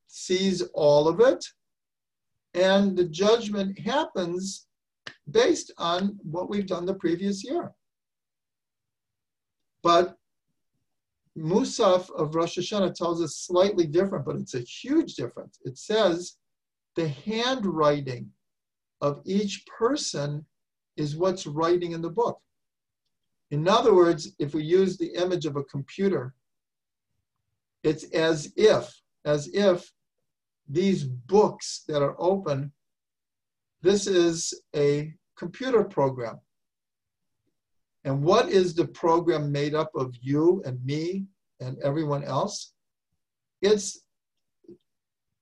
sees 0.08 0.62
all 0.74 1.06
of 1.06 1.20
it. 1.20 1.44
And 2.54 2.96
the 2.96 3.04
judgment 3.04 3.78
happens 3.78 4.66
based 5.30 5.72
on 5.78 6.18
what 6.22 6.48
we've 6.48 6.66
done 6.66 6.86
the 6.86 6.94
previous 6.94 7.44
year. 7.44 7.72
But 9.82 10.16
Musaf 11.36 12.10
of 12.10 12.34
Rosh 12.34 12.58
Hashanah 12.58 12.94
tells 12.94 13.22
us 13.22 13.36
slightly 13.36 13.86
different, 13.86 14.24
but 14.24 14.36
it's 14.36 14.54
a 14.54 14.60
huge 14.60 15.14
difference. 15.14 15.60
It 15.64 15.78
says 15.78 16.36
the 16.96 17.08
handwriting 17.08 18.30
of 19.00 19.22
each 19.24 19.64
person 19.66 20.44
is 20.96 21.16
what's 21.16 21.46
writing 21.46 21.92
in 21.92 22.02
the 22.02 22.10
book. 22.10 22.40
In 23.50 23.68
other 23.68 23.94
words, 23.94 24.32
if 24.38 24.52
we 24.52 24.64
use 24.64 24.98
the 24.98 25.14
image 25.14 25.46
of 25.46 25.56
a 25.56 25.64
computer, 25.64 26.34
it's 27.84 28.04
as 28.12 28.52
if, 28.56 29.00
as 29.24 29.48
if 29.54 29.90
these 30.68 31.04
books 31.04 31.84
that 31.88 32.02
are 32.02 32.16
open, 32.18 32.72
this 33.82 34.06
is 34.06 34.54
a 34.74 35.14
computer 35.36 35.84
program. 35.84 36.38
And 38.04 38.22
what 38.22 38.48
is 38.48 38.74
the 38.74 38.86
program 38.86 39.52
made 39.52 39.74
up 39.74 39.90
of 39.94 40.14
you 40.20 40.62
and 40.64 40.84
me 40.84 41.26
and 41.60 41.78
everyone 41.82 42.24
else? 42.24 42.72
It's, 43.62 44.02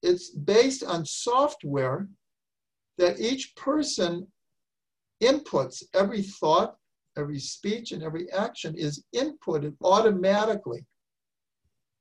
it's 0.02 0.30
based 0.30 0.82
on 0.84 1.04
software 1.04 2.08
that 2.98 3.20
each 3.20 3.54
person 3.56 4.26
inputs. 5.22 5.82
Every 5.94 6.22
thought, 6.22 6.76
every 7.16 7.38
speech, 7.38 7.92
and 7.92 8.02
every 8.02 8.30
action 8.32 8.74
is 8.76 9.04
inputted 9.14 9.74
automatically. 9.82 10.84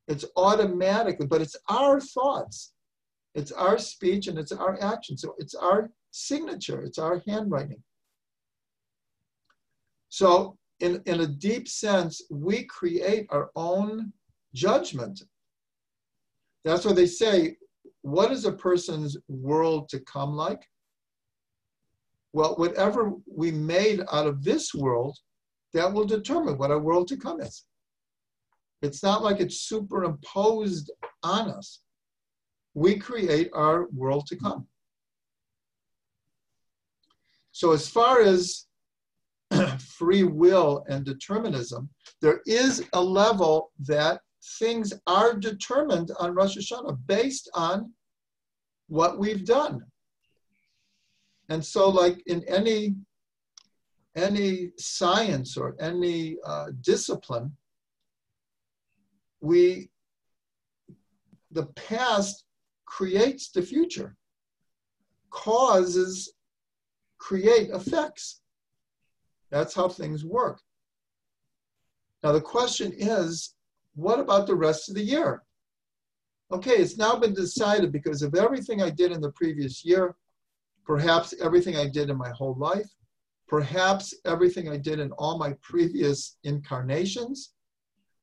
It's 0.08 0.26
automatically, 0.36 1.26
but 1.26 1.42
it's 1.42 1.56
our 1.70 2.00
thoughts, 2.00 2.74
it's 3.36 3.52
our 3.52 3.78
speech, 3.78 4.28
and 4.28 4.40
it's 4.40 4.52
our 4.52 4.82
action. 4.82 5.18
So 5.18 5.36
it's 5.38 5.56
our 5.56 5.92
signature, 6.12 6.82
it's 6.82 6.98
our 6.98 7.22
handwriting. 7.28 7.84
So, 10.10 10.58
in, 10.80 11.02
in 11.06 11.22
a 11.22 11.28
deep 11.28 11.68
sense, 11.68 12.22
we 12.30 12.64
create 12.64 13.28
our 13.30 13.50
own 13.56 14.14
judgment. 14.54 15.22
That's 16.64 16.86
what 16.86 16.96
they 16.96 17.06
say. 17.06 17.58
What 18.02 18.32
is 18.32 18.46
a 18.46 18.52
person's 18.52 19.18
world 19.28 19.90
to 19.90 20.00
come 20.02 20.36
like? 20.36 20.62
Well, 22.34 22.56
whatever 22.56 23.14
we 23.28 23.52
made 23.52 24.02
out 24.12 24.28
of 24.28 24.44
this 24.44 24.74
world, 24.74 25.18
that 25.74 25.92
will 25.92 26.06
determine 26.06 26.58
what 26.58 26.72
our 26.72 26.80
world 26.80 27.08
to 27.10 27.18
come 27.18 27.42
is. 27.42 27.66
It's 28.82 29.04
not 29.04 29.24
like 29.24 29.40
it's 29.40 29.62
superimposed 29.62 30.92
on 31.24 31.50
us. 31.50 31.82
We 32.76 32.98
create 32.98 33.50
our 33.54 33.88
world 33.90 34.28
to 34.28 34.36
come. 34.36 34.68
So, 37.52 37.72
as 37.72 37.88
far 37.90 38.22
as 38.22 38.66
free 39.80 40.24
will 40.24 40.86
and 40.90 41.06
determinism, 41.06 41.90
there 42.22 42.42
is 42.46 42.84
a 42.94 43.02
level 43.02 43.72
that 43.80 44.20
things 44.60 44.94
are 45.08 45.34
determined 45.34 46.12
on 46.20 46.36
Rosh 46.36 46.58
Hashanah 46.58 47.00
based 47.08 47.50
on 47.54 47.94
what 48.88 49.18
we've 49.18 49.46
done. 49.46 49.84
And 51.50 51.64
so, 51.64 51.90
like 51.90 52.22
in 52.28 52.44
any 52.48 52.96
any 54.16 54.72
science 54.78 55.58
or 55.58 55.76
any 55.80 56.38
uh, 56.46 56.68
discipline, 56.82 57.56
we 59.42 59.90
the 61.52 61.66
past 61.68 62.45
creates 62.86 63.52
the 63.52 63.62
future. 63.62 64.16
Causes 65.30 66.34
create 67.18 67.70
effects. 67.70 68.42
That's 69.52 69.74
how 69.74 69.90
things 69.90 70.26
work. 70.26 70.60
Now, 72.24 72.32
the 72.32 72.42
question 72.42 72.92
is 72.96 73.56
what 73.96 74.20
about 74.20 74.48
the 74.48 74.56
rest 74.56 74.90
of 74.90 74.96
the 74.96 75.04
year? 75.04 75.44
Okay, 76.52 76.76
it's 76.76 76.98
now 76.98 77.16
been 77.16 77.34
decided 77.34 77.92
because 77.92 78.22
of 78.22 78.36
everything 78.36 78.82
I 78.82 78.90
did 78.90 79.12
in 79.12 79.22
the 79.22 79.32
previous 79.32 79.84
year, 79.84 80.16
perhaps 80.86 81.34
everything 81.42 81.76
I 81.76 81.88
did 81.88 82.10
in 82.10 82.18
my 82.18 82.30
whole 82.30 82.56
life, 82.56 82.90
perhaps 83.48 84.14
everything 84.26 84.70
I 84.70 84.78
did 84.78 85.00
in 85.00 85.12
all 85.14 85.38
my 85.38 85.54
previous 85.62 86.38
incarnations. 86.44 87.54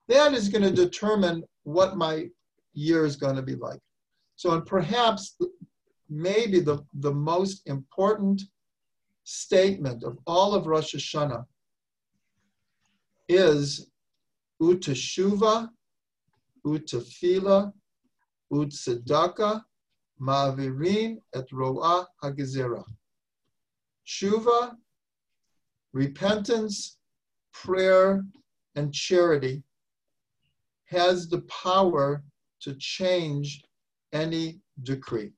That 0.08 0.34
is 0.34 0.48
going 0.48 0.62
to 0.62 0.70
determine 0.70 1.42
what 1.64 1.96
my 1.96 2.28
year 2.74 3.04
is 3.04 3.16
going 3.16 3.36
to 3.36 3.42
be 3.42 3.56
like. 3.56 3.80
So, 4.42 4.50
and 4.50 4.66
perhaps 4.66 5.36
maybe 6.10 6.58
the, 6.58 6.84
the 6.94 7.14
most 7.14 7.62
important 7.66 8.42
statement 9.22 10.02
of 10.02 10.18
all 10.26 10.52
of 10.56 10.66
Rosh 10.66 10.96
Hashanah 10.96 11.46
is 13.28 13.88
uteshuva, 14.60 15.68
utefila, 16.66 17.72
utsedaka, 18.52 19.62
ma'avirin 20.20 21.18
et 21.32 21.46
roa 21.52 22.08
hagezera. 22.24 22.82
Shuva, 24.04 24.74
repentance, 25.92 26.98
prayer, 27.52 28.24
and 28.74 28.92
charity 28.92 29.62
has 30.86 31.28
the 31.28 31.42
power 31.42 32.24
to 32.62 32.74
change 32.80 33.62
any 34.12 34.60
decree. 34.82 35.32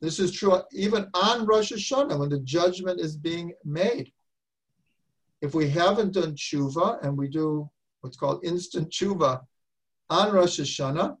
This 0.00 0.20
is 0.20 0.32
true 0.32 0.60
even 0.72 1.08
on 1.14 1.44
Rosh 1.46 1.72
Hashanah 1.72 2.18
when 2.18 2.28
the 2.28 2.40
judgment 2.40 3.00
is 3.00 3.16
being 3.16 3.52
made. 3.64 4.12
If 5.40 5.54
we 5.54 5.68
haven't 5.68 6.12
done 6.12 6.34
tshuva 6.34 7.04
and 7.04 7.16
we 7.16 7.28
do 7.28 7.68
what's 8.00 8.16
called 8.16 8.44
instant 8.44 8.90
tshuva 8.90 9.40
on 10.10 10.32
Rosh 10.32 10.60
Hashanah, 10.60 11.16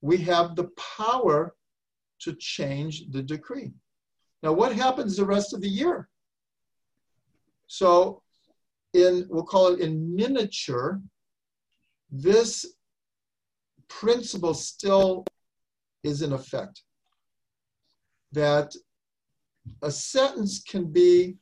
we 0.00 0.16
have 0.18 0.56
the 0.56 0.70
power 0.96 1.54
to 2.20 2.34
change 2.36 3.10
the 3.10 3.22
decree. 3.22 3.72
Now, 4.42 4.52
what 4.52 4.74
happens 4.74 5.16
the 5.16 5.24
rest 5.24 5.52
of 5.52 5.60
the 5.60 5.68
year? 5.68 6.08
So, 7.66 8.22
in 8.94 9.26
we'll 9.28 9.44
call 9.44 9.74
it 9.74 9.80
in 9.80 10.14
miniature, 10.16 11.00
this 12.10 12.66
principle 13.88 14.54
still 14.54 15.24
is 16.02 16.22
in 16.22 16.32
effect 16.32 16.82
that 18.32 18.74
a 19.82 19.90
sentence 19.90 20.62
can 20.62 20.90
be 20.90 21.36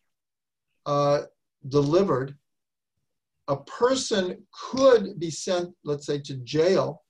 uh, 0.86 1.22
delivered. 1.68 2.36
A 3.48 3.56
person 3.56 4.42
could 4.52 5.18
be 5.18 5.30
sent, 5.30 5.74
let's 5.84 6.06
say, 6.06 6.18
to 6.20 6.36
jail 6.38 7.02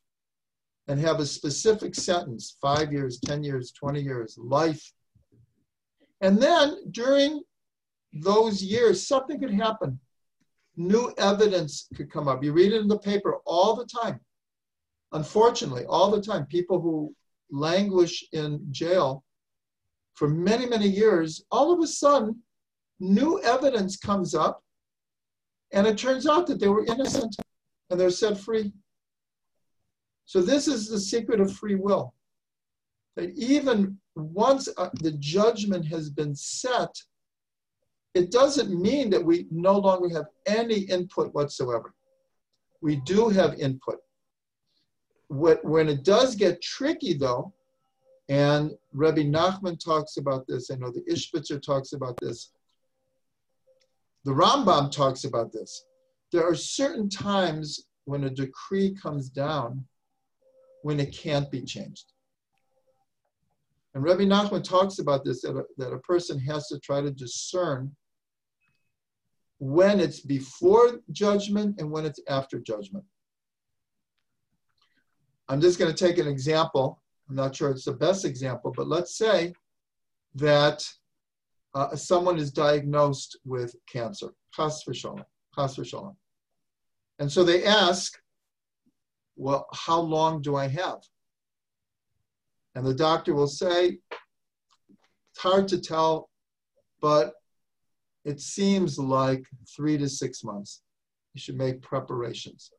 and 0.88 0.98
have 1.00 1.20
a 1.20 1.26
specific 1.26 1.94
sentence 1.94 2.56
five 2.60 2.92
years, 2.92 3.20
10 3.20 3.44
years, 3.44 3.72
20 3.72 4.00
years, 4.00 4.36
life. 4.38 4.92
And 6.20 6.40
then 6.40 6.76
during 6.90 7.42
those 8.12 8.62
years, 8.62 9.06
something 9.06 9.38
could 9.38 9.52
happen. 9.52 10.00
New 10.76 11.12
evidence 11.18 11.88
could 11.94 12.10
come 12.10 12.28
up. 12.28 12.42
You 12.42 12.52
read 12.52 12.72
it 12.72 12.80
in 12.80 12.88
the 12.88 12.98
paper 12.98 13.38
all 13.44 13.74
the 13.76 13.84
time. 13.84 14.20
Unfortunately, 15.12 15.84
all 15.86 16.10
the 16.10 16.22
time, 16.22 16.46
people 16.46 16.80
who 16.80 17.14
languish 17.50 18.24
in 18.32 18.60
jail 18.70 19.24
for 20.18 20.28
many, 20.28 20.66
many 20.66 20.88
years, 20.88 21.44
all 21.52 21.72
of 21.72 21.80
a 21.80 21.86
sudden, 21.86 22.42
new 22.98 23.40
evidence 23.42 23.96
comes 23.96 24.34
up, 24.34 24.64
and 25.72 25.86
it 25.86 25.96
turns 25.96 26.26
out 26.26 26.48
that 26.48 26.58
they 26.58 26.66
were 26.66 26.84
innocent 26.86 27.36
and 27.88 28.00
they're 28.00 28.10
set 28.10 28.36
free. 28.36 28.72
So, 30.24 30.42
this 30.42 30.66
is 30.66 30.88
the 30.88 30.98
secret 30.98 31.40
of 31.40 31.52
free 31.52 31.76
will. 31.76 32.14
That 33.14 33.30
even 33.36 33.98
once 34.16 34.68
uh, 34.76 34.90
the 34.94 35.12
judgment 35.12 35.86
has 35.86 36.10
been 36.10 36.34
set, 36.34 36.94
it 38.14 38.32
doesn't 38.32 38.70
mean 38.70 39.10
that 39.10 39.24
we 39.24 39.46
no 39.52 39.78
longer 39.78 40.08
have 40.14 40.26
any 40.46 40.80
input 40.80 41.32
whatsoever. 41.32 41.94
We 42.82 42.96
do 42.96 43.28
have 43.28 43.54
input. 43.60 43.98
When 45.28 45.88
it 45.88 46.04
does 46.04 46.34
get 46.34 46.62
tricky, 46.62 47.14
though, 47.14 47.52
and 48.28 48.72
Rabbi 48.92 49.22
Nachman 49.22 49.82
talks 49.82 50.16
about 50.16 50.46
this, 50.46 50.70
I 50.70 50.76
know 50.76 50.90
the 50.90 51.04
Ishbitzer 51.10 51.62
talks 51.62 51.92
about 51.92 52.18
this, 52.20 52.52
the 54.24 54.32
Rambam 54.32 54.90
talks 54.90 55.24
about 55.24 55.52
this. 55.52 55.86
There 56.32 56.46
are 56.46 56.54
certain 56.54 57.08
times 57.08 57.86
when 58.04 58.24
a 58.24 58.30
decree 58.30 58.94
comes 58.94 59.30
down 59.30 59.84
when 60.82 61.00
it 61.00 61.16
can't 61.16 61.50
be 61.50 61.62
changed. 61.62 62.12
And 63.94 64.04
Rabbi 64.04 64.24
Nachman 64.24 64.62
talks 64.62 64.98
about 64.98 65.24
this 65.24 65.42
that 65.42 65.56
a, 65.56 65.64
that 65.78 65.92
a 65.92 65.98
person 65.98 66.38
has 66.40 66.68
to 66.68 66.78
try 66.78 67.00
to 67.00 67.10
discern 67.10 67.94
when 69.58 69.98
it's 69.98 70.20
before 70.20 71.00
judgment 71.10 71.80
and 71.80 71.90
when 71.90 72.04
it's 72.04 72.20
after 72.28 72.60
judgment. 72.60 73.04
I'm 75.48 75.60
just 75.60 75.78
going 75.78 75.92
to 75.92 76.06
take 76.06 76.18
an 76.18 76.28
example. 76.28 77.00
I'm 77.28 77.36
not 77.36 77.56
sure 77.56 77.70
it's 77.70 77.84
the 77.84 77.92
best 77.92 78.24
example, 78.24 78.72
but 78.76 78.88
let's 78.88 79.16
say 79.16 79.54
that 80.34 80.86
uh, 81.74 81.94
someone 81.96 82.38
is 82.38 82.50
diagnosed 82.50 83.38
with 83.44 83.74
cancer, 83.90 84.28
chas 84.52 84.84
v'sholem, 84.86 86.14
And 87.18 87.30
so 87.30 87.44
they 87.44 87.64
ask, 87.64 88.18
well, 89.36 89.66
how 89.72 90.00
long 90.00 90.42
do 90.42 90.56
I 90.56 90.68
have? 90.68 90.98
And 92.74 92.86
the 92.86 92.94
doctor 92.94 93.34
will 93.34 93.48
say, 93.48 93.98
it's 95.30 95.38
hard 95.38 95.68
to 95.68 95.80
tell, 95.80 96.30
but 97.00 97.34
it 98.24 98.40
seems 98.40 98.98
like 98.98 99.44
three 99.74 99.96
to 99.98 100.08
six 100.08 100.44
months. 100.44 100.82
You 101.34 101.40
should 101.40 101.56
make 101.56 101.80
preparations. 101.80 102.70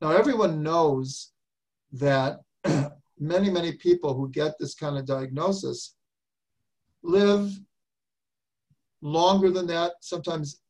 Now, 0.00 0.12
everyone 0.12 0.62
knows 0.62 1.32
that 1.92 2.40
many, 3.18 3.50
many 3.50 3.72
people 3.72 4.14
who 4.14 4.28
get 4.30 4.52
this 4.58 4.74
kind 4.74 4.96
of 4.96 5.06
diagnosis 5.06 5.96
live 7.02 7.50
longer 9.02 9.50
than 9.50 9.66
that, 9.66 9.92
sometimes 10.00 10.60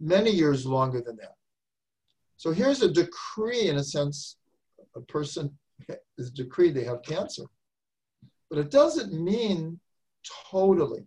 many 0.00 0.30
years 0.30 0.66
longer 0.66 1.00
than 1.00 1.16
that. 1.16 1.34
So 2.36 2.52
here's 2.52 2.82
a 2.82 2.92
decree, 2.92 3.68
in 3.68 3.76
a 3.76 3.84
sense, 3.84 4.36
a 4.96 5.00
person 5.00 5.56
is 6.18 6.30
decreed 6.30 6.74
they 6.74 6.84
have 6.84 7.02
cancer. 7.02 7.44
But 8.50 8.58
it 8.58 8.70
doesn't 8.70 9.12
mean 9.12 9.80
totally. 10.50 11.06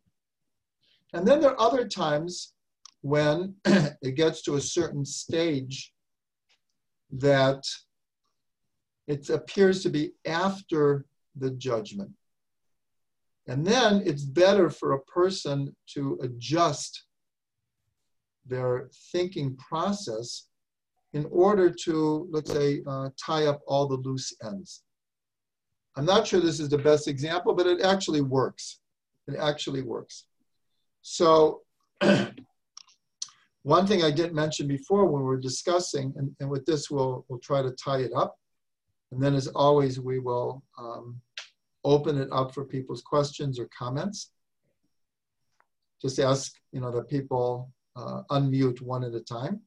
And 1.13 1.25
then 1.25 1.39
there 1.39 1.51
are 1.51 1.61
other 1.61 1.87
times 1.87 2.53
when 3.01 3.55
it 3.65 4.15
gets 4.15 4.41
to 4.43 4.55
a 4.55 4.61
certain 4.61 5.05
stage 5.05 5.93
that 7.11 7.63
it 9.07 9.29
appears 9.29 9.83
to 9.83 9.89
be 9.89 10.11
after 10.25 11.05
the 11.35 11.51
judgment. 11.51 12.11
And 13.47 13.65
then 13.65 14.03
it's 14.05 14.23
better 14.23 14.69
for 14.69 14.93
a 14.93 15.01
person 15.03 15.75
to 15.93 16.19
adjust 16.21 17.05
their 18.45 18.89
thinking 19.11 19.55
process 19.55 20.47
in 21.13 21.25
order 21.31 21.69
to, 21.69 22.27
let's 22.31 22.51
say, 22.51 22.81
uh, 22.85 23.09
tie 23.17 23.45
up 23.45 23.61
all 23.65 23.87
the 23.87 23.95
loose 23.95 24.35
ends. 24.43 24.83
I'm 25.95 26.05
not 26.05 26.27
sure 26.27 26.39
this 26.39 26.59
is 26.59 26.69
the 26.69 26.77
best 26.77 27.07
example, 27.07 27.55
but 27.55 27.65
it 27.65 27.81
actually 27.81 28.21
works. 28.21 28.79
It 29.27 29.35
actually 29.35 29.81
works. 29.81 30.25
So 31.01 31.61
one 33.63 33.87
thing 33.87 34.03
I 34.03 34.11
didn't 34.11 34.35
mention 34.35 34.67
before 34.67 35.05
when 35.05 35.21
we 35.21 35.27
were 35.27 35.39
discussing, 35.39 36.13
and, 36.17 36.35
and 36.39 36.49
with 36.49 36.65
this 36.65 36.91
we'll, 36.91 37.25
we'll 37.29 37.39
try 37.39 37.61
to 37.61 37.71
tie 37.71 37.99
it 37.99 38.11
up. 38.15 38.37
And 39.11 39.21
then 39.21 39.35
as 39.35 39.47
always, 39.47 39.99
we 39.99 40.19
will 40.19 40.63
um, 40.77 41.21
open 41.83 42.17
it 42.17 42.29
up 42.31 42.53
for 42.53 42.65
people's 42.65 43.01
questions 43.01 43.59
or 43.59 43.69
comments. 43.77 44.31
Just 46.01 46.19
ask, 46.19 46.53
you 46.71 46.81
know, 46.81 46.91
that 46.91 47.09
people 47.09 47.71
uh, 47.95 48.23
unmute 48.31 48.81
one 48.81 49.03
at 49.03 49.13
a 49.13 49.21
time. 49.21 49.61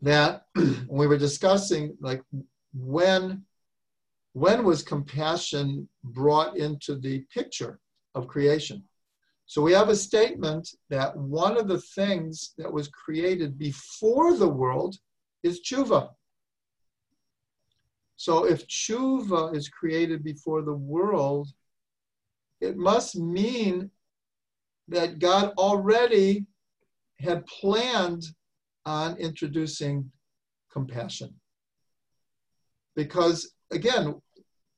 That 0.00 0.46
we 0.88 1.06
were 1.06 1.18
discussing, 1.18 1.96
like, 2.00 2.22
when 2.72 3.44
when 4.34 4.64
was 4.64 4.82
compassion 4.82 5.88
brought 6.02 6.56
into 6.56 6.96
the 6.96 7.20
picture 7.32 7.78
of 8.16 8.26
creation? 8.26 8.82
So 9.46 9.62
we 9.62 9.72
have 9.72 9.88
a 9.88 9.96
statement 9.96 10.68
that 10.90 11.16
one 11.16 11.56
of 11.56 11.68
the 11.68 11.80
things 11.80 12.52
that 12.58 12.72
was 12.72 12.88
created 12.88 13.56
before 13.56 14.36
the 14.36 14.48
world 14.48 14.96
is 15.44 15.60
tshuva. 15.60 16.10
So 18.16 18.46
if 18.46 18.66
tshuva 18.66 19.54
is 19.54 19.68
created 19.68 20.22
before 20.22 20.62
the 20.62 20.74
world, 20.74 21.48
it 22.60 22.76
must 22.76 23.16
mean 23.16 23.90
that 24.88 25.18
God 25.18 25.52
already 25.58 26.46
had 27.18 27.46
planned 27.46 28.24
on 28.86 29.16
introducing 29.16 30.10
compassion. 30.72 31.34
Because 32.94 33.52
again, 33.70 34.20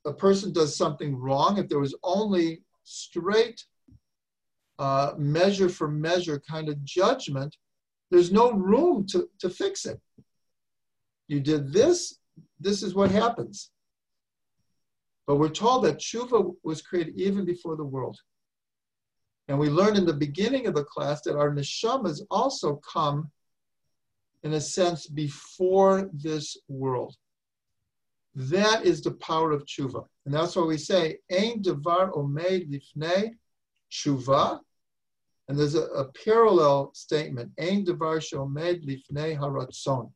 a 0.04 0.12
person 0.12 0.52
does 0.52 0.76
something 0.76 1.16
wrong, 1.16 1.58
if 1.58 1.68
there 1.68 1.80
was 1.80 1.94
only 2.02 2.62
straight 2.84 3.64
uh, 4.78 5.12
measure 5.18 5.68
for 5.68 5.88
measure 5.88 6.40
kind 6.48 6.68
of 6.68 6.82
judgment, 6.84 7.56
there's 8.10 8.30
no 8.30 8.52
room 8.52 9.06
to, 9.08 9.28
to 9.40 9.50
fix 9.50 9.84
it. 9.84 10.00
You 11.28 11.40
did 11.40 11.72
this, 11.72 12.18
this 12.58 12.82
is 12.82 12.94
what 12.94 13.10
happens. 13.10 13.70
But 15.26 15.36
we're 15.36 15.48
told 15.48 15.84
that 15.84 15.98
tshuva 15.98 16.54
was 16.62 16.82
created 16.82 17.18
even 17.18 17.44
before 17.44 17.76
the 17.76 17.84
world. 17.84 18.18
And 19.48 19.58
we 19.58 19.68
learned 19.68 19.96
in 19.96 20.06
the 20.06 20.12
beginning 20.12 20.66
of 20.66 20.74
the 20.74 20.84
class 20.84 21.22
that 21.22 21.36
our 21.36 21.52
neshamas 21.54 22.20
also 22.30 22.80
come, 22.92 23.30
in 24.42 24.54
a 24.54 24.60
sense, 24.60 25.06
before 25.06 26.10
this 26.12 26.56
world. 26.68 27.16
That 28.34 28.84
is 28.84 29.02
the 29.02 29.12
power 29.12 29.52
of 29.52 29.64
tshuva. 29.64 30.04
And 30.24 30.34
that's 30.34 30.56
why 30.56 30.64
we 30.64 30.78
say, 30.78 31.18
Ein 31.30 31.62
devar 31.62 32.12
omed 32.12 32.70
lifnei 32.70 33.30
tshuva. 33.90 34.60
And 35.48 35.58
there's 35.58 35.76
a, 35.76 35.84
a 35.86 36.10
parallel 36.24 36.90
statement, 36.94 37.52
Ein 37.58 37.84
devar 37.84 38.20
shomed 38.20 38.84
lifnei 38.84 39.38
haratzon. 39.38 40.10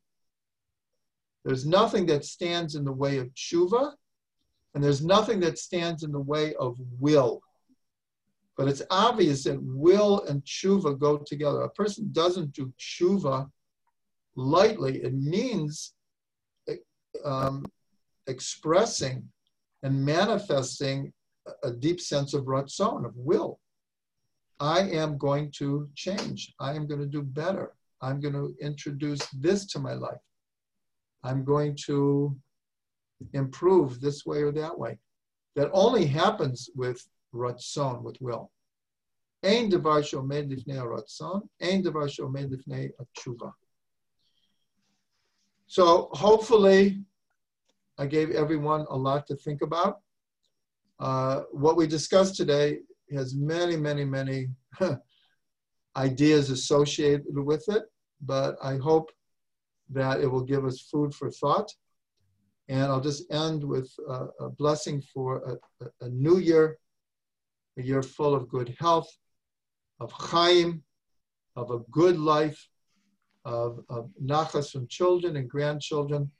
There's 1.43 1.65
nothing 1.65 2.05
that 2.07 2.25
stands 2.25 2.75
in 2.75 2.83
the 2.83 2.91
way 2.91 3.17
of 3.17 3.33
tshuva, 3.33 3.93
and 4.73 4.83
there's 4.83 5.03
nothing 5.03 5.39
that 5.41 5.57
stands 5.57 6.03
in 6.03 6.11
the 6.11 6.19
way 6.19 6.53
of 6.55 6.77
will. 6.99 7.41
But 8.57 8.67
it's 8.67 8.83
obvious 8.89 9.43
that 9.45 9.61
will 9.61 10.21
and 10.27 10.43
tshuva 10.43 10.99
go 10.99 11.17
together. 11.17 11.61
A 11.61 11.69
person 11.69 12.09
doesn't 12.11 12.53
do 12.53 12.71
tshuva 12.79 13.49
lightly. 14.35 15.01
It 15.03 15.13
means 15.13 15.93
um, 17.25 17.65
expressing 18.27 19.27
and 19.83 20.05
manifesting 20.05 21.11
a 21.63 21.71
deep 21.71 21.99
sense 21.99 22.33
of 22.33 22.45
ratzon, 22.45 23.05
of 23.05 23.15
will. 23.15 23.59
I 24.59 24.81
am 24.81 25.17
going 25.17 25.51
to 25.53 25.89
change. 25.95 26.53
I 26.59 26.73
am 26.73 26.85
going 26.85 27.01
to 27.01 27.07
do 27.07 27.23
better. 27.23 27.73
I'm 28.01 28.19
going 28.19 28.35
to 28.35 28.55
introduce 28.61 29.25
this 29.39 29.65
to 29.67 29.79
my 29.79 29.93
life. 29.93 30.19
I'm 31.23 31.43
going 31.43 31.77
to 31.87 32.35
improve 33.33 34.01
this 34.01 34.25
way 34.25 34.41
or 34.41 34.51
that 34.51 34.77
way. 34.77 34.97
That 35.55 35.69
only 35.73 36.05
happens 36.05 36.69
with 36.75 37.03
ratzon, 37.33 38.01
with 38.01 38.17
will. 38.19 38.51
Ein 39.43 39.69
devar 39.69 40.03
shomed 40.03 40.51
lifnei 40.51 40.81
ratzon, 40.81 41.41
ein 41.61 41.81
devar 41.81 42.07
shomed 42.07 42.51
lifnei 42.51 42.91
tshuva. 43.17 43.51
So 45.67 46.09
hopefully 46.11 47.01
I 47.97 48.05
gave 48.05 48.31
everyone 48.31 48.85
a 48.89 48.97
lot 48.97 49.27
to 49.27 49.35
think 49.35 49.61
about. 49.61 49.99
Uh, 50.99 51.41
what 51.51 51.77
we 51.77 51.87
discussed 51.87 52.35
today 52.35 52.79
has 53.11 53.35
many, 53.35 53.75
many, 53.75 54.05
many 54.05 54.49
ideas 55.95 56.49
associated 56.49 57.25
with 57.29 57.67
it, 57.69 57.83
but 58.21 58.55
I 58.61 58.77
hope 58.77 59.11
that 59.93 60.21
it 60.21 60.27
will 60.27 60.43
give 60.43 60.65
us 60.65 60.81
food 60.81 61.13
for 61.13 61.29
thought. 61.29 61.71
And 62.69 62.83
I'll 62.83 63.01
just 63.01 63.31
end 63.31 63.63
with 63.63 63.91
a, 64.07 64.27
a 64.39 64.49
blessing 64.49 65.01
for 65.13 65.59
a, 65.81 65.85
a, 65.85 66.05
a 66.05 66.09
new 66.09 66.37
year, 66.37 66.77
a 67.77 67.81
year 67.81 68.01
full 68.01 68.33
of 68.33 68.49
good 68.49 68.75
health, 68.79 69.09
of 69.99 70.11
chaim, 70.11 70.83
of 71.55 71.71
a 71.71 71.79
good 71.91 72.17
life, 72.17 72.67
of, 73.45 73.79
of 73.89 74.09
nachas 74.23 74.71
from 74.71 74.87
children 74.87 75.35
and 75.35 75.49
grandchildren. 75.49 76.31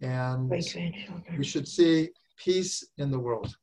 And 0.00 0.50
we 0.50 1.44
should 1.44 1.66
see 1.66 2.10
peace 2.36 2.86
in 2.98 3.10
the 3.10 3.18
world. 3.18 3.56